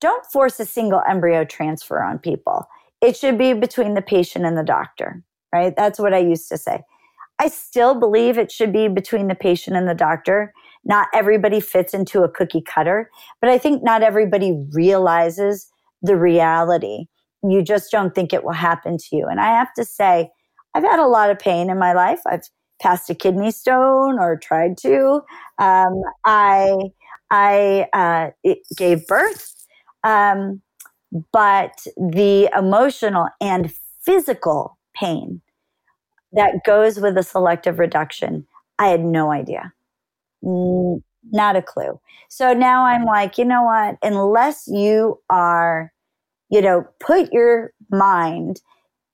don't 0.00 0.24
force 0.26 0.60
a 0.60 0.66
single 0.66 1.02
embryo 1.08 1.44
transfer 1.44 2.02
on 2.02 2.18
people 2.18 2.66
it 3.00 3.16
should 3.16 3.38
be 3.38 3.52
between 3.52 3.94
the 3.94 4.02
patient 4.02 4.44
and 4.44 4.56
the 4.56 4.62
doctor 4.62 5.22
right 5.52 5.74
that's 5.76 5.98
what 5.98 6.14
i 6.14 6.18
used 6.18 6.48
to 6.48 6.56
say 6.56 6.80
I 7.40 7.48
still 7.48 7.98
believe 7.98 8.36
it 8.36 8.52
should 8.52 8.70
be 8.70 8.86
between 8.86 9.26
the 9.28 9.34
patient 9.34 9.74
and 9.74 9.88
the 9.88 9.94
doctor. 9.94 10.52
Not 10.84 11.08
everybody 11.14 11.58
fits 11.58 11.94
into 11.94 12.22
a 12.22 12.28
cookie 12.28 12.60
cutter, 12.60 13.10
but 13.40 13.48
I 13.48 13.56
think 13.56 13.82
not 13.82 14.02
everybody 14.02 14.62
realizes 14.72 15.66
the 16.02 16.16
reality. 16.16 17.06
You 17.42 17.62
just 17.62 17.90
don't 17.90 18.14
think 18.14 18.32
it 18.32 18.44
will 18.44 18.52
happen 18.52 18.98
to 18.98 19.16
you. 19.16 19.26
And 19.26 19.40
I 19.40 19.46
have 19.46 19.72
to 19.74 19.84
say, 19.84 20.30
I've 20.74 20.84
had 20.84 20.98
a 21.00 21.06
lot 21.06 21.30
of 21.30 21.38
pain 21.38 21.70
in 21.70 21.78
my 21.78 21.92
life. 21.92 22.20
I've 22.26 22.42
passed 22.80 23.10
a 23.10 23.14
kidney 23.14 23.50
stone 23.50 24.18
or 24.18 24.36
tried 24.36 24.76
to. 24.78 25.22
Um, 25.58 26.02
I 26.24 26.76
I 27.30 27.86
uh, 27.92 28.30
gave 28.76 29.06
birth, 29.06 29.54
um, 30.04 30.60
but 31.32 31.86
the 31.96 32.50
emotional 32.56 33.28
and 33.40 33.72
physical 34.04 34.78
pain 34.94 35.40
that 36.32 36.64
goes 36.64 37.00
with 37.00 37.16
a 37.18 37.22
selective 37.22 37.78
reduction. 37.78 38.46
I 38.78 38.88
had 38.88 39.04
no 39.04 39.30
idea. 39.30 39.72
Not 40.42 41.56
a 41.56 41.62
clue. 41.62 42.00
So 42.28 42.52
now 42.54 42.84
I'm 42.86 43.04
like, 43.04 43.38
you 43.38 43.44
know 43.44 43.62
what? 43.62 43.96
Unless 44.02 44.68
you 44.68 45.20
are, 45.28 45.92
you 46.50 46.60
know, 46.60 46.86
put 46.98 47.32
your 47.32 47.72
mind 47.90 48.60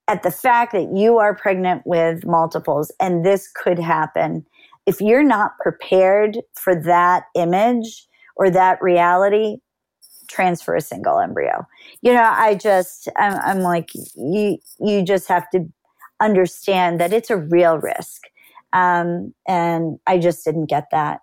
at 0.09 0.23
the 0.23 0.31
fact 0.31 0.73
that 0.73 0.93
you 0.95 1.19
are 1.19 1.35
pregnant 1.35 1.83
with 1.85 2.25
multiples 2.25 2.93
and 3.01 3.25
this 3.25 3.49
could 3.49 3.79
happen, 3.79 4.47
if 4.87 5.01
you're 5.01 5.23
not 5.23 5.53
prepared 5.61 6.39
for 6.55 6.81
that 6.83 7.25
image 7.35 8.07
or 8.37 8.51
that 8.51 8.81
reality, 8.81 9.57
transfer 10.29 10.75
a 10.75 10.81
single 10.81 11.19
embryo. 11.19 11.67
You 12.03 12.13
know, 12.13 12.23
I 12.25 12.55
just, 12.55 13.09
I'm, 13.17 13.35
I'm 13.35 13.61
like, 13.61 13.91
you, 14.15 14.59
you 14.79 15.03
just 15.03 15.29
have 15.29 15.49
to 15.51 15.67
understand 16.21 17.01
that 17.01 17.13
it's 17.13 17.31
a 17.31 17.37
real 17.37 17.79
risk. 17.79 18.23
Um, 18.73 19.35
and 19.47 19.99
I 20.07 20.19
just 20.19 20.45
didn't 20.45 20.67
get 20.67 20.89
that 20.93 21.21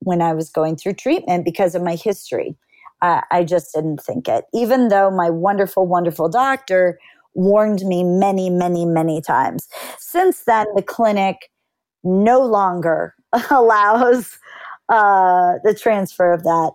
when 0.00 0.20
I 0.20 0.32
was 0.32 0.50
going 0.50 0.76
through 0.76 0.94
treatment 0.94 1.44
because 1.44 1.74
of 1.74 1.82
my 1.82 1.94
history. 1.94 2.56
Uh, 3.04 3.20
I 3.30 3.44
just 3.44 3.74
didn't 3.74 4.02
think 4.02 4.28
it, 4.28 4.46
even 4.54 4.88
though 4.88 5.10
my 5.10 5.30
wonderful, 5.30 5.86
wonderful 5.86 6.30
doctor 6.30 6.98
warned 7.34 7.80
me 7.82 8.04
many, 8.04 8.50
many, 8.50 8.86
many 8.86 9.20
times. 9.20 9.68
Since 9.98 10.44
then, 10.44 10.66
the 10.76 10.82
clinic 10.82 11.50
no 12.04 12.40
longer 12.40 13.14
allows 13.50 14.38
uh, 14.88 15.54
the 15.64 15.74
transfer 15.74 16.32
of 16.32 16.44
that 16.44 16.72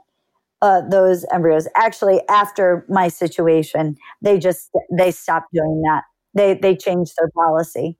uh, 0.61 0.81
those 0.89 1.25
embryos. 1.33 1.67
Actually, 1.75 2.21
after 2.29 2.85
my 2.89 3.07
situation, 3.09 3.95
they 4.21 4.39
just 4.39 4.69
they 4.97 5.11
stopped 5.11 5.53
doing 5.53 5.81
that 5.85 6.03
they 6.35 6.55
they 6.55 6.75
changed 6.75 7.13
their 7.17 7.29
policy, 7.35 7.97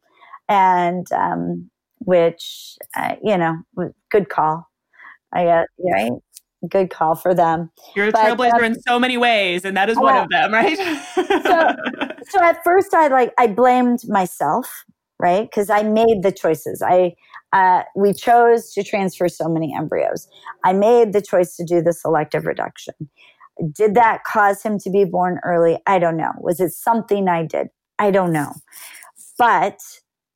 and 0.50 1.12
um, 1.14 1.70
which 2.00 2.78
uh, 2.98 3.16
you 3.24 3.38
know, 3.38 3.58
good 4.12 4.30
call. 4.30 4.68
I 5.34 5.46
guess 5.46 5.68
right. 5.94 6.12
Good 6.68 6.90
call 6.90 7.16
for 7.16 7.34
them. 7.34 7.72
You're 7.96 8.08
a 8.08 8.12
but, 8.12 8.38
trailblazer 8.38 8.56
um, 8.56 8.64
in 8.64 8.82
so 8.82 9.00
many 9.00 9.18
ways, 9.18 9.64
and 9.64 9.78
that 9.78 9.90
is 9.90 9.98
one 9.98 10.18
of 10.18 10.30
them, 10.30 10.52
right? 10.52 10.78
so, 10.78 11.24
so 12.30 12.44
at 12.44 12.64
first, 12.64 12.94
I 12.94 13.08
like 13.08 13.34
I 13.38 13.48
blamed 13.48 14.02
myself, 14.08 14.84
right? 15.20 15.50
Because 15.50 15.70
I 15.70 15.84
made 15.84 16.22
the 16.22 16.32
choices. 16.32 16.82
I 16.82 17.16
uh, 17.54 17.84
we 17.96 18.14
chose 18.14 18.74
to 18.74 18.84
transfer 18.84 19.30
so 19.30 19.48
many 19.48 19.74
embryos. 19.74 20.28
I 20.64 20.74
made 20.74 21.14
the 21.14 21.22
choice 21.22 21.56
to 21.56 21.64
do 21.64 21.82
the 21.82 21.94
selective 21.94 22.46
reduction. 22.46 22.94
Did 23.72 23.96
that 23.96 24.24
cause 24.26 24.62
him 24.62 24.80
to 24.80 24.90
be 24.90 25.06
born 25.06 25.40
early? 25.44 25.80
I 25.88 26.00
don't 26.00 26.18
know. 26.18 26.32
Was 26.40 26.60
it 26.60 26.72
something 26.72 27.28
I 27.28 27.46
did? 27.46 27.68
I 27.98 28.12
don't 28.12 28.32
know. 28.32 28.54
But 29.38 29.80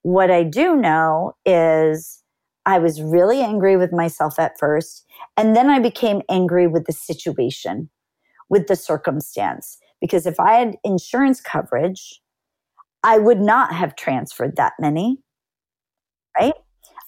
what 0.02 0.32
I 0.32 0.44
do 0.44 0.76
know 0.76 1.34
is 1.46 2.23
I 2.66 2.80
was 2.80 3.02
really 3.02 3.42
angry 3.42 3.78
with 3.78 3.92
myself 3.92 4.40
at 4.40 4.58
first. 4.58 5.06
And 5.36 5.56
then 5.56 5.70
I 5.70 5.80
became 5.80 6.22
angry 6.30 6.68
with 6.68 6.86
the 6.86 6.94
situation, 6.94 7.90
with 8.50 8.68
the 8.68 8.76
circumstance. 8.76 9.78
Because 10.00 10.26
if 10.26 10.40
I 10.40 10.54
had 10.54 10.78
insurance 10.84 11.42
coverage, 11.42 12.22
I 13.04 13.18
would 13.18 13.42
not 13.42 13.74
have 13.74 13.96
transferred 13.96 14.56
that 14.56 14.74
many, 14.80 15.20
right? 16.40 16.54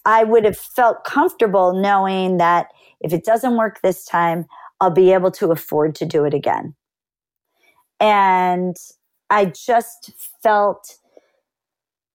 I 0.05 0.23
would 0.23 0.45
have 0.45 0.57
felt 0.57 1.03
comfortable 1.03 1.73
knowing 1.73 2.37
that 2.37 2.67
if 3.01 3.13
it 3.13 3.25
doesn't 3.25 3.57
work 3.57 3.81
this 3.81 4.05
time, 4.05 4.45
I'll 4.79 4.91
be 4.91 5.13
able 5.13 5.31
to 5.31 5.51
afford 5.51 5.95
to 5.95 6.05
do 6.05 6.25
it 6.25 6.33
again. 6.33 6.75
And 7.99 8.75
I 9.29 9.45
just 9.45 10.11
felt 10.43 10.97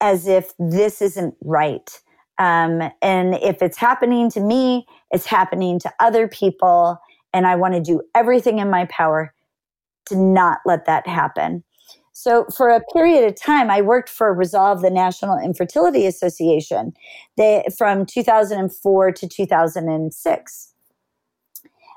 as 0.01 0.27
if 0.27 0.53
this 0.59 1.03
isn't 1.03 1.35
right. 1.43 2.01
Um, 2.41 2.91
and 3.03 3.35
if 3.35 3.61
it's 3.61 3.77
happening 3.77 4.31
to 4.31 4.41
me, 4.41 4.87
it's 5.11 5.27
happening 5.27 5.79
to 5.81 5.93
other 6.01 6.27
people. 6.27 6.99
And 7.35 7.47
I 7.47 7.55
want 7.55 7.75
to 7.75 7.81
do 7.81 8.03
everything 8.15 8.59
in 8.59 8.71
my 8.71 8.87
power 8.87 9.33
to 10.07 10.17
not 10.17 10.59
let 10.65 10.87
that 10.87 11.07
happen. 11.07 11.63
So, 12.13 12.47
for 12.57 12.71
a 12.71 12.83
period 12.93 13.25
of 13.25 13.41
time, 13.41 13.71
I 13.71 13.83
worked 13.83 14.09
for 14.09 14.35
Resolve, 14.35 14.83
the 14.83 14.91
National 14.91 15.39
Infertility 15.39 16.07
Association, 16.07 16.93
they, 17.37 17.65
from 17.79 18.05
2004 18.05 19.13
to 19.13 19.29
2006. 19.29 20.75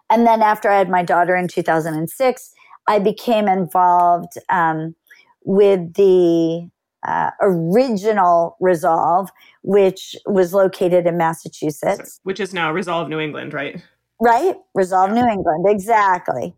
And 0.09 0.27
then, 0.27 0.41
after 0.41 0.69
I 0.69 0.77
had 0.77 0.89
my 0.89 1.03
daughter 1.03 1.35
in 1.35 1.47
2006, 1.47 2.53
I 2.87 2.99
became 2.99 3.47
involved 3.47 4.33
um, 4.49 4.95
with 5.43 5.93
the 5.95 6.69
uh, 7.07 7.31
original 7.41 8.57
Resolve, 8.59 9.29
which 9.63 10.15
was 10.25 10.53
located 10.53 11.05
in 11.05 11.17
Massachusetts. 11.17 12.19
Which 12.23 12.39
is 12.39 12.53
now 12.53 12.71
Resolve 12.71 13.09
New 13.09 13.19
England, 13.19 13.53
right? 13.53 13.81
Right, 14.19 14.55
Resolve 14.73 15.11
New 15.11 15.27
England, 15.27 15.65
exactly. 15.67 16.55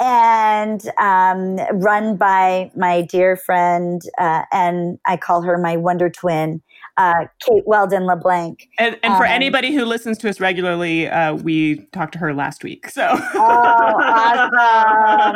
And 0.00 0.80
um, 1.00 1.56
run 1.80 2.16
by 2.16 2.70
my 2.76 3.02
dear 3.02 3.34
friend, 3.34 4.00
uh, 4.18 4.42
and 4.52 4.98
I 5.06 5.16
call 5.16 5.42
her 5.42 5.58
my 5.58 5.76
wonder 5.76 6.08
twin, 6.08 6.62
uh, 6.96 7.26
Kate 7.40 7.64
Weldon 7.66 8.06
LeBlanc. 8.06 8.68
And, 8.78 8.96
and 9.02 9.16
for 9.16 9.26
um, 9.26 9.32
anybody 9.32 9.72
who 9.74 9.84
listens 9.84 10.18
to 10.18 10.28
us 10.28 10.38
regularly, 10.38 11.08
uh, 11.08 11.34
we 11.34 11.86
talked 11.92 12.12
to 12.12 12.18
her 12.18 12.32
last 12.32 12.62
week. 12.62 12.88
So, 12.90 13.08
oh, 13.10 13.94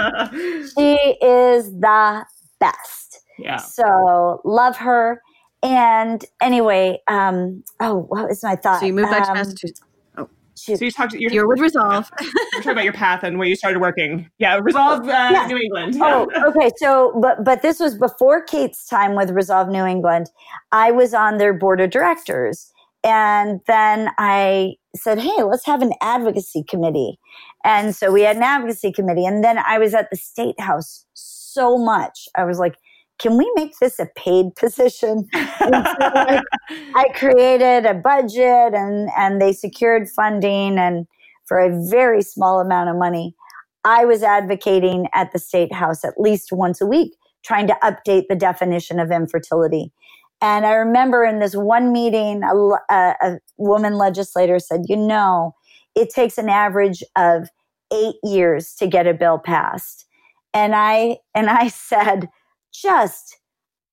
awesome. 0.04 0.30
she 0.76 0.96
is 1.20 1.72
the 1.72 2.24
best. 2.60 3.01
Yeah. 3.38 3.56
So 3.56 4.40
love 4.44 4.76
her. 4.76 5.20
And 5.62 6.24
anyway, 6.40 7.00
um, 7.08 7.62
oh, 7.80 8.06
what 8.08 8.28
was 8.28 8.42
my 8.42 8.56
thought? 8.56 8.80
So 8.80 8.86
you 8.86 8.92
moved 8.92 9.10
back 9.10 9.22
um, 9.22 9.28
to 9.28 9.34
Massachusetts. 9.34 9.80
Oh. 10.16 10.28
So 10.54 10.84
you 10.84 10.90
talked. 10.90 11.14
You're, 11.14 11.32
you're 11.32 11.48
with 11.48 11.60
Resolve. 11.60 12.10
you're 12.20 12.30
talking 12.54 12.72
about 12.72 12.84
your 12.84 12.92
path 12.92 13.22
and 13.22 13.38
where 13.38 13.46
you 13.46 13.54
started 13.54 13.80
working. 13.80 14.28
Yeah, 14.38 14.58
Resolve 14.62 15.08
uh, 15.08 15.30
yeah. 15.32 15.46
New 15.46 15.56
England. 15.56 15.96
oh, 16.00 16.28
okay. 16.48 16.70
So, 16.78 17.18
but 17.20 17.44
but 17.44 17.62
this 17.62 17.78
was 17.78 17.96
before 17.96 18.42
Kate's 18.42 18.86
time 18.86 19.14
with 19.14 19.30
Resolve 19.30 19.68
New 19.68 19.84
England. 19.84 20.30
I 20.72 20.90
was 20.90 21.14
on 21.14 21.38
their 21.38 21.54
board 21.54 21.80
of 21.80 21.90
directors, 21.90 22.72
and 23.04 23.60
then 23.68 24.10
I 24.18 24.74
said, 24.96 25.20
"Hey, 25.20 25.42
let's 25.44 25.66
have 25.66 25.80
an 25.80 25.92
advocacy 26.00 26.64
committee." 26.68 27.18
And 27.64 27.94
so 27.94 28.10
we 28.10 28.22
had 28.22 28.36
an 28.36 28.42
advocacy 28.42 28.92
committee, 28.92 29.24
and 29.24 29.44
then 29.44 29.58
I 29.58 29.78
was 29.78 29.94
at 29.94 30.10
the 30.10 30.16
state 30.16 30.58
house 30.58 31.06
so 31.14 31.78
much. 31.78 32.28
I 32.36 32.44
was 32.44 32.58
like, 32.58 32.76
can 33.22 33.36
we 33.36 33.50
make 33.54 33.78
this 33.80 34.00
a 34.00 34.08
paid 34.16 34.54
position? 34.56 35.28
so 35.32 35.38
I, 35.38 36.42
I 36.94 37.04
created 37.14 37.86
a 37.86 37.94
budget 37.94 38.74
and, 38.74 39.08
and 39.16 39.40
they 39.40 39.52
secured 39.52 40.08
funding 40.08 40.76
and 40.76 41.06
for 41.46 41.60
a 41.60 41.88
very 41.88 42.22
small 42.22 42.60
amount 42.60 42.90
of 42.90 42.96
money. 42.96 43.36
I 43.84 44.04
was 44.04 44.22
advocating 44.22 45.06
at 45.14 45.32
the 45.32 45.38
state 45.38 45.72
house 45.72 46.04
at 46.04 46.14
least 46.18 46.52
once 46.52 46.80
a 46.80 46.86
week, 46.86 47.12
trying 47.44 47.68
to 47.68 47.76
update 47.82 48.24
the 48.28 48.36
definition 48.36 48.98
of 48.98 49.10
infertility. 49.10 49.92
And 50.40 50.66
I 50.66 50.72
remember 50.72 51.24
in 51.24 51.38
this 51.38 51.54
one 51.54 51.92
meeting, 51.92 52.42
a, 52.42 52.56
a, 52.92 53.14
a 53.22 53.38
woman 53.56 53.94
legislator 53.94 54.58
said, 54.58 54.82
you 54.88 54.96
know, 54.96 55.54
it 55.94 56.10
takes 56.10 56.38
an 56.38 56.48
average 56.48 57.04
of 57.16 57.48
eight 57.92 58.16
years 58.24 58.74
to 58.74 58.88
get 58.88 59.06
a 59.06 59.14
bill 59.14 59.38
passed. 59.38 60.06
And 60.52 60.74
I, 60.74 61.18
and 61.34 61.48
I 61.48 61.68
said, 61.68 62.28
just 62.72 63.38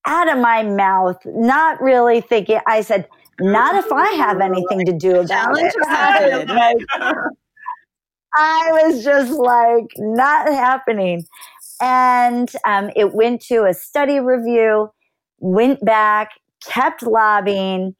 out 0.06 0.32
of 0.32 0.38
my 0.38 0.62
mouth, 0.62 1.18
not 1.24 1.80
really 1.80 2.20
thinking, 2.20 2.60
I 2.66 2.80
said, 2.80 3.08
not 3.40 3.74
if 3.76 3.90
I 3.92 4.08
have 4.12 4.40
anything 4.40 4.84
to 4.86 4.92
do 4.92 5.20
about 5.20 5.56
Challenge 5.56 5.72
it. 5.74 6.86
I 8.34 8.68
was 8.70 9.02
just 9.02 9.32
like, 9.32 9.86
not 9.98 10.46
happening. 10.46 11.24
And 11.80 12.50
um, 12.66 12.90
it 12.94 13.14
went 13.14 13.40
to 13.46 13.64
a 13.64 13.74
study 13.74 14.20
review, 14.20 14.90
went 15.38 15.84
back, 15.84 16.30
kept 16.64 17.02
lobbying, 17.02 17.96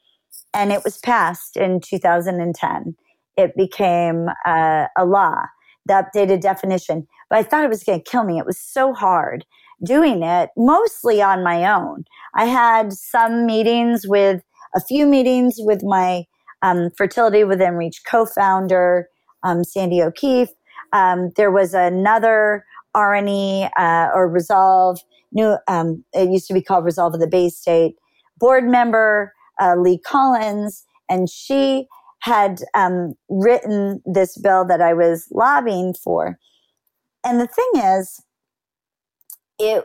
and 0.55 0.73
it 0.73 0.85
was 0.85 0.99
passed 0.99 1.57
in 1.57 1.81
2010. 1.81 2.95
It 3.37 3.57
became 3.57 4.29
uh, 4.45 4.87
a 4.97 5.05
law, 5.05 5.47
the 5.87 6.05
updated 6.05 6.43
definition. 6.43 7.07
But 7.29 7.39
I 7.39 7.43
thought 7.43 7.65
it 7.65 7.71
was 7.71 7.85
going 7.85 8.03
to 8.03 8.11
kill 8.11 8.25
me. 8.25 8.39
It 8.39 8.47
was 8.47 8.59
so 8.59 8.93
hard 8.93 9.45
doing 9.85 10.23
it, 10.23 10.51
mostly 10.57 11.23
on 11.23 11.43
my 11.43 11.65
own. 11.65 12.05
I 12.35 12.45
had 12.45 12.93
some 12.93 13.47
meetings 13.47 14.07
with 14.07 14.43
a 14.75 14.81
few 14.81 15.07
meetings 15.07 15.57
with 15.59 15.83
my 15.83 16.25
um, 16.63 16.91
Fertility 16.97 17.45
Within 17.45 17.75
Reach 17.75 18.03
co 18.07 18.27
founder, 18.27 19.09
um, 19.43 19.65
Sandy 19.65 20.03
O'Keefe. 20.03 20.51
Um, 20.93 21.31
there 21.37 21.51
was 21.51 21.75
another 21.75 22.65
RNE 22.97 23.71
uh, 23.79 24.09
or 24.15 24.29
Resolve, 24.29 25.01
new, 25.33 25.57
um, 25.69 26.05
it 26.13 26.31
used 26.31 26.49
to 26.49 26.55
be 26.55 26.63
called 26.63 26.85
Resolve 26.85 27.15
of 27.15 27.21
the 27.21 27.27
Bay 27.27 27.49
State, 27.49 27.97
board 28.39 28.65
member, 28.65 29.33
uh, 29.61 29.77
Lee 29.77 29.99
Collins, 29.99 30.85
and 31.09 31.29
she 31.29 31.87
had 32.21 32.61
um, 32.75 33.15
written 33.29 34.03
this 34.05 34.37
bill 34.37 34.65
that 34.67 34.81
I 34.81 34.93
was 34.93 35.27
lobbying 35.33 35.95
for. 35.95 36.39
And 37.25 37.41
the 37.41 37.47
thing 37.47 37.71
is, 37.83 38.23
it 39.61 39.85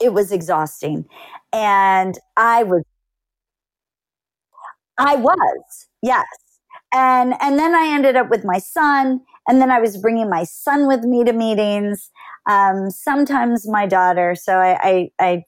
it 0.00 0.12
was 0.14 0.32
exhausting, 0.32 1.06
and 1.52 2.18
I 2.36 2.64
was 2.64 2.82
I 4.98 5.16
was 5.16 5.88
yes, 6.02 6.26
and 6.92 7.34
and 7.40 7.58
then 7.58 7.74
I 7.74 7.88
ended 7.88 8.16
up 8.16 8.30
with 8.30 8.44
my 8.44 8.58
son, 8.58 9.20
and 9.48 9.60
then 9.60 9.70
I 9.70 9.80
was 9.80 9.96
bringing 9.96 10.30
my 10.30 10.44
son 10.44 10.86
with 10.86 11.02
me 11.02 11.24
to 11.24 11.32
meetings. 11.32 12.10
Um, 12.48 12.90
sometimes 12.90 13.68
my 13.68 13.86
daughter, 13.86 14.34
so 14.34 14.58
I, 14.58 14.78
I, 14.82 15.10
I 15.20 15.44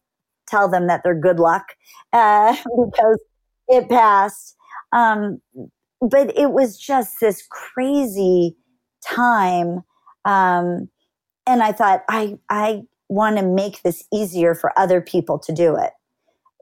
tell 0.48 0.68
them 0.68 0.86
that 0.88 1.02
they're 1.04 1.18
good 1.18 1.38
luck 1.38 1.74
uh, 2.12 2.52
because 2.86 3.20
it 3.68 3.88
passed. 3.88 4.56
Um, 4.92 5.40
but 6.00 6.36
it 6.36 6.52
was 6.52 6.78
just 6.78 7.20
this 7.20 7.46
crazy 7.50 8.56
time. 9.06 9.82
Um, 10.24 10.88
and 11.46 11.62
I 11.62 11.72
thought, 11.72 12.02
I, 12.08 12.38
I 12.50 12.82
want 13.08 13.38
to 13.38 13.44
make 13.44 13.82
this 13.82 14.04
easier 14.12 14.54
for 14.54 14.76
other 14.78 15.00
people 15.00 15.38
to 15.40 15.52
do 15.52 15.76
it. 15.76 15.92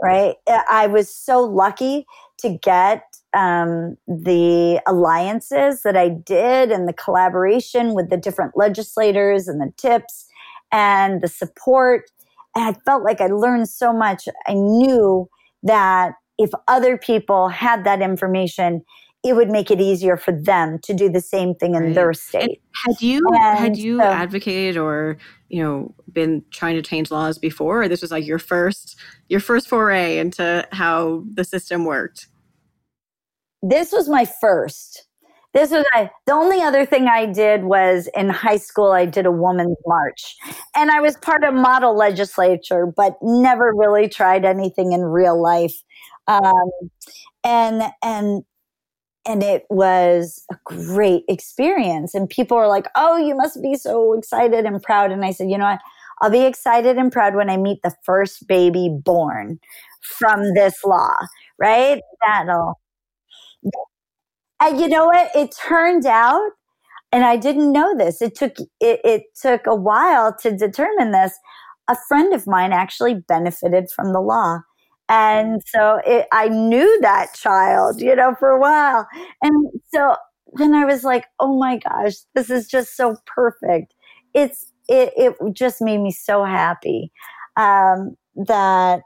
Right. 0.03 0.35
I 0.69 0.87
was 0.87 1.15
so 1.15 1.41
lucky 1.41 2.05
to 2.39 2.59
get 2.59 3.05
um, 3.35 3.97
the 4.07 4.83
alliances 4.87 5.83
that 5.83 5.97
I 5.97 6.09
did 6.09 6.71
and 6.71 6.87
the 6.87 6.93
collaboration 6.93 7.95
with 7.95 8.11
the 8.11 8.17
different 8.17 8.53
legislators 8.57 9.49
and 9.49 9.61
the 9.61 9.73
tips 9.77 10.27
and 10.73 11.23
the 11.23 11.29
support. 11.29 12.11
And 12.55 12.65
I 12.65 12.79
felt 12.85 13.03
like 13.03 13.21
I 13.21 13.29
learned 13.29 13.69
so 13.69 13.93
much. 13.93 14.29
I 14.47 14.55
knew 14.55 15.29
that 15.63 16.15
if 16.39 16.51
other 16.69 16.99
people 16.99 17.49
had 17.49 17.85
that 17.85 18.03
information, 18.03 18.83
it 19.25 19.35
would 19.35 19.49
make 19.49 19.71
it 19.71 19.81
easier 19.81 20.19
for 20.19 20.33
them 20.33 20.79
to 20.81 20.93
do 20.93 21.09
the 21.09 21.21
same 21.21 21.55
thing 21.55 21.75
in 21.75 21.83
right. 21.83 21.95
their 21.95 22.13
state. 22.13 22.43
And 22.43 22.95
had 22.95 23.01
you 23.01 23.23
and 23.27 23.59
had 23.59 23.77
you 23.79 23.99
so, 23.99 24.05
advocated 24.05 24.77
or 24.77 25.17
you 25.49 25.63
know 25.63 25.95
been 26.13 26.45
trying 26.51 26.77
to 26.77 26.83
change 26.83 27.11
laws 27.11 27.39
before, 27.39 27.83
or 27.83 27.89
this 27.89 28.03
was 28.03 28.11
like 28.11 28.27
your 28.27 28.39
first 28.39 29.01
your 29.29 29.41
first 29.41 29.69
foray 29.69 30.19
into 30.19 30.67
how 30.73 31.25
the 31.33 31.45
system 31.45 31.85
worked? 31.87 32.29
This 33.63 33.93
was 33.93 34.09
my 34.09 34.27
first. 34.27 35.07
This 35.55 35.71
was 35.71 35.85
I, 35.95 36.11
the 36.27 36.33
only 36.33 36.61
other 36.61 36.85
thing 36.85 37.07
I 37.07 37.27
did 37.27 37.65
was 37.65 38.09
in 38.17 38.29
high 38.29 38.57
school. 38.57 38.91
I 38.91 39.07
did 39.07 39.25
a 39.25 39.33
woman's 39.33 39.77
march, 39.87 40.37
and 40.77 40.91
I 40.91 41.01
was 41.01 41.17
part 41.17 41.45
of 41.45 41.55
model 41.55 41.97
legislature, 41.97 42.87
but 42.95 43.17
never 43.23 43.73
really 43.75 44.09
tried 44.09 44.45
anything 44.45 44.93
in 44.93 45.01
real 45.01 45.41
life. 45.41 45.75
Um, 46.27 46.71
and 47.45 47.85
and 48.03 48.43
and 49.27 49.43
it 49.43 49.65
was 49.71 50.45
a 50.53 50.57
great 50.65 51.25
experience. 51.29 52.15
And 52.15 52.29
people 52.29 52.57
were 52.57 52.69
like, 52.69 52.89
"Oh, 52.97 53.17
you 53.17 53.35
must 53.37 53.63
be 53.63 53.75
so 53.77 54.15
excited 54.15 54.65
and 54.67 54.83
proud." 54.83 55.13
And 55.13 55.25
I 55.25 55.33
said, 55.33 55.51
"You 55.51 55.59
know 55.59 55.67
what? 55.67 55.81
I'll 56.23 56.31
be 56.31 56.45
excited 56.47 56.97
and 56.99 57.13
proud 57.13 57.35
when 57.37 57.51
I 57.51 57.57
meet 57.57 57.81
the 57.83 57.95
first 58.05 58.47
baby 58.49 58.89
born 59.05 59.59
from 60.03 60.55
this 60.55 60.85
law, 60.85 61.15
right? 61.59 62.01
That'll." 62.23 62.79
And 64.61 64.81
you 64.81 64.89
know 64.89 65.07
what? 65.07 65.31
It 65.35 65.55
turned 65.67 66.07
out, 66.07 66.51
and 67.13 67.25
I 67.25 67.37
didn't 67.37 67.73
know 67.73 67.97
this. 67.97 68.23
It 68.23 68.35
took 68.37 68.55
it, 68.81 69.01
it 69.05 69.25
took 69.41 69.67
a 69.67 69.75
while 69.77 70.35
to 70.43 70.57
determine 70.57 71.13
this. 71.13 71.35
A 71.89 71.97
friend 72.09 72.35
of 72.35 72.47
mine 72.47 72.73
actually 72.73 73.15
benefited 73.15 73.91
from 73.95 74.13
the 74.13 74.21
law 74.21 74.61
and 75.09 75.61
so 75.67 76.01
it, 76.07 76.27
I 76.33 76.49
knew 76.49 76.99
that 77.03 77.35
child, 77.35 78.01
you 78.01 78.15
know, 78.17 78.35
for 78.39 78.51
a 78.51 78.61
while. 78.61 79.07
And 79.43 79.69
so 79.93 80.17
then 80.55 80.75
I 80.75 80.85
was 80.85 81.05
like, 81.05 81.27
oh 81.41 81.59
my 81.59 81.79
gosh, 81.79 82.15
this 82.35 82.51
is 82.51 82.69
just 82.69 82.97
so 82.97 83.17
perfect. 83.27 83.95
It's, 84.33 84.73
it, 84.89 85.13
it 85.17 85.35
just 85.53 85.83
made 85.83 85.99
me 85.99 86.11
so 86.11 86.45
happy 86.45 87.13
um, 87.57 88.17
that 88.35 89.03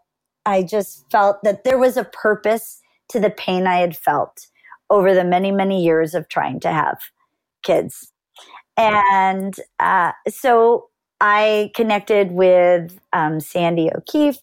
I 0.46 0.62
just 0.62 1.04
felt 1.10 1.38
that 1.42 1.64
there 1.64 1.78
was 1.78 1.96
a 1.96 2.04
purpose 2.04 2.80
to 3.10 3.20
the 3.20 3.30
pain 3.30 3.66
I 3.66 3.76
had 3.76 3.96
felt 3.96 4.46
over 4.90 5.14
the 5.14 5.24
many, 5.24 5.50
many 5.50 5.82
years 5.84 6.14
of 6.14 6.28
trying 6.28 6.60
to 6.60 6.72
have 6.72 6.98
kids. 7.62 8.12
And 8.76 9.54
uh, 9.80 10.12
so 10.28 10.88
I 11.20 11.72
connected 11.74 12.30
with 12.30 12.98
um, 13.12 13.40
Sandy 13.40 13.90
O'Keefe 13.94 14.38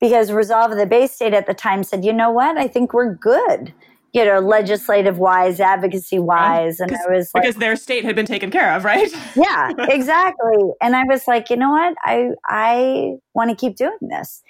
because 0.00 0.30
Resolve 0.32 0.72
of 0.72 0.78
the 0.78 0.86
Bay 0.86 1.06
State 1.06 1.34
at 1.34 1.46
the 1.46 1.54
time 1.54 1.82
said, 1.84 2.04
you 2.04 2.12
know 2.12 2.30
what, 2.30 2.56
I 2.56 2.68
think 2.68 2.92
we're 2.92 3.14
good, 3.14 3.72
you 4.12 4.24
know, 4.24 4.38
legislative 4.38 5.18
wise, 5.18 5.60
advocacy 5.60 6.18
wise. 6.18 6.80
And 6.80 6.92
I 6.92 7.10
was 7.10 7.30
like, 7.34 7.42
because 7.42 7.56
their 7.56 7.76
state 7.76 8.04
had 8.04 8.14
been 8.14 8.26
taken 8.26 8.50
care 8.50 8.72
of, 8.74 8.84
right? 8.84 9.10
yeah, 9.36 9.72
exactly. 9.88 10.70
And 10.80 10.94
I 10.94 11.04
was 11.04 11.26
like, 11.26 11.50
you 11.50 11.56
know 11.56 11.70
what, 11.70 11.94
I 12.04 12.30
I 12.46 13.14
want 13.34 13.50
to 13.50 13.56
keep 13.56 13.76
doing 13.76 13.98
this. 14.00 14.42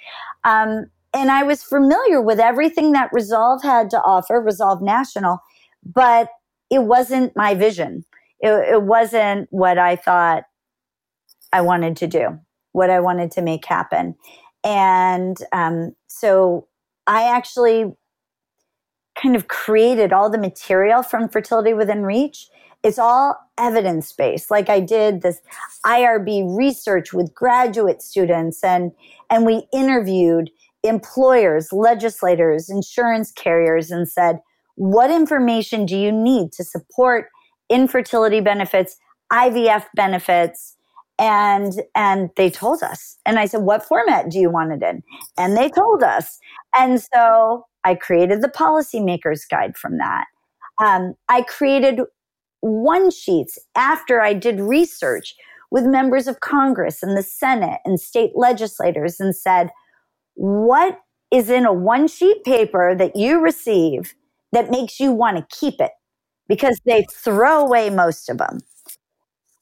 Um, 0.43 0.85
and 1.13 1.31
I 1.31 1.43
was 1.43 1.63
familiar 1.63 2.21
with 2.21 2.39
everything 2.39 2.91
that 2.91 3.09
Resolve 3.11 3.63
had 3.63 3.89
to 3.91 4.01
offer, 4.01 4.39
Resolve 4.39 4.81
National, 4.81 5.39
but 5.83 6.29
it 6.69 6.83
wasn't 6.83 7.35
my 7.35 7.55
vision. 7.55 8.05
It, 8.41 8.49
it 8.49 8.83
wasn't 8.83 9.47
what 9.51 9.77
I 9.77 9.95
thought 9.95 10.43
I 11.51 11.61
wanted 11.61 11.97
to 11.97 12.07
do, 12.07 12.39
what 12.73 12.89
I 12.89 12.99
wanted 12.99 13.31
to 13.31 13.41
make 13.41 13.65
happen. 13.65 14.15
And 14.63 15.37
um, 15.51 15.95
so 16.07 16.67
I 17.07 17.23
actually 17.23 17.93
kind 19.21 19.35
of 19.35 19.47
created 19.47 20.13
all 20.13 20.29
the 20.29 20.37
material 20.37 21.03
from 21.03 21.29
Fertility 21.29 21.73
Within 21.73 22.03
Reach. 22.03 22.47
It's 22.83 22.99
all 22.99 23.35
evidence 23.57 24.11
based. 24.13 24.49
Like 24.49 24.69
I 24.69 24.79
did 24.79 25.21
this 25.21 25.41
IRB 25.85 26.55
research 26.57 27.11
with 27.13 27.33
graduate 27.33 28.01
students 28.01 28.63
and, 28.63 28.91
and 29.29 29.45
we 29.45 29.67
interviewed 29.73 30.49
employers, 30.83 31.73
legislators, 31.73 32.69
insurance 32.69 33.31
carriers 33.33 33.91
and 33.91 34.07
said, 34.07 34.39
what 34.75 35.11
information 35.11 35.85
do 35.85 35.97
you 35.97 36.11
need 36.11 36.53
to 36.53 36.63
support 36.63 37.27
infertility 37.69 38.39
benefits, 38.39 38.97
IVF 39.31 39.85
benefits, 39.93 40.77
and 41.19 41.81
and 41.95 42.29
they 42.37 42.49
told 42.49 42.83
us. 42.83 43.17
And 43.25 43.39
i 43.39 43.45
said 43.45 43.61
what 43.61 43.83
format 43.85 44.29
do 44.29 44.39
you 44.39 44.49
want 44.49 44.71
it 44.71 44.83
in? 44.83 45.03
And 45.37 45.57
they 45.57 45.69
told 45.69 46.03
us. 46.03 46.39
And 46.75 47.01
so 47.01 47.65
i 47.83 47.95
created 47.95 48.41
the 48.41 48.49
policymakers 48.49 49.41
guide 49.49 49.77
from 49.77 49.97
that. 49.97 50.25
Um, 50.83 51.15
i 51.29 51.41
created 51.43 52.01
one 52.61 53.11
sheets 53.11 53.57
after 53.75 54.21
i 54.21 54.33
did 54.33 54.59
research 54.59 55.35
with 55.71 55.85
members 55.85 56.27
of 56.27 56.41
congress 56.41 57.03
and 57.03 57.17
the 57.17 57.23
senate 57.23 57.79
and 57.85 57.99
state 57.99 58.31
legislators 58.35 59.19
and 59.19 59.35
said 59.35 59.69
what 60.35 60.99
is 61.31 61.49
in 61.49 61.65
a 61.65 61.73
one 61.73 62.07
sheet 62.07 62.43
paper 62.43 62.95
that 62.95 63.15
you 63.15 63.39
receive 63.39 64.15
that 64.51 64.71
makes 64.71 64.99
you 64.99 65.11
want 65.11 65.37
to 65.37 65.55
keep 65.55 65.79
it? 65.79 65.91
Because 66.47 66.79
they 66.85 67.05
throw 67.11 67.59
away 67.65 67.89
most 67.89 68.29
of 68.29 68.39
them 68.39 68.59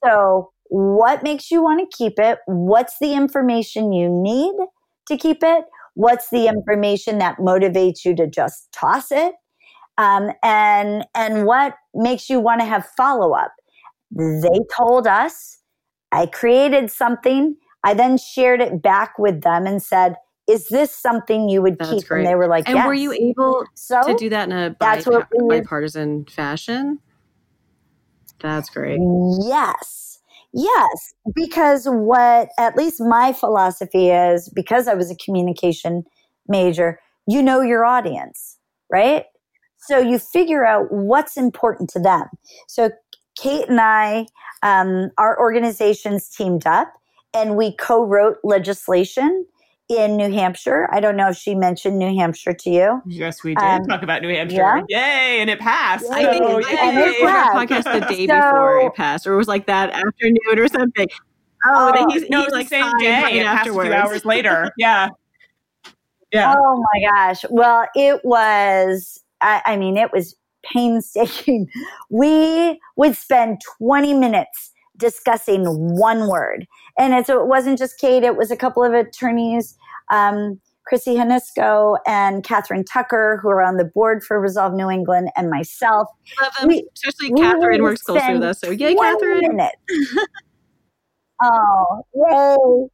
so 0.03 0.51
what 0.69 1.23
makes 1.23 1.51
you 1.51 1.61
want 1.61 1.79
to 1.79 1.97
keep 1.97 2.13
it? 2.17 2.39
What's 2.45 2.99
the 2.99 3.13
information 3.13 3.93
you 3.93 4.09
need 4.09 4.53
to 5.07 5.17
keep 5.17 5.39
it? 5.41 5.65
What's 5.95 6.29
the 6.29 6.47
information 6.47 7.17
that 7.19 7.37
motivates 7.37 8.05
you 8.05 8.15
to 8.15 8.27
just 8.27 8.71
toss 8.71 9.11
it? 9.11 9.33
Um, 9.97 10.31
and 10.43 11.05
and 11.15 11.45
what 11.45 11.75
makes 11.95 12.29
you 12.29 12.39
want 12.39 12.61
to 12.61 12.65
have 12.65 12.85
follow 12.97 13.33
up? 13.33 13.53
They 14.11 14.59
told 14.75 15.07
us. 15.07 15.59
I 16.11 16.25
created 16.25 16.89
something. 16.89 17.57
I 17.83 17.93
then 17.93 18.17
shared 18.17 18.61
it 18.61 18.81
back 18.81 19.19
with 19.19 19.41
them 19.41 19.65
and 19.65 19.83
said, 19.83 20.15
is 20.47 20.69
this 20.69 20.95
something 20.95 21.49
you 21.49 21.61
would 21.61 21.77
That's 21.77 21.91
keep? 21.91 22.05
great. 22.05 22.19
And 22.19 22.27
they 22.27 22.35
were 22.35 22.47
like, 22.47 22.67
And 22.67 22.75
yes. 22.75 22.87
were 22.87 22.93
you 22.93 23.11
able 23.11 23.65
so 23.75 24.01
to 24.03 24.15
do 24.15 24.29
that 24.29 24.49
in 24.49 24.55
a 24.55 24.75
That's 24.79 25.05
what 25.05 25.27
bipartisan 25.47 26.25
fashion? 26.25 26.99
That's 28.39 28.69
great. 28.69 28.99
Yes. 29.41 30.16
Yes. 30.53 31.13
Because 31.35 31.85
what 31.85 32.49
at 32.57 32.75
least 32.75 32.99
my 33.01 33.33
philosophy 33.33 34.09
is, 34.09 34.49
because 34.49 34.87
I 34.87 34.93
was 34.93 35.11
a 35.11 35.15
communication 35.15 36.03
major, 36.47 36.99
you 37.27 37.43
know 37.43 37.61
your 37.61 37.85
audience, 37.85 38.57
right? 38.91 39.25
So 39.77 39.99
you 39.99 40.17
figure 40.19 40.65
out 40.65 40.91
what's 40.91 41.37
important 41.37 41.89
to 41.91 41.99
them. 41.99 42.27
So 42.67 42.89
Kate 43.39 43.69
and 43.69 43.79
I, 43.79 44.25
um, 44.63 45.11
our 45.17 45.39
organizations 45.39 46.29
teamed 46.29 46.65
up 46.65 46.91
and 47.33 47.55
we 47.55 47.75
co 47.75 48.03
wrote 48.03 48.37
legislation 48.43 49.45
in 49.89 50.17
New 50.17 50.31
Hampshire. 50.31 50.87
I 50.91 50.99
don't 50.99 51.15
know 51.15 51.29
if 51.29 51.37
she 51.37 51.55
mentioned 51.55 51.97
New 51.97 52.15
Hampshire 52.17 52.53
to 52.53 52.69
you. 52.69 53.01
Yes, 53.05 53.43
we 53.43 53.55
did 53.55 53.63
Um, 53.63 53.83
talk 53.85 54.03
about 54.03 54.21
New 54.21 54.29
Hampshire. 54.29 54.55
yeah. 54.57 54.81
Yay, 54.89 55.39
and 55.41 55.49
it 55.49 55.59
passed. 55.59 56.05
Yeah. 56.09 56.15
I 56.15 56.23
think, 56.31 56.43
So, 56.43 56.57
I 56.59 56.63
think 56.63 56.79
and 56.81 56.97
we 56.97 57.03
yay. 57.03 57.09
it 57.09 57.23
our 57.23 57.29
passed. 57.29 57.55
podcast 57.85 57.93
the 57.93 58.15
day 58.15 58.27
So- 58.27 58.35
before 58.35 58.79
it 58.81 58.93
passed, 58.95 59.27
or 59.27 59.33
it 59.33 59.37
was 59.37 59.47
like 59.47 59.65
that 59.67 59.91
afternoon 59.91 60.59
or 60.59 60.67
something. 60.67 61.07
Oh, 61.65 61.91
Oh, 61.95 62.09
he's, 62.11 62.29
no, 62.29 62.39
he's 62.39 62.47
it's 62.47 62.53
like 62.55 62.69
the 62.69 62.81
same 62.81 62.91
day. 62.99 63.21
right 63.23 63.35
It 63.35 63.45
passed 63.45 63.69
a 63.69 63.71
few 63.73 63.93
hours 63.93 64.25
later. 64.25 64.71
Yeah. 64.77 65.09
Yeah. 66.33 66.55
Oh 66.57 66.83
my 66.93 67.09
gosh. 67.09 67.45
Well, 67.49 67.87
it 67.95 68.19
was, 68.25 69.23
I, 69.41 69.61
I 69.65 69.77
mean, 69.77 69.95
it 69.97 70.11
was 70.11 70.35
painstaking. 70.73 71.67
We 72.09 72.79
would 72.97 73.15
spend 73.15 73.61
20 73.79 74.13
minutes 74.13 74.71
discussing 74.97 75.63
one 75.65 76.27
word. 76.27 76.65
And 76.97 77.13
it's, 77.13 77.29
it 77.29 77.47
wasn't 77.47 77.77
just 77.77 77.99
Kate, 77.99 78.23
it 78.23 78.35
was 78.35 78.51
a 78.51 78.57
couple 78.57 78.83
of 78.83 78.93
attorneys, 78.93 79.77
um, 80.11 80.59
Chrissy 80.87 81.15
Hanisco 81.15 81.97
and 82.07 82.43
Catherine 82.43 82.85
Tucker, 82.85 83.39
who 83.41 83.49
are 83.49 83.61
on 83.61 83.77
the 83.77 83.85
board 83.85 84.23
for 84.23 84.39
Resolve 84.39 84.73
New 84.73 84.89
England, 84.89 85.29
and 85.35 85.49
myself. 85.49 86.07
Love 86.41 86.53
them, 86.59 86.67
We- 86.69 86.87
especially 86.95 87.33
we 87.33 87.41
Catherine 87.41 87.83
works 87.83 88.01
closely 88.03 88.33
with 88.35 88.43
us. 88.43 88.61
So 88.61 88.71
yay, 88.71 88.95
20 88.95 89.19
Catherine! 89.19 89.69
oh, 91.43 92.03
yay. 92.15 92.87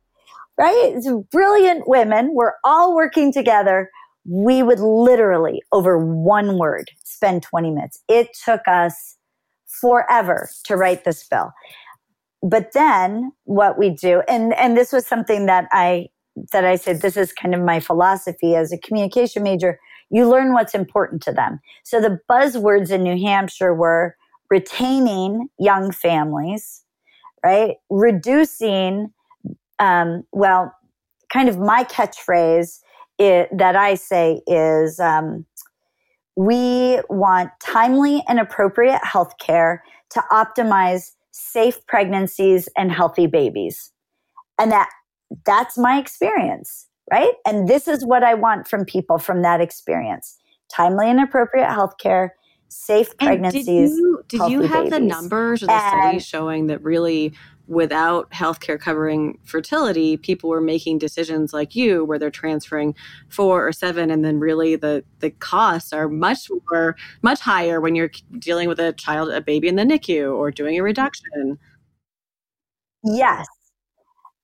Right? 0.57 0.93
It's 0.95 1.09
brilliant 1.31 1.87
women. 1.87 2.31
We're 2.33 2.53
all 2.63 2.95
working 2.95 3.31
together. 3.31 3.89
We 4.25 4.63
would 4.63 4.79
literally, 4.79 5.61
over 5.71 5.97
one 5.97 6.57
word, 6.57 6.91
spend 7.03 7.43
20 7.43 7.71
minutes. 7.71 8.01
It 8.07 8.29
took 8.45 8.61
us 8.67 9.17
forever 9.81 10.49
to 10.65 10.75
write 10.75 11.03
this 11.03 11.27
bill. 11.27 11.51
But 12.43 12.73
then 12.73 13.31
what 13.45 13.79
we 13.79 13.89
do, 13.89 14.21
and, 14.27 14.53
and 14.55 14.75
this 14.75 14.91
was 14.91 15.07
something 15.07 15.45
that 15.45 15.67
I 15.71 16.07
that 16.51 16.65
I 16.65 16.75
said, 16.75 17.01
this 17.01 17.15
is 17.15 17.31
kind 17.31 17.53
of 17.53 17.61
my 17.61 17.79
philosophy 17.79 18.55
as 18.55 18.71
a 18.71 18.77
communication 18.79 19.43
major. 19.43 19.79
You 20.09 20.27
learn 20.27 20.51
what's 20.51 20.73
important 20.73 21.21
to 21.23 21.31
them. 21.31 21.59
So 21.83 22.01
the 22.01 22.19
buzzwords 22.29 22.89
in 22.89 23.03
New 23.03 23.19
Hampshire 23.23 23.73
were 23.73 24.15
retaining 24.49 25.49
young 25.59 25.91
families, 25.91 26.83
right? 27.45 27.75
Reducing, 27.91 29.13
um, 29.77 30.23
well, 30.31 30.73
kind 31.31 31.49
of 31.49 31.59
my 31.59 31.83
catchphrase 31.83 32.79
it, 33.19 33.55
that 33.55 33.75
I 33.75 33.93
say 33.93 34.41
is 34.47 34.99
um, 34.99 35.45
we 36.35 36.99
want 37.09 37.51
timely 37.61 38.23
and 38.27 38.39
appropriate 38.39 39.03
health 39.03 39.37
care 39.39 39.83
to 40.09 40.23
optimize 40.31 41.11
safe 41.33 41.85
pregnancies 41.87 42.69
and 42.77 42.91
healthy 42.91 43.27
babies. 43.27 43.91
And 44.59 44.71
that 44.71 44.89
that's 45.45 45.77
my 45.77 45.97
experience, 45.99 46.87
right? 47.11 47.33
And 47.45 47.67
this 47.67 47.87
is 47.87 48.05
what 48.05 48.23
I 48.23 48.35
want 48.35 48.67
from 48.67 48.85
people 48.85 49.17
from 49.17 49.41
that 49.41 49.59
experience. 49.59 50.37
Timely 50.71 51.09
and 51.09 51.19
appropriate 51.19 51.69
health 51.71 51.95
care, 51.99 52.35
safe 52.67 53.09
And 53.19 53.27
pregnancies. 53.27 53.65
did 53.65 53.97
you, 53.97 54.23
did 54.27 54.41
you 54.51 54.61
have 54.61 54.91
the 54.91 54.99
numbers 54.99 55.63
or 55.63 55.67
the 55.67 55.73
And- 55.73 56.01
studies 56.03 56.25
showing 56.25 56.67
that 56.67 56.83
really, 56.83 57.33
without 57.67 58.29
healthcare 58.31 58.79
covering 58.79 59.39
fertility, 59.43 60.17
people 60.17 60.49
were 60.49 60.61
making 60.61 60.97
decisions 60.97 61.53
like 61.53 61.75
you, 61.75 62.03
where 62.03 62.19
they're 62.19 62.29
transferring 62.29 62.95
four 63.29 63.65
or 63.67 63.71
seven, 63.71 64.11
and 64.11 64.23
then 64.25 64.39
really 64.39 64.75
the 64.75 65.03
the 65.19 65.31
costs 65.31 65.93
are 65.93 66.09
much 66.09 66.49
more, 66.49 66.95
much 67.21 67.39
higher 67.39 67.79
when 67.79 67.95
you're 67.95 68.11
dealing 68.39 68.67
with 68.67 68.79
a 68.79 68.93
child, 68.93 69.29
a 69.29 69.41
baby 69.41 69.67
in 69.67 69.75
the 69.75 69.83
NICU, 69.83 70.35
or 70.35 70.51
doing 70.51 70.77
a 70.77 70.83
reduction. 70.83 71.57
Yes, 73.03 73.47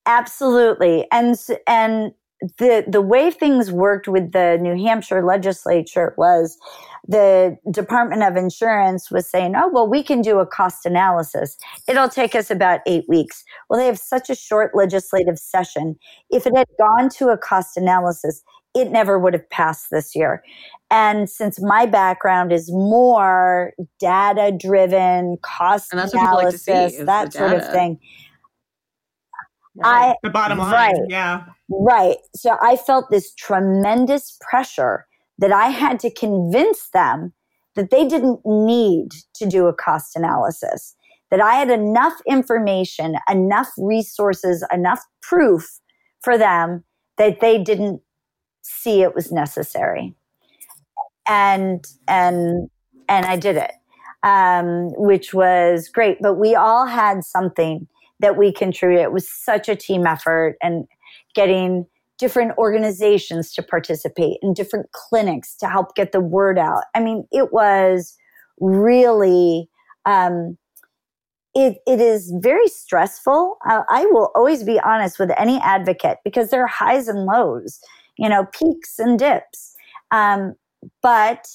absolutely. 0.06 1.08
And 1.12 1.38
and 1.68 2.14
the 2.58 2.86
the 2.88 3.02
way 3.02 3.32
things 3.32 3.72
worked 3.72 4.08
with 4.08 4.32
the 4.32 4.58
New 4.62 4.82
Hampshire 4.82 5.24
legislature 5.24 6.14
was 6.18 6.58
the 7.08 7.58
Department 7.72 8.24
of 8.24 8.38
Insurance 8.38 9.12
was 9.12 9.28
saying, 9.28 9.56
"Oh, 9.56 9.68
well, 9.68 9.88
we 9.90 10.04
can 10.04 10.22
do 10.22 10.40
a 10.40 10.46
cost 10.46 10.86
analysis. 10.86 11.58
It'll 11.88 12.10
take 12.10 12.36
us 12.36 12.50
about 12.50 12.80
8 12.86 13.06
weeks." 13.10 13.44
Well, 13.70 13.80
they 13.80 13.86
have 13.88 14.00
such 14.00 14.30
a 14.30 14.36
short 14.36 14.74
legislative 14.74 15.38
session. 15.38 15.98
If 16.30 16.46
it 16.48 16.56
had 16.56 16.68
gone 16.80 17.10
to 17.18 17.30
a 17.30 17.38
cost 17.38 17.76
analysis, 17.76 18.42
it 18.74 18.90
never 18.92 19.20
would 19.20 19.34
have 19.34 19.50
passed 19.50 19.90
this 19.92 20.16
year. 20.16 20.44
And 20.92 21.30
since 21.30 21.60
my 21.62 21.86
background 21.86 22.54
is 22.54 22.72
more 22.72 23.74
data 24.00 24.56
driven, 24.58 25.38
cost 25.42 25.92
And 25.92 26.00
that's 26.00 26.14
what 26.14 26.22
people 26.22 26.38
like 26.38 26.58
see, 26.58 26.72
analysis, 26.72 27.06
that 27.06 27.34
sort 27.34 27.54
of 27.54 27.62
data. 27.62 27.74
thing, 27.74 28.00
I 29.84 30.16
the 30.24 30.30
bottom 30.30 30.58
line. 30.60 30.72
right. 30.72 30.96
Yeah. 31.10 31.46
Right. 31.70 32.18
So 32.36 32.58
I 32.62 32.76
felt 32.76 33.12
this 33.12 33.34
tremendous 33.36 34.38
pressure 34.42 35.06
that 35.38 35.52
I 35.52 35.68
had 35.68 36.00
to 36.02 36.12
convince 36.12 36.90
them 36.90 37.34
that 37.76 37.92
they 37.92 38.08
didn't 38.08 38.42
need 38.46 39.10
to 39.36 39.46
do 39.46 39.68
a 39.68 39.74
cost 39.74 40.16
analysis, 40.16 40.96
that 41.30 41.40
I 41.40 41.54
had 41.54 41.70
enough 41.70 42.16
information, 42.28 43.16
enough 43.30 43.70
resources, 43.78 44.66
enough 44.74 45.02
proof 45.22 45.80
for 46.22 46.38
them 46.38 46.84
that 47.18 47.40
they 47.40 47.58
didn't 47.58 48.02
see 48.64 49.02
it 49.02 49.16
was 49.16 49.32
necessary. 49.32 50.16
And 51.28 51.86
and 52.08 52.70
and 53.08 53.26
I 53.26 53.38
did 53.38 53.58
it. 53.58 53.72
Um, 54.22 54.90
which 54.98 55.34
was 55.34 55.88
great. 55.88 56.18
But 56.22 56.34
we 56.34 56.54
all 56.54 56.86
had 56.86 57.24
something 57.24 57.88
that 58.20 58.36
we 58.36 58.52
contributed. 58.52 59.06
It 59.06 59.14
was 59.14 59.32
such 59.32 59.70
a 59.70 59.78
team 59.78 60.06
effort 60.06 60.58
and 60.62 60.86
getting 61.40 61.86
different 62.18 62.52
organizations 62.58 63.54
to 63.54 63.62
participate 63.64 64.38
and 64.42 64.56
different 64.56 64.88
clinics 64.92 65.56
to 65.56 65.68
help 65.70 65.96
get 65.96 66.12
the 66.12 66.20
word 66.20 66.58
out. 66.60 66.84
I 66.94 67.00
mean, 67.00 67.26
it 67.32 67.54
was 67.54 68.18
really, 68.60 69.70
um, 70.06 70.58
it, 71.56 71.78
it 71.88 72.02
is 72.02 72.34
very 72.42 72.68
stressful. 72.68 73.58
Uh, 73.70 73.84
I 73.90 74.06
will 74.08 74.32
always 74.36 74.64
be 74.64 74.80
honest 74.82 75.18
with 75.18 75.32
any 75.38 75.58
advocate 75.62 76.18
because 76.26 76.50
there 76.50 76.62
are 76.62 76.68
highs 76.68 77.08
and 77.08 77.26
lows, 77.26 77.80
you 78.18 78.28
know, 78.28 78.46
peaks 78.60 79.00
and 79.00 79.18
dips. 79.18 79.76
Um, 80.12 80.56
but 81.02 81.48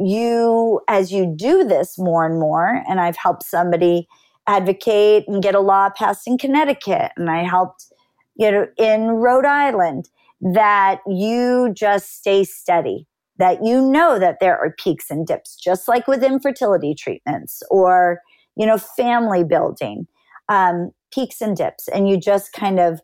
you, 0.00 0.80
as 0.88 1.12
you 1.12 1.32
do 1.36 1.62
this 1.64 1.98
more 1.98 2.26
and 2.26 2.40
more, 2.40 2.82
and 2.88 3.00
I've 3.00 3.16
helped 3.16 3.44
somebody 3.44 4.08
advocate 4.46 5.24
and 5.28 5.42
get 5.42 5.54
a 5.54 5.60
law 5.60 5.90
passed 5.90 6.26
in 6.26 6.36
Connecticut, 6.36 7.12
and 7.16 7.30
I 7.30 7.44
helped, 7.44 7.92
you 8.40 8.50
know, 8.50 8.66
in 8.78 9.08
Rhode 9.08 9.44
Island, 9.44 10.08
that 10.40 11.00
you 11.06 11.72
just 11.74 12.16
stay 12.16 12.42
steady, 12.44 13.06
that 13.36 13.62
you 13.62 13.82
know 13.82 14.18
that 14.18 14.38
there 14.40 14.58
are 14.58 14.74
peaks 14.78 15.10
and 15.10 15.26
dips, 15.26 15.56
just 15.56 15.86
like 15.86 16.08
with 16.08 16.24
infertility 16.24 16.94
treatments 16.94 17.62
or, 17.70 18.20
you 18.56 18.64
know, 18.64 18.78
family 18.78 19.44
building, 19.44 20.06
um, 20.48 20.90
peaks 21.12 21.42
and 21.42 21.54
dips, 21.54 21.86
and 21.88 22.08
you 22.08 22.16
just 22.18 22.54
kind 22.54 22.80
of 22.80 23.00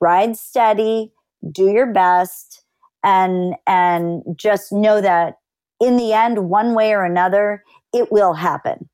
ride 0.00 0.38
steady, 0.38 1.12
do 1.52 1.68
your 1.70 1.92
best, 1.92 2.64
and 3.04 3.54
and 3.66 4.22
just 4.36 4.72
know 4.72 5.02
that 5.02 5.34
in 5.80 5.98
the 5.98 6.14
end, 6.14 6.48
one 6.48 6.74
way 6.74 6.92
or 6.94 7.04
another, 7.04 7.62
it 7.92 8.10
will 8.10 8.32
happen. 8.32 8.88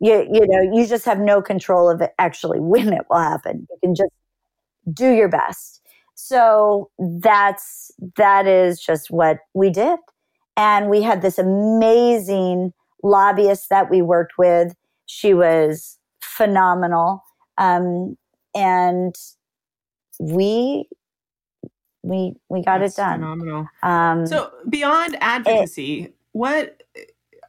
You 0.00 0.28
you 0.30 0.46
know 0.46 0.60
you 0.76 0.86
just 0.86 1.06
have 1.06 1.18
no 1.20 1.40
control 1.40 1.88
of 1.90 2.02
it 2.02 2.12
actually 2.18 2.60
when 2.62 2.92
it 2.92 3.06
will 3.08 3.18
happen. 3.18 3.66
You 3.70 3.78
can 3.82 3.94
just 3.94 4.12
do 4.92 5.10
your 5.10 5.28
best 5.28 5.82
so 6.14 6.90
that's 7.20 7.90
that 8.16 8.46
is 8.46 8.80
just 8.80 9.10
what 9.10 9.38
we 9.54 9.70
did 9.70 9.98
and 10.56 10.88
we 10.88 11.02
had 11.02 11.22
this 11.22 11.38
amazing 11.38 12.72
lobbyist 13.02 13.68
that 13.70 13.90
we 13.90 14.02
worked 14.02 14.32
with 14.38 14.74
she 15.06 15.32
was 15.34 15.98
phenomenal 16.20 17.22
um, 17.58 18.16
and 18.54 19.14
we 20.20 20.88
we 22.02 22.34
we 22.48 22.62
got 22.62 22.80
That's 22.80 22.94
it 22.94 23.00
done 23.00 23.20
Phenomenal. 23.20 23.68
um, 23.82 24.26
So 24.26 24.50
beyond 24.68 25.16
advocacy, 25.20 26.14
what 26.32 26.82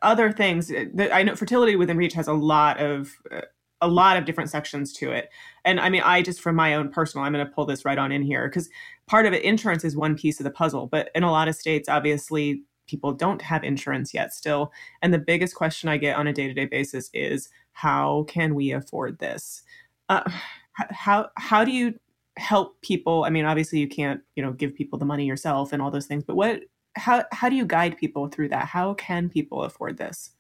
other 0.02 0.32
things? 0.32 0.68
that- 0.70 1.14
I 1.14 1.24
know 1.24 1.36
fertility 1.36 1.76
within 1.76 1.98
reach 1.98 2.14
has 2.14 2.28
a 2.28 2.34
lot 2.34 2.80
of 2.80 3.12
uh, 3.32 3.42
a 3.82 3.88
lot 3.88 4.18
of 4.18 4.26
different 4.26 4.50
sections 4.50 4.94
to 4.94 5.12
it. 5.12 5.30
And 5.66 5.80
I 5.80 5.90
mean, 5.90 6.02
I 6.04 6.22
just 6.22 6.42
from 6.42 6.56
my 6.56 6.76
own 6.76 6.90
personal, 6.90 7.26
I'm 7.26 7.34
going 7.34 7.46
to 7.46 7.52
pull 7.52 7.66
this 7.66 7.86
right 7.86 7.98
on 7.98 8.12
in 8.12 8.22
here 8.22 8.48
because 8.48 8.70
part 9.08 9.26
of 9.26 9.34
it, 9.34 9.44
insurance 9.44 9.84
is 9.84 9.96
one 9.96 10.16
piece 10.16 10.40
of 10.40 10.44
the 10.44 10.52
puzzle. 10.52 10.88
But 10.88 11.10
in 11.16 11.24
a 11.24 11.32
lot 11.32 11.48
of 11.48 11.56
states, 11.56 11.88
obviously, 11.88 12.64
people 12.88 13.14
don't 13.14 13.42
have 13.42 13.64
insurance 13.64 14.14
yet 14.14 14.34
still. 14.34 14.72
And 15.02 15.14
the 15.14 15.20
biggest 15.20 15.56
question 15.56 15.90
I 15.90 15.98
get 15.98 16.18
on 16.18 16.28
a 16.28 16.34
day 16.34 16.48
to 16.48 16.54
day 16.54 16.66
basis 16.66 17.10
is 17.14 17.50
how 17.72 18.26
can 18.28 18.56
we 18.56 18.72
afford 18.72 19.20
this? 19.20 19.64
Uh, 20.10 20.30
how 20.74 21.30
how 21.38 21.64
do 21.64 21.72
you 21.72 21.94
help 22.38 22.82
people? 22.82 23.24
I 23.24 23.30
mean, 23.30 23.46
obviously, 23.46 23.80
you 23.80 23.88
can't 23.88 24.22
you 24.36 24.44
know 24.44 24.52
give 24.52 24.76
people 24.76 25.00
the 25.00 25.06
money 25.06 25.26
yourself 25.26 25.72
and 25.72 25.82
all 25.82 25.92
those 25.92 26.08
things. 26.08 26.24
But 26.24 26.36
what 26.36 26.62
how 26.96 27.24
how 27.32 27.50
do 27.50 27.56
you 27.56 27.66
guide 27.66 27.98
people 27.98 28.28
through 28.28 28.50
that? 28.50 28.66
How 28.66 28.94
can 28.96 29.30
people 29.30 29.64
afford 29.64 29.98
this? 29.98 30.32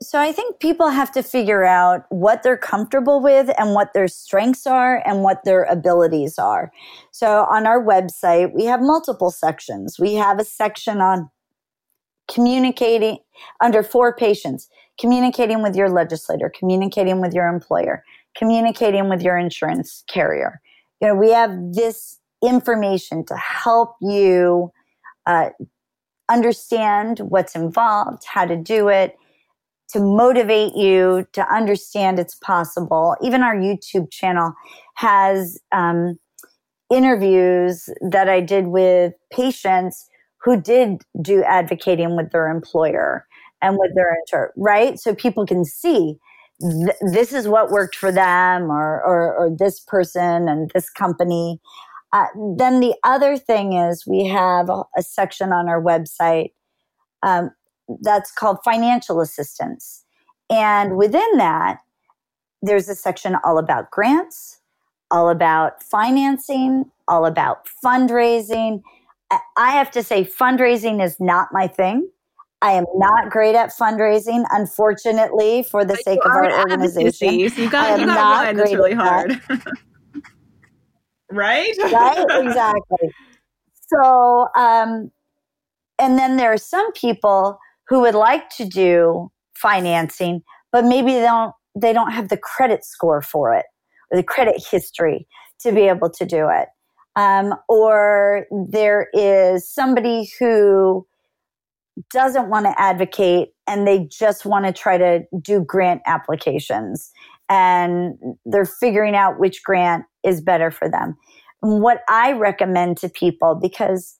So 0.00 0.20
I 0.20 0.30
think 0.30 0.60
people 0.60 0.90
have 0.90 1.10
to 1.12 1.24
figure 1.24 1.64
out 1.64 2.04
what 2.10 2.44
they're 2.44 2.56
comfortable 2.56 3.20
with 3.20 3.50
and 3.58 3.74
what 3.74 3.94
their 3.94 4.06
strengths 4.06 4.64
are 4.64 5.02
and 5.04 5.24
what 5.24 5.42
their 5.44 5.64
abilities 5.64 6.38
are. 6.38 6.70
So 7.10 7.46
on 7.50 7.66
our 7.66 7.84
website, 7.84 8.54
we 8.54 8.64
have 8.66 8.80
multiple 8.80 9.32
sections. 9.32 9.98
We 9.98 10.14
have 10.14 10.38
a 10.38 10.44
section 10.44 11.00
on 11.00 11.28
communicating 12.30 13.18
under 13.60 13.82
four 13.82 14.14
patients, 14.14 14.68
communicating 15.00 15.62
with 15.62 15.74
your 15.74 15.88
legislator, 15.88 16.52
communicating 16.56 17.20
with 17.20 17.34
your 17.34 17.48
employer, 17.48 18.04
communicating 18.36 19.08
with 19.08 19.20
your 19.20 19.36
insurance 19.36 20.04
carrier. 20.08 20.60
You 21.00 21.08
know, 21.08 21.14
we 21.16 21.32
have 21.32 21.50
this 21.72 22.20
information 22.44 23.24
to 23.26 23.36
help 23.36 23.96
you 24.00 24.70
uh, 25.26 25.50
understand 26.30 27.18
what's 27.18 27.56
involved, 27.56 28.22
how 28.32 28.44
to 28.44 28.54
do 28.54 28.88
it 28.88 29.16
to 29.90 30.00
motivate 30.00 30.74
you 30.76 31.26
to 31.32 31.54
understand 31.54 32.18
it's 32.18 32.34
possible. 32.36 33.16
Even 33.22 33.42
our 33.42 33.56
YouTube 33.56 34.10
channel 34.10 34.52
has 34.96 35.58
um, 35.72 36.18
interviews 36.92 37.88
that 38.10 38.28
I 38.28 38.40
did 38.40 38.68
with 38.68 39.14
patients 39.32 40.08
who 40.42 40.60
did 40.60 41.02
do 41.20 41.42
advocating 41.42 42.16
with 42.16 42.30
their 42.30 42.48
employer 42.48 43.26
and 43.60 43.76
with 43.78 43.94
their 43.94 44.14
inter, 44.14 44.52
right? 44.56 44.98
So 44.98 45.14
people 45.14 45.46
can 45.46 45.64
see 45.64 46.16
th- 46.60 46.96
this 47.12 47.32
is 47.32 47.48
what 47.48 47.70
worked 47.70 47.96
for 47.96 48.12
them 48.12 48.70
or, 48.70 49.02
or, 49.02 49.34
or 49.34 49.50
this 49.56 49.80
person 49.80 50.48
and 50.48 50.70
this 50.74 50.90
company. 50.90 51.60
Uh, 52.12 52.26
then 52.56 52.80
the 52.80 52.94
other 53.04 53.36
thing 53.36 53.74
is 53.74 54.06
we 54.06 54.26
have 54.26 54.70
a, 54.70 55.02
section 55.02 55.52
on 55.52 55.68
our 55.68 55.82
website 55.82 56.52
um, 57.22 57.50
that's 58.00 58.30
called 58.30 58.58
financial 58.64 59.20
assistance. 59.20 60.04
And 60.50 60.96
within 60.96 61.36
that, 61.36 61.78
there's 62.62 62.88
a 62.88 62.94
section 62.94 63.36
all 63.44 63.58
about 63.58 63.90
grants, 63.90 64.60
all 65.10 65.28
about 65.28 65.82
financing, 65.82 66.90
all 67.06 67.26
about 67.26 67.68
fundraising. 67.84 68.82
I 69.56 69.70
have 69.70 69.90
to 69.92 70.02
say, 70.02 70.24
fundraising 70.24 71.02
is 71.02 71.18
not 71.20 71.48
my 71.52 71.66
thing. 71.66 72.08
I 72.60 72.72
am 72.72 72.86
not 72.96 73.30
great 73.30 73.54
at 73.54 73.70
fundraising, 73.70 74.44
unfortunately, 74.50 75.62
for 75.62 75.84
the 75.84 75.96
sake 75.96 76.18
of 76.24 76.32
our 76.32 76.58
organization. 76.58 77.38
You 77.38 77.70
got, 77.70 78.00
you 78.00 78.06
got 78.06 78.46
one 78.46 78.56
that's 78.56 78.72
really 78.72 78.94
hard. 78.94 79.40
right? 81.30 81.72
right? 81.78 82.26
Exactly. 82.44 83.12
So, 83.86 84.48
um, 84.56 85.12
and 86.00 86.18
then 86.18 86.36
there 86.36 86.52
are 86.52 86.58
some 86.58 86.92
people 86.92 87.60
who 87.88 88.00
would 88.00 88.14
like 88.14 88.48
to 88.56 88.64
do 88.64 89.30
financing, 89.56 90.42
but 90.72 90.84
maybe 90.84 91.12
they 91.12 91.22
don't 91.22 91.54
they 91.74 91.92
don't 91.92 92.12
have 92.12 92.28
the 92.28 92.36
credit 92.36 92.84
score 92.84 93.22
for 93.22 93.54
it 93.54 93.66
or 94.10 94.16
the 94.16 94.22
credit 94.22 94.62
history 94.70 95.26
to 95.60 95.72
be 95.72 95.82
able 95.82 96.10
to 96.10 96.26
do 96.26 96.48
it. 96.50 96.68
Um, 97.16 97.54
or 97.68 98.46
there 98.68 99.08
is 99.12 99.68
somebody 99.68 100.30
who 100.38 101.06
doesn't 102.12 102.48
want 102.48 102.66
to 102.66 102.80
advocate 102.80 103.48
and 103.66 103.86
they 103.86 104.06
just 104.10 104.46
want 104.46 104.64
to 104.66 104.72
try 104.72 104.96
to 104.98 105.22
do 105.40 105.60
grant 105.60 106.00
applications 106.06 107.10
and 107.48 108.14
they're 108.44 108.64
figuring 108.64 109.16
out 109.16 109.38
which 109.38 109.62
grant 109.64 110.04
is 110.24 110.40
better 110.40 110.70
for 110.70 110.88
them. 110.88 111.16
What 111.60 112.02
I 112.08 112.32
recommend 112.32 112.98
to 112.98 113.08
people, 113.08 113.58
because 113.60 114.16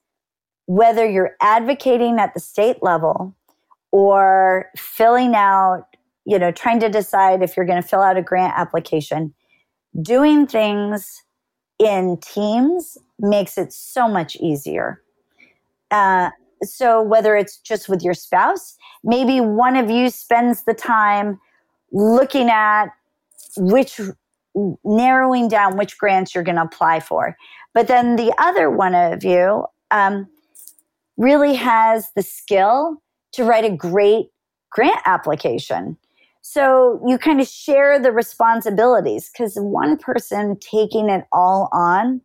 whether 0.67 1.09
you're 1.09 1.37
advocating 1.41 2.19
at 2.19 2.35
the 2.35 2.41
state 2.41 2.83
level 2.83 3.37
or 3.91 4.67
filling 4.77 5.35
out, 5.35 5.87
you 6.25 6.39
know, 6.39 6.51
trying 6.51 6.81
to 6.81 6.89
decide 6.89 7.43
if 7.43 7.57
you're 7.57 7.67
going 7.67 7.81
to 7.81 7.87
fill 7.87 8.03
out 8.03 8.17
a 8.17 8.23
grant 8.23 8.53
application, 8.57 9.35
doing 10.03 10.47
things 10.47 11.23
in 11.79 12.19
teams 12.21 12.99
makes 13.19 13.57
it 13.57 13.73
so 13.73 14.09
much 14.09 14.37
easier. 14.37 15.03
Uh, 15.91 16.31
so 16.63 17.03
whether 17.03 17.37
it's 17.37 17.59
just 17.59 17.89
with 17.89 18.03
your 18.03 18.15
spouse, 18.15 18.77
maybe 19.05 19.41
one 19.41 19.77
of 19.77 19.91
you 19.91 20.11
spends 20.11 20.65
the 20.65 20.75
time 20.75 21.41
looking 21.93 22.51
at 22.51 22.87
which 23.57 24.01
narrowing 24.85 25.49
down 25.49 25.77
which 25.77 25.99
grants 25.99 26.35
you're 26.35 26.45
going 26.45 26.57
to 26.57 26.63
apply 26.63 27.01
for. 27.01 27.37
But 27.75 27.87
then 27.89 28.17
the 28.17 28.35
other 28.39 28.71
one 28.71 28.95
of 28.95 29.23
you 29.25 29.65
um, 29.91 30.29
really 31.17 31.55
has 31.55 32.11
the 32.17 32.23
skill 32.23 33.01
to 33.33 33.45
write 33.45 33.65
a 33.65 33.71
great 33.71 34.29
grant 34.71 35.01
application. 35.07 35.97
So 36.43 37.03
you 37.07 37.19
kind 37.19 37.41
of 37.41 37.49
share 37.49 37.99
the 37.99 38.13
responsibilities 38.13 39.31
because 39.31 39.57
one 39.57 39.97
person 39.99 40.59
taking 40.61 41.11
it 41.11 41.25
all 41.33 41.69
on 41.73 42.21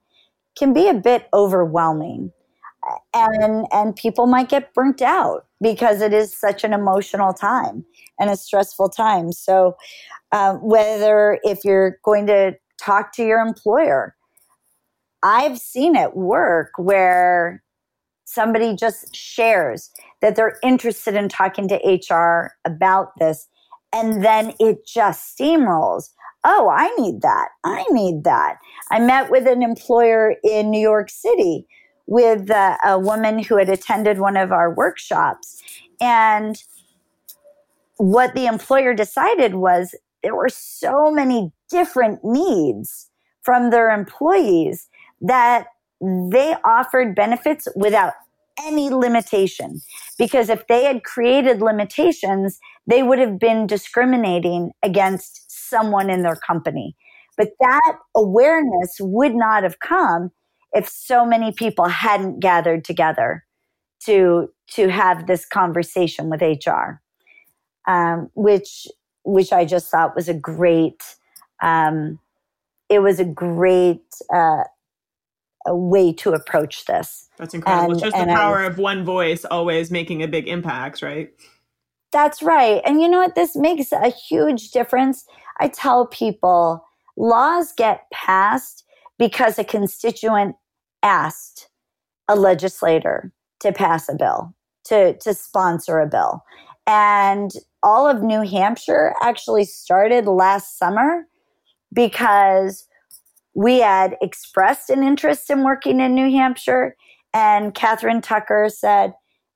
can 0.57 0.73
be 0.73 0.87
a 0.87 0.93
bit 0.93 1.27
overwhelming. 1.33 2.31
And, 3.13 3.65
and 3.71 3.95
people 3.95 4.27
might 4.27 4.49
get 4.49 4.73
burnt 4.73 5.01
out 5.01 5.45
because 5.61 6.01
it 6.01 6.13
is 6.13 6.35
such 6.35 6.63
an 6.63 6.73
emotional 6.73 7.33
time 7.33 7.85
and 8.19 8.29
a 8.29 8.35
stressful 8.35 8.89
time. 8.89 9.31
So, 9.31 9.77
uh, 10.33 10.55
whether 10.55 11.39
if 11.43 11.63
you're 11.63 11.97
going 12.03 12.27
to 12.27 12.57
talk 12.81 13.13
to 13.13 13.23
your 13.23 13.39
employer, 13.39 14.15
I've 15.23 15.59
seen 15.59 15.95
it 15.95 16.15
work 16.17 16.71
where 16.77 17.62
somebody 18.33 18.75
just 18.75 19.15
shares 19.15 19.91
that 20.21 20.35
they're 20.35 20.57
interested 20.63 21.15
in 21.15 21.29
talking 21.29 21.67
to 21.67 21.75
HR 21.75 22.55
about 22.65 23.17
this, 23.19 23.47
and 23.93 24.23
then 24.23 24.53
it 24.59 24.85
just 24.85 25.37
steamrolls. 25.37 26.09
Oh, 26.43 26.69
I 26.69 26.93
need 26.97 27.21
that. 27.21 27.49
I 27.63 27.85
need 27.91 28.23
that. 28.23 28.57
I 28.91 28.99
met 28.99 29.31
with 29.31 29.47
an 29.47 29.63
employer 29.63 30.35
in 30.43 30.71
New 30.71 30.81
York 30.81 31.09
City 31.09 31.67
with 32.05 32.51
uh, 32.51 32.77
a 32.85 32.99
woman 32.99 33.39
who 33.39 33.57
had 33.57 33.69
attended 33.69 34.19
one 34.19 34.35
of 34.35 34.51
our 34.51 34.73
workshops. 34.73 35.61
And 36.01 36.61
what 37.97 38.33
the 38.33 38.45
employer 38.45 38.93
decided 38.93 39.55
was 39.55 39.95
there 40.21 40.35
were 40.35 40.49
so 40.49 41.11
many 41.11 41.51
different 41.69 42.23
needs 42.23 43.09
from 43.41 43.69
their 43.69 43.89
employees 43.89 44.89
that 45.21 45.67
they 46.01 46.55
offered 46.65 47.15
benefits 47.15 47.67
without 47.75 48.13
any 48.61 48.89
limitation. 48.89 49.81
Because 50.17 50.49
if 50.49 50.67
they 50.67 50.85
had 50.85 51.03
created 51.03 51.61
limitations, 51.61 52.59
they 52.87 53.03
would 53.03 53.19
have 53.19 53.39
been 53.39 53.67
discriminating 53.67 54.71
against 54.83 55.51
someone 55.69 56.09
in 56.09 56.23
their 56.23 56.35
company. 56.35 56.95
But 57.37 57.49
that 57.59 57.95
awareness 58.15 58.97
would 58.99 59.33
not 59.33 59.63
have 59.63 59.79
come 59.79 60.31
if 60.73 60.87
so 60.87 61.25
many 61.25 61.51
people 61.51 61.87
hadn't 61.87 62.39
gathered 62.39 62.83
together 62.83 63.43
to 64.05 64.49
to 64.71 64.89
have 64.89 65.27
this 65.27 65.45
conversation 65.45 66.29
with 66.29 66.41
HR, 66.41 67.01
um, 67.87 68.29
which 68.35 68.87
which 69.23 69.53
I 69.53 69.65
just 69.65 69.89
thought 69.89 70.15
was 70.15 70.29
a 70.29 70.33
great. 70.33 71.01
Um, 71.61 72.19
it 72.89 72.99
was 72.99 73.19
a 73.19 73.25
great 73.25 74.03
uh, 74.33 74.63
a 75.65 75.75
way 75.75 76.13
to 76.13 76.33
approach 76.33 76.85
this. 76.85 77.29
That's 77.37 77.53
incredible. 77.53 77.93
And, 77.93 77.99
Just 77.99 78.17
the 78.17 78.25
power 78.25 78.59
I, 78.59 78.65
of 78.65 78.77
one 78.77 79.03
voice 79.03 79.45
always 79.45 79.91
making 79.91 80.23
a 80.23 80.27
big 80.27 80.47
impact, 80.47 81.01
right? 81.01 81.31
That's 82.11 82.43
right. 82.43 82.81
And 82.85 83.01
you 83.01 83.09
know 83.09 83.19
what? 83.19 83.35
This 83.35 83.55
makes 83.55 83.91
a 83.91 84.09
huge 84.09 84.71
difference. 84.71 85.25
I 85.59 85.67
tell 85.67 86.05
people 86.07 86.85
laws 87.17 87.73
get 87.75 88.05
passed 88.11 88.83
because 89.17 89.57
a 89.57 89.63
constituent 89.63 90.55
asked 91.01 91.69
a 92.27 92.35
legislator 92.35 93.31
to 93.59 93.71
pass 93.71 94.09
a 94.09 94.15
bill, 94.15 94.53
to, 94.85 95.17
to 95.17 95.33
sponsor 95.33 95.99
a 95.99 96.07
bill. 96.07 96.43
And 96.85 97.51
all 97.81 98.09
of 98.09 98.21
New 98.21 98.41
Hampshire 98.41 99.15
actually 99.21 99.65
started 99.65 100.25
last 100.25 100.77
summer 100.77 101.27
because 101.93 102.87
we 103.55 103.79
had 103.79 104.17
expressed 104.21 104.89
an 104.89 105.03
interest 105.03 105.49
in 105.49 105.63
working 105.63 105.99
in 105.99 106.15
New 106.15 106.31
Hampshire. 106.31 106.95
And 107.33 107.73
Catherine 107.75 108.21
Tucker 108.21 108.69
said, 108.69 109.13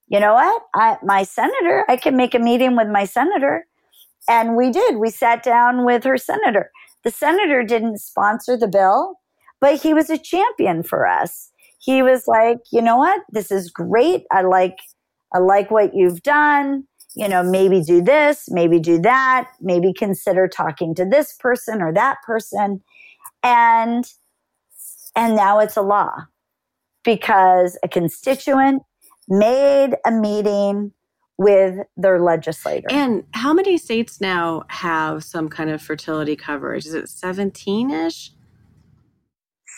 you 0.08 0.20
know 0.20 0.34
what? 0.34 0.62
I, 0.74 0.98
my 1.02 1.22
senator, 1.24 1.84
I 1.88 1.96
can 1.96 2.16
make 2.16 2.34
a 2.34 2.38
meeting 2.40 2.76
with 2.76 2.88
my 2.88 3.04
senator 3.04 3.66
And 4.28 4.56
we 4.56 4.70
did. 4.70 4.96
We 4.96 5.10
sat 5.10 5.42
down 5.42 5.84
with 5.84 6.04
her 6.04 6.16
senator. 6.16 6.70
The 7.04 7.10
senator 7.10 7.62
didn't 7.64 7.98
sponsor 7.98 8.56
the 8.56 8.68
bill, 8.68 9.16
but 9.60 9.82
he 9.82 9.94
was 9.94 10.10
a 10.10 10.18
champion 10.18 10.82
for 10.82 11.06
us. 11.06 11.50
He 11.80 12.02
was 12.02 12.28
like, 12.28 12.58
you 12.72 12.82
know 12.82 12.98
what? 12.98 13.22
This 13.30 13.50
is 13.50 13.70
great. 13.70 14.24
I 14.32 14.42
like, 14.42 14.78
I 15.34 15.38
like 15.38 15.70
what 15.70 15.94
you've 15.94 16.22
done. 16.22 16.84
You 17.16 17.28
know, 17.28 17.42
maybe 17.42 17.82
do 17.82 18.02
this, 18.02 18.48
maybe 18.50 18.78
do 18.78 19.00
that, 19.00 19.50
maybe 19.60 19.92
consider 19.92 20.48
talking 20.48 20.94
to 20.96 21.04
this 21.04 21.32
person 21.34 21.82
or 21.82 21.92
that 21.94 22.18
person. 22.26 22.82
And, 23.42 24.04
and 25.14 25.36
now 25.36 25.58
it's 25.60 25.76
a 25.76 25.82
law 25.82 26.26
because 27.04 27.78
a 27.82 27.88
constituent 27.88 28.82
made 29.28 29.96
a 30.04 30.10
meeting 30.10 30.92
with 31.38 31.76
their 31.96 32.20
legislator. 32.20 32.88
And 32.90 33.24
how 33.32 33.54
many 33.54 33.78
states 33.78 34.20
now 34.20 34.64
have 34.68 35.22
some 35.22 35.48
kind 35.48 35.70
of 35.70 35.80
fertility 35.80 36.34
coverage? 36.34 36.84
Is 36.84 36.94
it 36.94 37.08
17 37.08 37.90
ish? 37.90 38.32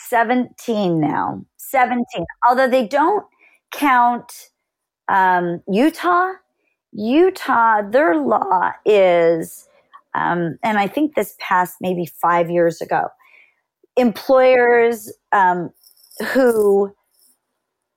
17 0.08 0.98
now. 0.98 1.44
17. 1.58 2.04
Although 2.46 2.68
they 2.68 2.86
don't 2.86 3.24
count 3.70 4.50
um, 5.08 5.62
Utah. 5.68 6.32
Utah, 6.92 7.82
their 7.82 8.16
law 8.16 8.72
is, 8.84 9.68
um, 10.14 10.58
and 10.64 10.78
I 10.78 10.88
think 10.88 11.14
this 11.14 11.36
passed 11.38 11.76
maybe 11.80 12.06
five 12.06 12.50
years 12.50 12.80
ago, 12.80 13.08
employers 14.00 15.12
um, 15.32 15.70
who 16.32 16.92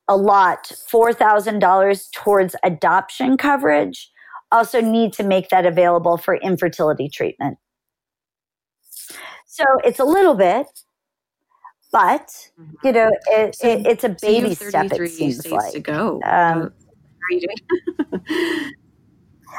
allot 0.07 0.71
$4,000 0.91 2.11
towards 2.11 2.55
adoption 2.63 3.37
coverage 3.37 4.11
also 4.51 4.81
need 4.81 5.13
to 5.13 5.23
make 5.23 5.49
that 5.49 5.65
available 5.65 6.17
for 6.17 6.35
infertility 6.35 7.09
treatment. 7.09 7.57
So 9.47 9.63
it's 9.83 9.99
a 9.99 10.03
little 10.05 10.35
bit, 10.35 10.67
but 11.91 12.49
you 12.83 12.91
know, 12.91 13.09
it, 13.27 13.55
So- 13.55 13.67
it, 13.67 13.87
it's 13.87 14.03
a 14.03 14.15
baby 14.21 14.49
have 14.49 14.57
step. 14.69 14.91
It 14.91 15.11
seems 15.11 15.45
like 15.47 15.73
to 15.73 15.79
go. 15.79 16.15
Um, 16.15 16.21
How 16.23 16.61
are 16.63 16.71
you 17.31 17.39
doing? 17.41 18.21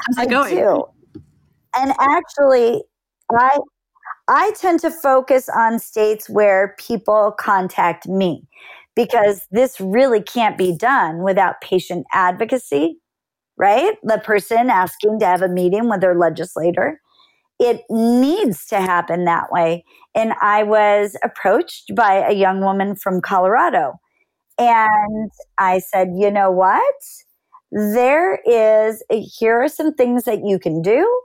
How's 0.07 0.25
it 0.25 0.29
going? 0.29 0.55
do. 0.55 0.85
And 1.77 1.93
actually, 1.99 2.83
I 3.31 3.57
I 4.27 4.51
tend 4.59 4.79
to 4.81 4.91
focus 4.91 5.49
on 5.49 5.79
states 5.79 6.29
where 6.29 6.75
people 6.79 7.33
contact 7.39 8.07
me 8.07 8.47
because 8.95 9.47
this 9.51 9.79
really 9.79 10.21
can't 10.21 10.57
be 10.57 10.75
done 10.75 11.21
without 11.21 11.61
patient 11.61 12.07
advocacy, 12.13 12.97
right? 13.57 13.97
The 14.03 14.19
person 14.19 14.69
asking 14.69 15.19
to 15.19 15.25
have 15.25 15.41
a 15.41 15.49
meeting 15.49 15.89
with 15.89 16.01
their 16.01 16.15
legislator. 16.15 17.01
It 17.59 17.83
needs 17.89 18.65
to 18.67 18.81
happen 18.81 19.25
that 19.25 19.51
way. 19.51 19.85
And 20.15 20.33
I 20.41 20.63
was 20.63 21.17
approached 21.23 21.95
by 21.95 22.15
a 22.15 22.33
young 22.33 22.61
woman 22.61 22.95
from 22.95 23.21
Colorado. 23.21 23.93
And 24.59 25.31
I 25.57 25.79
said, 25.79 26.09
you 26.15 26.31
know 26.31 26.51
what? 26.51 26.95
there 27.71 28.39
is 28.45 29.03
here 29.09 29.61
are 29.61 29.67
some 29.67 29.93
things 29.93 30.23
that 30.23 30.45
you 30.45 30.59
can 30.59 30.81
do 30.81 31.21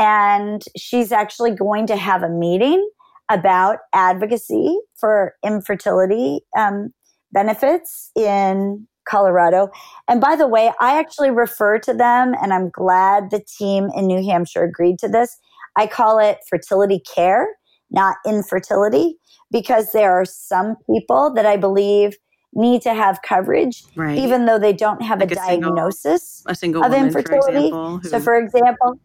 and 0.00 0.62
she's 0.78 1.12
actually 1.12 1.50
going 1.50 1.86
to 1.86 1.94
have 1.96 2.22
a 2.22 2.28
meeting 2.28 2.88
about 3.30 3.78
advocacy 3.94 4.78
for 4.98 5.34
infertility 5.44 6.40
um, 6.58 6.88
benefits 7.32 8.10
in 8.16 8.86
colorado 9.06 9.68
and 10.08 10.20
by 10.20 10.34
the 10.36 10.46
way 10.46 10.70
i 10.80 10.98
actually 10.98 11.30
refer 11.30 11.78
to 11.78 11.92
them 11.92 12.34
and 12.42 12.52
i'm 12.52 12.70
glad 12.70 13.30
the 13.30 13.40
team 13.58 13.88
in 13.96 14.06
new 14.06 14.24
hampshire 14.24 14.64
agreed 14.64 14.98
to 14.98 15.08
this 15.08 15.36
i 15.76 15.86
call 15.86 16.18
it 16.18 16.38
fertility 16.48 17.00
care 17.14 17.48
not 17.90 18.16
infertility 18.26 19.16
because 19.50 19.92
there 19.92 20.12
are 20.12 20.24
some 20.24 20.76
people 20.88 21.32
that 21.34 21.46
i 21.46 21.56
believe 21.56 22.16
need 22.54 22.82
to 22.82 22.92
have 22.94 23.20
coverage 23.22 23.84
Right. 23.96 24.18
even 24.18 24.46
though 24.46 24.58
they 24.58 24.72
don't 24.72 25.02
have 25.02 25.20
Like 25.20 25.30
a 25.32 25.34
a 25.40 25.44
single 25.44 25.70
diagnosis 25.70 26.42
a 26.46 26.54
single 26.54 26.84
of 26.84 26.90
woman, 26.92 27.10
for 27.10 27.18
infertility. 27.20 27.66
example. 27.66 27.98
who- 27.98 28.08
So, 28.08 28.20
for 28.20 28.36
example, 28.36 28.98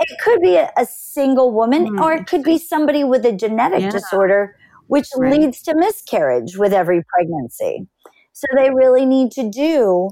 it 0.00 0.18
could 0.22 0.40
be 0.40 0.56
a, 0.56 0.70
a 0.76 0.86
single 0.86 1.52
woman 1.52 1.88
Hmm, 1.88 2.00
or 2.02 2.12
it 2.12 2.26
could 2.26 2.42
be 2.44 2.58
somebody 2.58 3.04
with 3.04 3.24
a 3.24 3.32
genetic 3.32 3.80
Yeah. 3.82 3.90
disorder, 3.90 4.56
which 4.88 5.08
Right. 5.16 5.40
leads 5.40 5.62
to 5.62 5.74
miscarriage 5.76 6.56
with 6.56 6.72
every 6.72 7.02
pregnancy. 7.12 7.86
So, 8.32 8.46
they 8.56 8.70
really 8.70 9.06
need 9.06 9.30
to 9.32 9.48
do, 9.48 10.10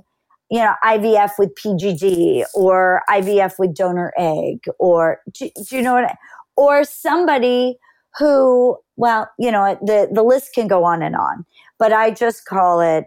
you 0.50 0.58
know, 0.58 0.74
IVF 0.84 1.32
with 1.38 1.54
PGD 1.56 2.44
or 2.54 3.02
IVF 3.08 3.54
with 3.58 3.74
donor 3.74 4.12
egg 4.16 4.60
or, 4.78 5.20
do, 5.32 5.50
do 5.68 5.76
you 5.76 5.82
know 5.82 5.94
what? 5.94 6.04
I, 6.04 6.16
or 6.56 6.84
somebody 6.84 7.76
who, 8.18 8.76
well, 8.96 9.30
you 9.38 9.50
know, 9.50 9.78
the, 9.82 10.08
the 10.12 10.22
list 10.22 10.50
can 10.54 10.68
go 10.68 10.84
on 10.84 11.02
and 11.02 11.16
on, 11.16 11.44
but 11.78 11.92
I 11.92 12.10
just 12.10 12.44
call 12.44 12.80
it 12.80 13.06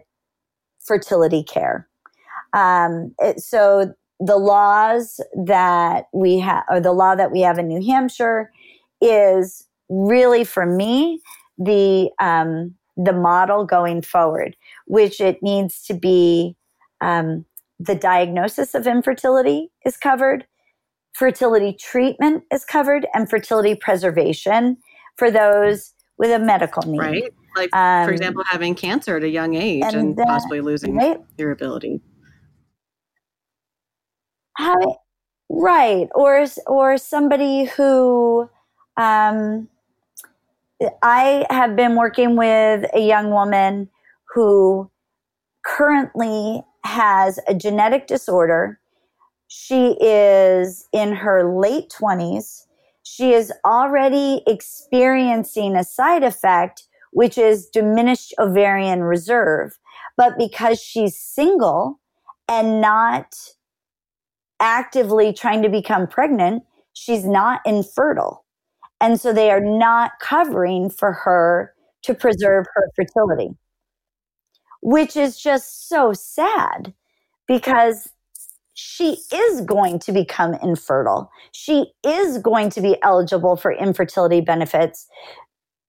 fertility 0.84 1.42
care. 1.42 1.88
Um, 2.52 3.14
it, 3.20 3.40
so 3.40 3.92
the 4.20 4.36
laws 4.36 5.20
that 5.44 6.06
we 6.12 6.38
have, 6.38 6.64
or 6.70 6.80
the 6.80 6.92
law 6.92 7.14
that 7.14 7.30
we 7.32 7.40
have 7.40 7.58
in 7.58 7.68
New 7.68 7.84
Hampshire, 7.86 8.50
is 9.00 9.66
really 9.88 10.44
for 10.44 10.66
me 10.66 11.20
the 11.58 12.10
um, 12.18 12.74
the 12.96 13.12
model 13.12 13.64
going 13.64 14.02
forward, 14.02 14.56
which 14.86 15.20
it 15.20 15.42
needs 15.42 15.82
to 15.84 15.94
be. 15.94 16.56
Um, 17.00 17.44
the 17.78 17.94
diagnosis 17.94 18.74
of 18.74 18.86
infertility 18.86 19.70
is 19.84 19.98
covered, 19.98 20.46
fertility 21.12 21.76
treatment 21.78 22.44
is 22.50 22.64
covered, 22.64 23.06
and 23.12 23.28
fertility 23.28 23.74
preservation 23.74 24.78
for 25.16 25.30
those 25.30 25.92
with 26.16 26.30
a 26.30 26.38
medical 26.38 26.82
need. 26.90 26.98
right? 26.98 27.34
Like, 27.54 27.74
Um, 27.74 28.06
for 28.06 28.12
example, 28.12 28.44
having 28.46 28.74
cancer 28.74 29.16
at 29.18 29.24
a 29.24 29.28
young 29.28 29.54
age 29.54 29.84
and, 29.84 29.94
and 29.94 30.16
that- 30.16 30.26
possibly 30.26 30.62
losing 30.62 30.96
right? 30.96 31.20
your 31.36 31.50
ability. 31.50 32.00
Right 35.48 36.08
or 36.14 36.46
or 36.66 36.98
somebody 36.98 37.64
who 37.64 38.48
um 38.96 39.68
i 41.02 41.46
have 41.50 41.76
been 41.76 41.94
working 41.96 42.36
with 42.36 42.84
a 42.94 43.00
young 43.00 43.30
woman 43.30 43.88
who 44.34 44.90
currently 45.64 46.62
has 46.84 47.40
a 47.48 47.54
genetic 47.54 48.06
disorder. 48.06 48.78
She 49.48 49.96
is 50.00 50.86
in 50.92 51.12
her 51.12 51.58
late 51.58 51.90
20s 51.90 52.66
she 53.08 53.32
is 53.32 53.52
already 53.64 54.42
experiencing 54.48 55.76
a 55.76 55.84
side 55.84 56.24
effect 56.24 56.82
which 57.12 57.38
is 57.38 57.68
diminished 57.68 58.34
ovarian 58.36 59.02
reserve. 59.02 59.78
But 60.16 60.36
because 60.36 60.82
she's 60.82 61.16
single 61.16 62.00
and 62.48 62.80
not 62.80 63.36
actively 64.60 65.32
trying 65.32 65.62
to 65.62 65.68
become 65.68 66.06
pregnant, 66.06 66.62
she's 66.92 67.24
not 67.24 67.60
infertile. 67.64 68.44
And 69.00 69.20
so 69.20 69.32
they 69.32 69.50
are 69.50 69.60
not 69.60 70.12
covering 70.20 70.90
for 70.90 71.12
her 71.12 71.74
to 72.02 72.14
preserve 72.14 72.66
her 72.74 72.90
fertility, 72.94 73.50
which 74.80 75.16
is 75.16 75.38
just 75.38 75.88
so 75.88 76.12
sad 76.12 76.94
because 77.46 78.08
she 78.74 79.18
is 79.32 79.62
going 79.62 79.98
to 80.00 80.12
become 80.12 80.54
infertile. 80.54 81.30
She 81.52 81.92
is 82.04 82.38
going 82.38 82.70
to 82.70 82.80
be 82.80 82.96
eligible 83.02 83.56
for 83.56 83.72
infertility 83.72 84.40
benefits 84.40 85.06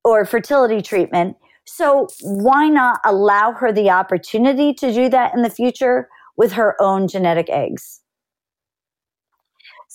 or 0.04 0.26
fertility 0.26 0.82
treatment. 0.82 1.36
So 1.66 2.08
why 2.22 2.70
not 2.70 3.00
allow 3.06 3.52
her 3.52 3.74
the 3.74 3.90
opportunity 3.90 4.74
to 4.76 4.94
do 4.94 5.10
that 5.10 5.34
in 5.36 5.42
the 5.42 5.50
future 5.50 6.08
with 6.38 6.54
her 6.54 6.82
own 6.82 7.08
genetic 7.10 7.50
eggs? 7.50 8.02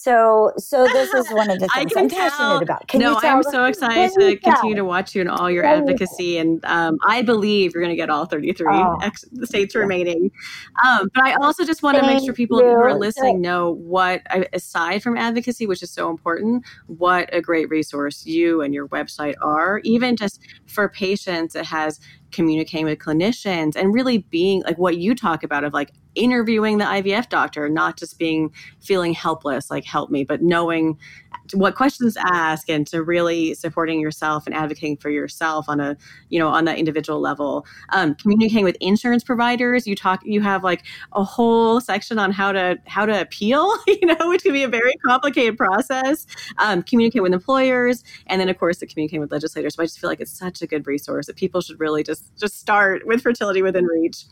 So, 0.03 0.53
so 0.57 0.85
this 0.85 1.15
is 1.15 1.31
one 1.31 1.49
of 1.49 1.61
the 1.61 1.69
things 1.75 1.93
I'm 1.97 2.09
tell. 2.09 2.19
passionate 2.29 2.63
about. 2.63 2.89
Can 2.89 3.01
no, 3.01 3.11
you 3.15 3.21
tell? 3.21 3.37
I'm 3.37 3.43
so 3.45 3.65
excited 3.67 4.11
to 4.19 4.37
continue 4.37 4.75
tell? 4.75 4.83
to 4.83 4.85
watch 4.85 5.15
you 5.15 5.21
and 5.21 5.31
all 5.31 5.49
your 5.49 5.65
you 5.65 5.71
advocacy, 5.71 6.39
and 6.39 6.65
um, 6.65 6.99
I 7.07 7.23
believe 7.23 7.73
you're 7.73 7.83
going 7.85 7.95
to 7.95 7.97
get 7.97 8.11
all 8.11 8.25
33 8.27 8.67
Oh. 8.69 8.99
ex- 9.01 9.25
the 9.31 9.47
states 9.47 9.77
remaining. 9.77 10.33
Um, 10.85 11.09
but 11.15 11.23
I 11.23 11.35
also 11.35 11.65
just 11.65 11.85
want 11.85 11.99
to 11.99 12.03
make 12.07 12.25
sure 12.25 12.35
people 12.35 12.59
who 12.59 12.65
are 12.67 12.91
you. 12.91 12.97
listening 12.97 13.41
know 13.41 13.75
what, 13.75 14.23
aside 14.53 15.05
from 15.05 15.17
advocacy, 15.17 15.69
which 15.69 15.85
is 15.85 15.91
so 15.93 16.11
important, 16.11 16.65
what 16.89 17.33
a 17.33 17.41
great 17.41 17.69
resource 17.69 18.27
you 18.27 18.61
and 18.61 18.75
your 18.75 18.89
website 18.89 19.35
are. 19.41 19.81
Even 19.85 20.17
just 20.17 20.41
for 20.67 20.89
patients, 20.89 21.55
it 21.55 21.67
has 21.67 22.01
communicating 22.33 22.87
with 22.87 22.99
clinicians 22.99 23.77
and 23.77 23.95
really 23.95 24.19
being 24.19 24.63
like 24.63 24.79
what 24.79 24.97
you 24.97 25.15
talk 25.15 25.45
about 25.45 25.65
of 25.65 25.73
like 25.73 25.93
interviewing 26.15 26.79
the 26.79 26.85
IVF 26.85 27.29
doctor, 27.29 27.69
not 27.69 27.97
just 27.97 28.19
being 28.19 28.53
feeling 28.81 29.15
helpless, 29.15 29.71
like 29.71 29.85
help 29.85 30.11
me, 30.11 30.25
but 30.25 30.43
knowing 30.43 30.99
what 31.55 31.75
questions 31.75 32.15
to 32.15 32.23
ask 32.27 32.69
and 32.69 32.87
to 32.89 33.03
really 33.03 33.55
supporting 33.55 34.01
yourself 34.01 34.47
and 34.47 34.55
advocating 34.55 34.97
for 34.97 35.11
yourself 35.11 35.67
on 35.69 35.81
a 35.81 35.97
you 36.29 36.39
know 36.39 36.49
on 36.49 36.65
that 36.65 36.79
individual 36.79 37.21
level. 37.21 37.67
Um, 37.91 38.15
communicating 38.15 38.65
with 38.65 38.77
insurance 38.81 39.25
providers 39.25 39.87
you 39.87 39.95
talk 39.95 40.21
you 40.25 40.41
have 40.41 40.65
like 40.65 40.85
a 41.13 41.25
whole 41.25 41.81
section 41.81 42.19
on 42.19 42.33
how 42.33 42.53
to 42.53 42.79
how 42.87 43.07
to 43.07 43.21
appeal 43.21 43.73
you 43.87 44.07
know 44.07 44.29
which 44.29 44.43
can 44.43 44.53
be 44.53 44.63
a 44.63 44.69
very 44.69 44.95
complicated 45.05 45.57
process. 45.57 46.27
Um, 46.59 46.83
communicate 46.83 47.23
with 47.23 47.33
employers 47.33 48.05
and 48.27 48.41
then 48.41 48.49
of 48.49 48.59
course 48.59 48.79
the 48.79 48.87
communicating 48.87 49.21
with 49.21 49.33
legislators. 49.33 49.75
So 49.75 49.83
i 49.83 49.87
just 49.87 49.99
feel 49.99 50.11
like 50.11 50.21
it's 50.21 50.37
such 50.37 50.63
a 50.63 50.67
good 50.67 50.87
resource 50.87 51.27
that 51.27 51.37
people 51.37 51.61
should 51.61 51.81
really 51.81 52.03
just 52.03 52.37
just 52.39 52.59
start 52.59 53.07
with 53.07 53.23
fertility 53.23 53.63
within 53.63 53.87
reach 53.87 54.25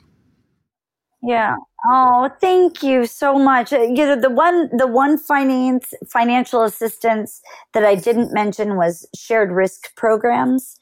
yeah. 1.22 1.56
Oh, 1.86 2.30
thank 2.40 2.82
you 2.82 3.06
so 3.06 3.38
much. 3.38 3.72
Uh, 3.72 3.80
you 3.80 4.06
know, 4.06 4.18
the 4.18 4.30
one 4.30 4.68
the 4.76 4.86
one 4.86 5.18
finance 5.18 5.92
financial 6.10 6.62
assistance 6.62 7.40
that 7.72 7.84
I 7.84 7.94
didn't 7.94 8.32
mention 8.32 8.76
was 8.76 9.06
shared 9.14 9.50
risk 9.50 9.94
programs. 9.96 10.76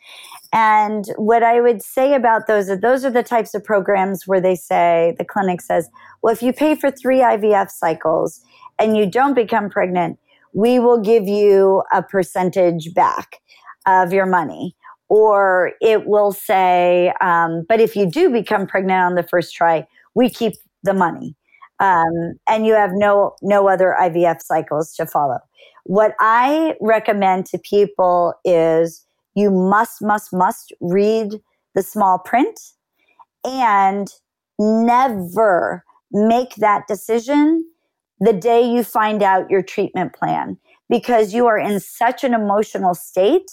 And 0.53 1.07
what 1.16 1.43
I 1.43 1.61
would 1.61 1.82
say 1.82 2.14
about 2.14 2.47
those 2.47 2.70
are 2.70 2.76
those 2.76 3.05
are 3.05 3.11
the 3.11 3.22
types 3.22 3.55
of 3.55 3.64
programs 3.64 4.26
where 4.26 4.41
they 4.41 4.55
say 4.55 5.14
the 5.18 5.24
clinic 5.24 5.61
says, 5.61 5.89
well, 6.22 6.32
if 6.32 6.43
you 6.43 6.53
pay 6.53 6.74
for 6.76 6.91
three 6.91 7.18
IVF 7.18 7.70
cycles 7.70 8.41
and 8.78 8.97
you 8.97 9.11
don't 9.11 9.34
become 9.34 9.68
pregnant, 9.70 10.18
we 10.53 10.78
will 10.78 11.01
give 11.01 11.26
you 11.26 11.82
a 11.93 12.03
percentage 12.03 12.95
back 12.95 13.41
of 13.86 14.12
your 14.12 14.26
money. 14.26 14.76
Or 15.11 15.72
it 15.80 16.07
will 16.07 16.32
say, 16.32 17.12
um, 17.20 17.64
but 17.68 17.80
if 17.80 17.97
you 17.97 18.11
do 18.11 18.30
become 18.30 18.66
pregnant 18.66 19.01
on 19.01 19.14
the 19.14 19.22
first 19.22 19.55
try, 19.55 19.86
we 20.19 20.29
keep 20.29 20.55
the 20.83 20.93
money. 20.93 21.37
Um, 21.79 22.35
and 22.49 22.66
you 22.66 22.75
have 22.75 22.91
no 22.93 23.37
no 23.41 23.69
other 23.69 23.97
IVF 24.01 24.43
cycles 24.43 24.93
to 24.97 25.07
follow. 25.07 25.39
What 25.85 26.14
I 26.19 26.75
recommend 26.81 27.47
to 27.47 27.59
people 27.59 28.35
is 28.45 29.07
you 29.37 29.51
must 29.51 30.03
must 30.03 30.33
must 30.33 30.73
read 30.81 31.35
the 31.77 31.83
small 31.83 32.19
print 32.19 32.59
and 33.45 34.09
never 34.59 35.85
make 36.11 36.57
that 36.57 36.89
decision 36.89 37.64
the 38.19 38.33
day 38.33 38.61
you 38.61 38.83
find 38.83 39.23
out 39.23 39.49
your 39.49 39.62
treatment 39.62 40.12
plan 40.14 40.59
because 40.91 41.33
you 41.33 41.47
are 41.47 41.59
in 41.59 41.79
such 41.79 42.25
an 42.25 42.35
emotional 42.35 42.95
state 42.95 43.49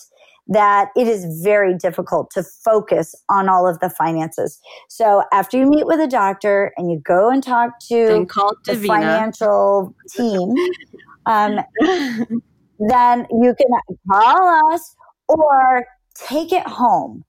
that 0.48 0.90
it 0.96 1.08
is 1.08 1.42
very 1.44 1.76
difficult 1.76 2.30
to 2.32 2.44
focus 2.44 3.16
on 3.30 3.50
all 3.50 3.68
of 3.68 3.80
the 3.80 3.90
finances. 3.90 4.60
So 4.90 5.24
after 5.34 5.58
you 5.58 5.68
meet 5.68 5.88
with 5.88 6.00
a 6.00 6.08
doctor 6.08 6.72
and 6.78 6.92
you 6.92 7.00
go 7.00 7.30
and 7.30 7.42
talk 7.42 7.80
to 7.90 8.28
the 8.66 8.74
Davina. 8.74 8.88
financial 8.88 9.96
team, 10.16 10.54
um, 11.26 11.60
then 12.80 13.28
you 13.32 13.56
can 13.56 13.98
call 14.12 14.74
us 14.74 14.96
or 15.28 15.88
take 16.16 16.52
it 16.52 16.68
home, 16.68 17.24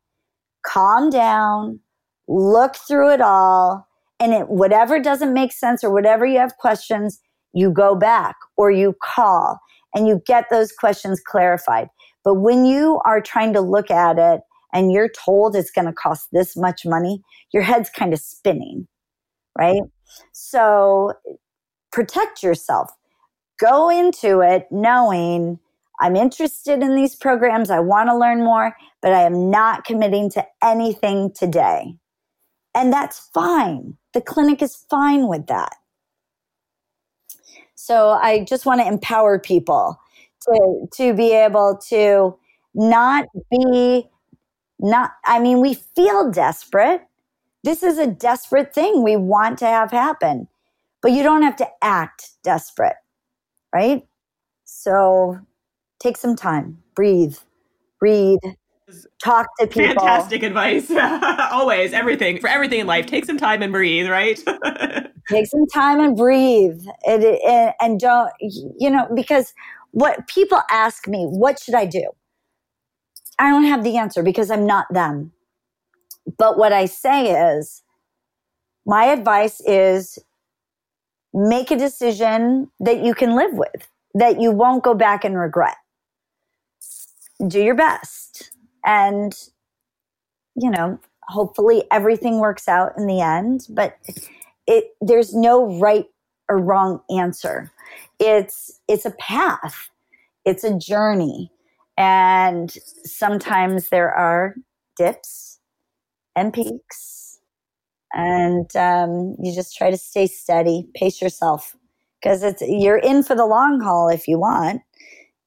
calm 0.67 1.09
down, 1.09 1.81
look 2.29 2.77
through 2.77 3.13
it 3.13 3.21
all, 3.23 3.87
and 4.21 4.35
it, 4.35 4.49
whatever 4.49 4.99
doesn't 4.99 5.33
make 5.33 5.53
sense 5.53 5.83
or 5.83 5.91
whatever 5.91 6.27
you 6.27 6.39
have 6.39 6.57
questions, 6.59 7.21
you 7.53 7.71
go 7.71 7.95
back 7.95 8.37
or 8.57 8.71
you 8.71 8.95
call 9.03 9.59
and 9.95 10.07
you 10.07 10.21
get 10.27 10.45
those 10.51 10.73
questions 10.73 11.21
clarified. 11.25 11.89
But 12.27 12.41
when 12.41 12.67
you 12.67 13.01
are 13.05 13.21
trying 13.21 13.53
to 13.53 13.61
look 13.61 13.89
at 13.89 14.19
it 14.19 14.41
and 14.73 14.91
you're 14.91 15.09
told 15.09 15.55
it's 15.55 15.71
going 15.71 15.87
to 15.87 15.93
cost 15.93 16.27
this 16.33 16.57
much 16.57 16.85
money, 16.85 17.23
your 17.53 17.63
head's 17.63 17.89
kind 17.89 18.13
of 18.13 18.19
spinning, 18.19 18.89
right? 19.57 19.83
So 20.33 21.13
protect 21.93 22.43
yourself. 22.43 22.91
Go 23.61 23.89
into 23.89 24.41
it 24.41 24.67
knowing 24.73 25.61
I'm 26.01 26.17
interested 26.17 26.83
in 26.83 26.97
these 26.97 27.15
programs. 27.15 27.71
I 27.71 27.79
want 27.79 28.09
to 28.09 28.19
learn 28.19 28.43
more, 28.43 28.77
but 29.01 29.13
I 29.13 29.23
am 29.23 29.49
not 29.49 29.85
committing 29.85 30.29
to 30.31 30.45
anything 30.65 31.33
today. 31.33 31.95
And 32.75 32.93
that's 32.93 33.31
fine. 33.33 33.97
The 34.15 34.21
clinic 34.21 34.63
is 34.63 34.85
fine 34.91 35.29
with 35.29 35.47
that. 35.47 35.77
So 37.77 38.11
I 38.11 38.43
just 38.43 38.67
want 38.67 38.81
to 38.81 38.87
empower 38.89 39.39
people 39.39 40.01
to 40.49 40.89
to 40.95 41.15
be 41.15 41.33
able 41.33 41.79
to 41.89 42.37
not 42.75 43.27
be 43.51 44.09
not 44.79 45.13
I 45.25 45.39
mean 45.41 45.61
we 45.61 45.75
feel 45.75 46.31
desperate. 46.31 47.03
This 47.65 47.83
is 47.83 47.99
a 47.99 48.07
desperate 48.07 48.75
thing 48.75 49.03
we 49.03 49.17
want 49.17 49.59
to 49.59 49.67
have 49.67 49.91
happen. 49.91 50.49
But 51.03 51.13
you 51.13 51.23
don't 51.23 51.43
have 51.43 51.57
to 51.57 51.69
act 51.83 52.31
desperate, 52.43 52.97
right? 53.73 54.07
So 54.65 55.39
take 56.01 56.17
some 56.17 56.37
time, 56.37 56.83
breathe, 56.95 57.37
read, 58.01 58.39
talk 59.23 59.47
to 59.59 59.67
people. 59.67 59.95
Fantastic 59.95 60.43
advice. 60.43 60.91
Always, 61.53 61.93
everything 61.93 62.41
for 62.41 62.49
everything 62.49 62.81
in 62.81 62.87
life. 62.87 63.07
Take 63.07 63.25
some 63.25 63.39
time 63.39 63.63
and 63.63 63.73
breathe, 63.73 64.09
right? 64.09 64.43
take 65.29 65.47
some 65.47 65.67
time 65.67 66.01
and 66.01 66.17
breathe, 66.17 66.81
and, 67.07 67.25
and, 67.25 67.75
and 67.81 68.01
don't 68.01 68.31
you 68.41 68.91
know 68.91 69.09
because 69.15 69.53
what 69.93 70.27
people 70.29 70.61
ask 70.71 71.09
me, 71.09 71.25
what 71.25 71.59
should 71.59 71.75
I 71.75 71.87
do? 71.87 72.11
I 73.39 73.51
don't 73.51 73.65
have 73.65 73.85
the 73.85 73.97
answer 73.97 74.23
because 74.23 74.51
I'm 74.51 74.67
not 74.67 74.87
them. 74.91 75.33
But 76.39 76.59
what 76.59 76.73
I 76.73 76.87
say 76.87 77.59
is, 77.59 77.83
my 78.87 79.07
advice 79.07 79.61
is 79.61 80.19
make 81.35 81.71
a 81.71 81.77
decision 81.77 82.71
that 82.81 83.05
you 83.05 83.15
can 83.15 83.37
live 83.37 83.53
with, 83.53 83.89
that 84.15 84.41
you 84.41 84.51
won't 84.51 84.83
go 84.83 84.95
back 84.95 85.25
and 85.25 85.39
regret. 85.39 85.77
Do 87.47 87.61
your 87.61 87.75
best. 87.75 88.51
And, 88.85 89.35
you 90.55 90.71
know, 90.71 90.99
hopefully 91.29 91.85
everything 91.91 92.39
works 92.39 92.69
out 92.69 92.93
in 92.97 93.07
the 93.07 93.21
end, 93.21 93.67
but 93.69 93.97
it, 94.67 94.93
there's 95.01 95.35
no 95.35 95.79
right 95.79 96.07
or 96.49 96.59
wrong 96.59 97.01
answer 97.11 97.71
it's 98.19 98.81
it's 98.89 99.05
a 99.05 99.13
path. 99.13 99.91
It's 100.45 100.65
a 100.65 100.77
journey. 100.79 101.51
And 101.99 102.71
sometimes 103.05 103.89
there 103.89 104.13
are 104.13 104.55
dips 104.97 105.59
and 106.37 106.53
peaks. 106.53 107.39
And 108.15 108.75
um, 108.77 109.37
you 109.43 109.55
just 109.55 109.77
try 109.77 109.91
to 109.91 109.97
stay 109.97 110.27
steady. 110.27 110.89
Pace 110.95 111.21
yourself. 111.21 111.75
Because 112.23 112.43
it's 112.43 112.63
you're 112.63 112.99
in 112.99 113.23
for 113.23 113.35
the 113.37 113.47
long 113.47 113.81
haul 113.81 114.09
if 114.09 114.27
you 114.29 114.39
want 114.39 114.83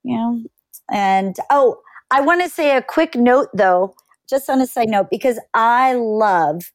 you 0.03 0.15
know? 0.15 0.43
And 0.91 1.35
oh 1.49 1.77
i 2.11 2.21
want 2.21 2.41
to 2.41 2.49
say 2.49 2.75
a 2.75 2.81
quick 2.81 3.15
note 3.15 3.49
though 3.53 3.93
just 4.29 4.49
on 4.49 4.61
a 4.61 4.67
side 4.67 4.89
note 4.89 5.07
because 5.09 5.39
i 5.53 5.93
love 5.93 6.71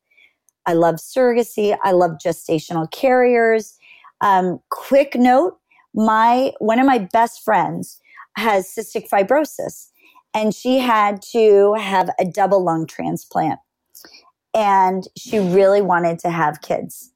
i 0.67 0.73
love 0.73 0.97
surrogacy. 0.97 1.77
I 1.83 1.93
love 1.93 2.13
gestational 2.25 2.91
carriers. 2.91 3.77
Um, 4.21 4.61
quick 4.71 5.15
note 5.15 5.59
my 5.95 6.53
one 6.59 6.79
of 6.79 6.87
my 6.87 6.99
best 6.99 7.43
friends 7.45 8.01
has 8.37 8.67
cystic 8.69 9.09
fibrosis 9.09 9.89
and 10.35 10.55
she 10.55 10.79
had 10.79 11.23
to 11.23 11.75
have 11.75 12.11
a 12.19 12.25
double 12.25 12.63
lung 12.65 12.87
transplant. 12.87 13.61
And 14.53 15.05
she 15.17 15.39
really 15.39 15.83
wanted 15.83 16.19
to 16.21 16.31
have 16.31 16.61
kids. 16.61 17.13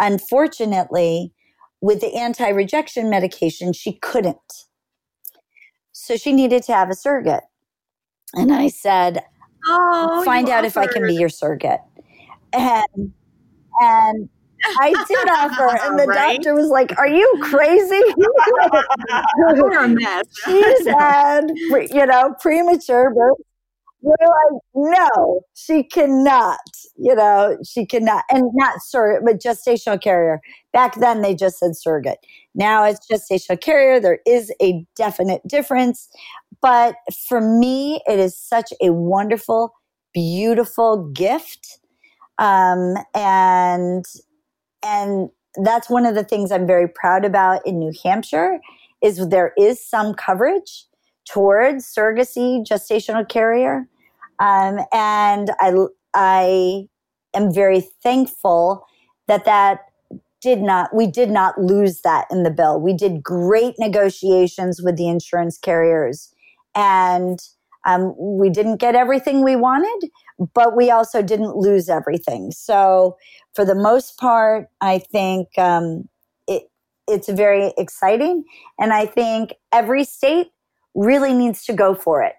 Unfortunately 0.00 1.32
with 1.80 2.00
the 2.00 2.14
anti-rejection 2.14 3.08
medication 3.10 3.72
she 3.72 3.92
couldn't. 3.92 4.64
So 5.92 6.16
she 6.16 6.32
needed 6.32 6.62
to 6.64 6.72
have 6.72 6.90
a 6.90 6.94
surrogate. 6.94 7.44
And 8.34 8.52
i 8.52 8.68
said 8.68 9.24
oh, 9.68 10.22
find 10.24 10.48
out 10.48 10.64
if 10.64 10.76
i 10.76 10.86
can 10.86 11.06
be 11.06 11.14
your 11.14 11.28
surrogate. 11.28 11.80
And 12.52 13.12
and 13.80 14.28
I 14.80 15.04
did 15.08 15.28
offer, 15.30 15.78
and 15.82 15.98
the 15.98 16.06
right? 16.06 16.36
doctor 16.36 16.54
was 16.54 16.68
like, 16.68 16.96
"Are 16.98 17.08
you 17.08 17.30
crazy?" 17.42 18.02
You're 19.56 19.84
a 19.84 19.88
mess. 19.88 20.24
She's 20.44 20.86
had, 20.86 21.52
you 21.90 22.06
know, 22.06 22.34
premature 22.40 23.12
birth. 23.14 23.38
We're 24.02 24.14
like, 24.20 24.62
no, 24.74 25.40
she 25.54 25.82
cannot. 25.82 26.60
You 26.96 27.14
know, 27.14 27.58
she 27.66 27.86
cannot, 27.86 28.24
and 28.30 28.50
not 28.54 28.74
surrogate, 28.82 29.24
but 29.24 29.42
gestational 29.42 30.00
carrier. 30.00 30.40
Back 30.72 30.94
then, 30.96 31.22
they 31.22 31.34
just 31.34 31.58
said 31.58 31.74
surrogate. 31.74 32.18
Now 32.54 32.84
it's 32.84 33.00
gestational 33.10 33.60
carrier. 33.60 33.98
There 33.98 34.20
is 34.26 34.52
a 34.62 34.84
definite 34.94 35.42
difference, 35.48 36.08
but 36.62 36.96
for 37.28 37.40
me, 37.40 38.00
it 38.06 38.18
is 38.18 38.38
such 38.38 38.72
a 38.82 38.92
wonderful, 38.92 39.72
beautiful 40.14 41.10
gift. 41.12 41.80
Um, 42.38 42.94
and 43.14 44.04
and 44.84 45.30
that's 45.62 45.88
one 45.88 46.06
of 46.06 46.14
the 46.14 46.24
things 46.24 46.52
I'm 46.52 46.66
very 46.66 46.88
proud 46.88 47.24
about 47.24 47.66
in 47.66 47.78
New 47.78 47.92
Hampshire 48.02 48.58
is 49.02 49.28
there 49.28 49.52
is 49.58 49.84
some 49.84 50.14
coverage 50.14 50.84
towards 51.28 51.84
surrogacy 51.86 52.64
gestational 52.66 53.28
carrier. 53.28 53.86
Um, 54.38 54.80
and 54.92 55.50
I, 55.60 55.72
I 56.14 56.88
am 57.34 57.52
very 57.52 57.80
thankful 58.02 58.86
that 59.28 59.44
that 59.44 59.80
did 60.42 60.60
not 60.60 60.94
we 60.94 61.06
did 61.06 61.30
not 61.30 61.60
lose 61.60 62.02
that 62.02 62.26
in 62.30 62.42
the 62.42 62.50
bill. 62.50 62.80
We 62.80 62.92
did 62.92 63.22
great 63.22 63.74
negotiations 63.78 64.80
with 64.82 64.96
the 64.96 65.08
insurance 65.08 65.58
carriers, 65.58 66.32
and 66.74 67.40
um, 67.86 68.14
we 68.18 68.50
didn't 68.50 68.76
get 68.76 68.94
everything 68.94 69.42
we 69.42 69.56
wanted, 69.56 70.10
but 70.54 70.76
we 70.76 70.90
also 70.90 71.22
didn't 71.22 71.56
lose 71.56 71.88
everything. 71.88 72.50
So 72.50 73.16
for 73.54 73.64
the 73.64 73.74
most 73.74 74.18
part, 74.18 74.68
I 74.80 74.98
think 74.98 75.48
um, 75.58 76.08
it 76.46 76.70
it's 77.08 77.28
very 77.28 77.72
exciting, 77.78 78.44
and 78.78 78.92
I 78.92 79.06
think 79.06 79.54
every 79.72 80.04
state 80.04 80.48
really 80.94 81.34
needs 81.34 81.64
to 81.66 81.72
go 81.72 81.94
for 81.94 82.22
it 82.22 82.34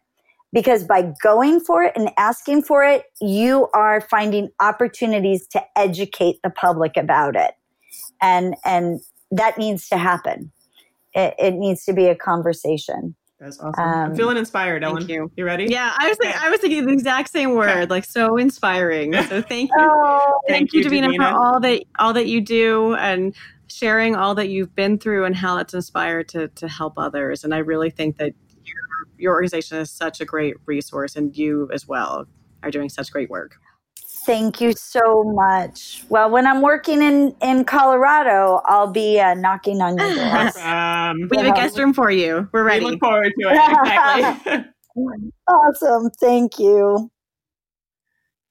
because 0.54 0.84
by 0.84 1.14
going 1.22 1.60
for 1.60 1.84
it 1.84 1.94
and 1.96 2.10
asking 2.18 2.64
for 2.64 2.84
it, 2.84 3.06
you 3.22 3.68
are 3.74 4.02
finding 4.02 4.50
opportunities 4.60 5.48
to 5.48 5.62
educate 5.76 6.42
the 6.44 6.50
public 6.50 6.98
about 6.98 7.36
it. 7.36 7.52
And, 8.22 8.56
and 8.66 9.00
that 9.32 9.58
needs 9.58 9.90
to 9.90 9.98
happen. 9.98 10.52
It, 11.14 11.36
it 11.38 11.54
needs 11.54 11.86
to 11.86 11.94
be 11.94 12.08
a 12.08 12.16
conversation. 12.16 13.16
That's 13.40 13.60
awesome. 13.60 13.84
Um, 13.84 14.12
I'm 14.12 14.16
feeling 14.16 14.38
inspired, 14.38 14.84
Ellen. 14.84 15.00
Thank 15.00 15.12
you. 15.12 15.32
You 15.38 15.46
ready? 15.46 15.66
Yeah, 15.66 15.94
I 15.98 16.08
was 16.08 16.18
thinking, 16.18 16.42
I 16.42 16.50
was 16.50 16.60
thinking 16.60 16.86
the 16.88 16.94
exact 16.94 17.30
same 17.30 17.54
word, 17.54 17.90
like 17.92 18.04
so 18.04 18.38
inspiring. 18.38 19.14
So 19.14 19.42
thank 19.48 19.70
you, 19.70 19.76
oh, 19.78 20.40
thank, 20.48 20.72
thank, 20.72 20.74
you, 20.74 20.84
Davina, 20.84 21.16
Davina, 21.16 21.30
for 21.30 21.38
all 21.38 21.60
that 21.60 21.84
all 22.00 22.14
that 22.14 22.26
you 22.26 22.42
do 22.42 22.96
and 22.96 23.36
sharing 23.68 24.16
all 24.16 24.34
that 24.36 24.50
you've 24.50 24.74
been 24.74 24.98
through 24.98 25.26
and 25.26 25.36
how 25.36 25.56
that's 25.58 25.76
inspired 25.76 26.30
to 26.30 26.48
to 26.48 26.68
help 26.68 26.94
others. 26.98 27.44
And 27.44 27.54
I 27.54 27.60
really 27.60 27.92
think 27.92 28.18
that 28.18 28.34
your 29.18 29.34
organization 29.34 29.78
is 29.78 29.92
such 29.92 30.22
a 30.22 30.26
great 30.26 30.56
resource, 30.66 31.16
and 31.16 31.36
you 31.38 31.70
as 31.72 31.88
well 31.88 32.26
are 32.64 32.72
doing 32.72 32.90
such 32.90 33.12
great 33.12 33.30
work. 33.30 33.60
Thank 34.28 34.60
you 34.60 34.74
so 34.74 35.24
much. 35.24 36.04
Well, 36.10 36.30
when 36.30 36.46
I'm 36.46 36.62
working 36.62 37.02
in 37.02 37.34
in 37.42 37.64
Colorado, 37.64 38.60
I'll 38.66 38.92
be 38.92 39.22
uh, 39.22 39.36
knocking 39.36 39.82
on 39.82 39.98
your 39.98 40.14
door. 40.14 40.52
um, 40.68 41.30
we 41.32 41.38
have 41.38 41.48
a 41.48 41.54
guest 41.54 41.80
room 41.80 41.94
for 41.94 42.12
you. 42.12 42.50
We're 42.52 42.66
ready. 42.66 42.84
We 42.84 42.92
look 42.92 43.00
forward 43.00 43.32
to 43.40 43.50
it. 43.50 43.56
Exactly. 43.56 44.66
awesome. 45.48 46.10
Thank 46.20 46.60
you. 46.60 47.10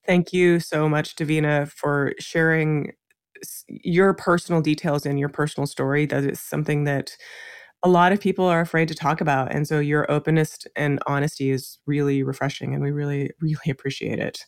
Thank 0.07 0.33
you 0.33 0.59
so 0.59 0.89
much, 0.89 1.15
Davina, 1.15 1.71
for 1.71 2.13
sharing 2.17 2.93
your 3.67 4.15
personal 4.15 4.61
details 4.61 5.05
and 5.05 5.19
your 5.19 5.29
personal 5.29 5.67
story. 5.67 6.07
That 6.07 6.23
is 6.23 6.39
something 6.39 6.85
that 6.85 7.15
a 7.83 7.87
lot 7.87 8.11
of 8.11 8.19
people 8.19 8.45
are 8.45 8.61
afraid 8.61 8.87
to 8.87 8.95
talk 8.95 9.21
about. 9.21 9.53
And 9.53 9.67
so 9.67 9.77
your 9.77 10.11
openness 10.11 10.57
and 10.75 10.97
honesty 11.05 11.51
is 11.51 11.77
really 11.85 12.23
refreshing 12.23 12.73
and 12.73 12.81
we 12.81 12.89
really, 12.89 13.29
really 13.39 13.69
appreciate 13.69 14.17
it. 14.17 14.39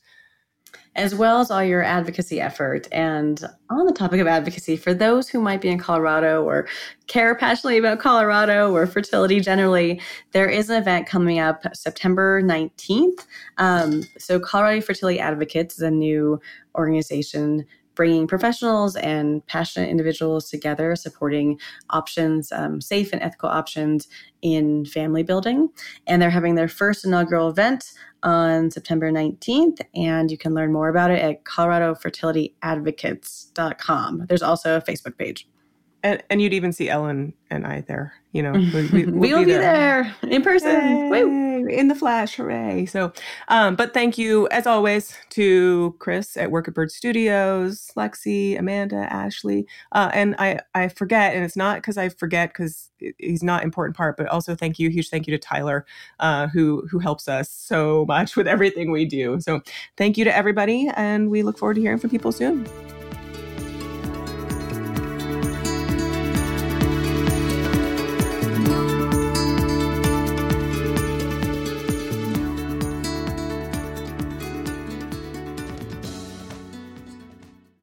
As 0.95 1.15
well 1.15 1.39
as 1.39 1.49
all 1.49 1.63
your 1.63 1.83
advocacy 1.83 2.41
effort. 2.41 2.87
And 2.91 3.41
on 3.69 3.85
the 3.85 3.93
topic 3.93 4.19
of 4.19 4.27
advocacy, 4.27 4.75
for 4.75 4.93
those 4.93 5.29
who 5.29 5.39
might 5.39 5.61
be 5.61 5.69
in 5.69 5.77
Colorado 5.77 6.43
or 6.43 6.67
care 7.07 7.35
passionately 7.35 7.77
about 7.77 7.99
Colorado 7.99 8.73
or 8.73 8.85
fertility 8.85 9.39
generally, 9.39 10.01
there 10.31 10.49
is 10.49 10.69
an 10.69 10.81
event 10.81 11.07
coming 11.07 11.39
up 11.39 11.63
September 11.73 12.41
19th. 12.41 13.25
Um, 13.57 14.03
so, 14.17 14.39
Colorado 14.39 14.81
Fertility 14.81 15.19
Advocates 15.19 15.75
is 15.75 15.81
a 15.81 15.91
new 15.91 16.41
organization 16.75 17.65
bringing 17.99 18.27
professionals 18.27 18.95
and 18.95 19.45
passionate 19.47 19.89
individuals 19.89 20.49
together, 20.49 20.95
supporting 20.95 21.59
options, 21.89 22.49
um, 22.53 22.79
safe 22.79 23.11
and 23.11 23.21
ethical 23.21 23.49
options 23.49 24.07
in 24.41 24.85
family 24.85 25.21
building. 25.21 25.67
And 26.07 26.21
they're 26.21 26.29
having 26.29 26.55
their 26.55 26.69
first 26.69 27.03
inaugural 27.03 27.49
event 27.49 27.91
on 28.23 28.71
September 28.71 29.11
19th. 29.11 29.81
And 29.95 30.31
you 30.31 30.37
can 30.37 30.53
learn 30.53 30.71
more 30.71 30.87
about 30.87 31.11
it 31.11 31.19
at 31.19 31.43
coloradofertilityadvocates.com. 31.43 34.25
There's 34.29 34.43
also 34.43 34.77
a 34.77 34.81
Facebook 34.81 35.17
page. 35.17 35.45
And, 36.03 36.23
and 36.29 36.41
you'd 36.41 36.53
even 36.53 36.71
see 36.71 36.89
Ellen 36.89 37.33
and 37.49 37.67
I 37.67 37.81
there. 37.81 38.13
You 38.31 38.43
know, 38.43 38.51
we, 38.51 39.05
will 39.05 39.13
we'll 39.19 39.39
be, 39.39 39.45
be 39.45 39.51
there. 39.53 40.15
there. 40.21 40.31
in 40.31 40.43
person, 40.43 40.69
in 41.67 41.87
the 41.87 41.95
flash, 41.95 42.35
hooray! 42.35 42.85
So, 42.85 43.11
um, 43.47 43.75
but 43.75 43.93
thank 43.93 44.19
you 44.19 44.47
as 44.49 44.67
always 44.67 45.17
to 45.31 45.95
Chris 45.97 46.37
at 46.37 46.51
Work 46.51 46.67
at 46.67 46.75
Bird 46.75 46.91
Studios, 46.91 47.91
Lexi, 47.97 48.57
Amanda, 48.57 49.11
Ashley, 49.11 49.67
uh, 49.93 50.11
and 50.13 50.35
I 50.37 50.59
I 50.75 50.89
forget, 50.89 51.33
and 51.33 51.43
it's 51.43 51.55
not 51.55 51.77
because 51.77 51.97
I 51.97 52.09
forget 52.09 52.49
because 52.49 52.91
he's 53.17 53.41
not 53.41 53.63
important 53.63 53.97
part, 53.97 54.15
but 54.15 54.27
also 54.27 54.55
thank 54.55 54.77
you, 54.77 54.89
huge 54.89 55.09
thank 55.09 55.25
you 55.25 55.31
to 55.31 55.39
Tyler, 55.39 55.87
uh, 56.19 56.47
who 56.49 56.87
who 56.89 56.99
helps 56.99 57.27
us 57.27 57.49
so 57.49 58.05
much 58.07 58.35
with 58.35 58.47
everything 58.47 58.91
we 58.91 59.05
do. 59.05 59.39
So, 59.41 59.61
thank 59.97 60.19
you 60.19 60.23
to 60.25 60.35
everybody, 60.35 60.87
and 60.95 61.31
we 61.31 61.41
look 61.41 61.57
forward 61.57 61.75
to 61.75 61.81
hearing 61.81 61.97
from 61.97 62.11
people 62.11 62.31
soon. 62.31 62.67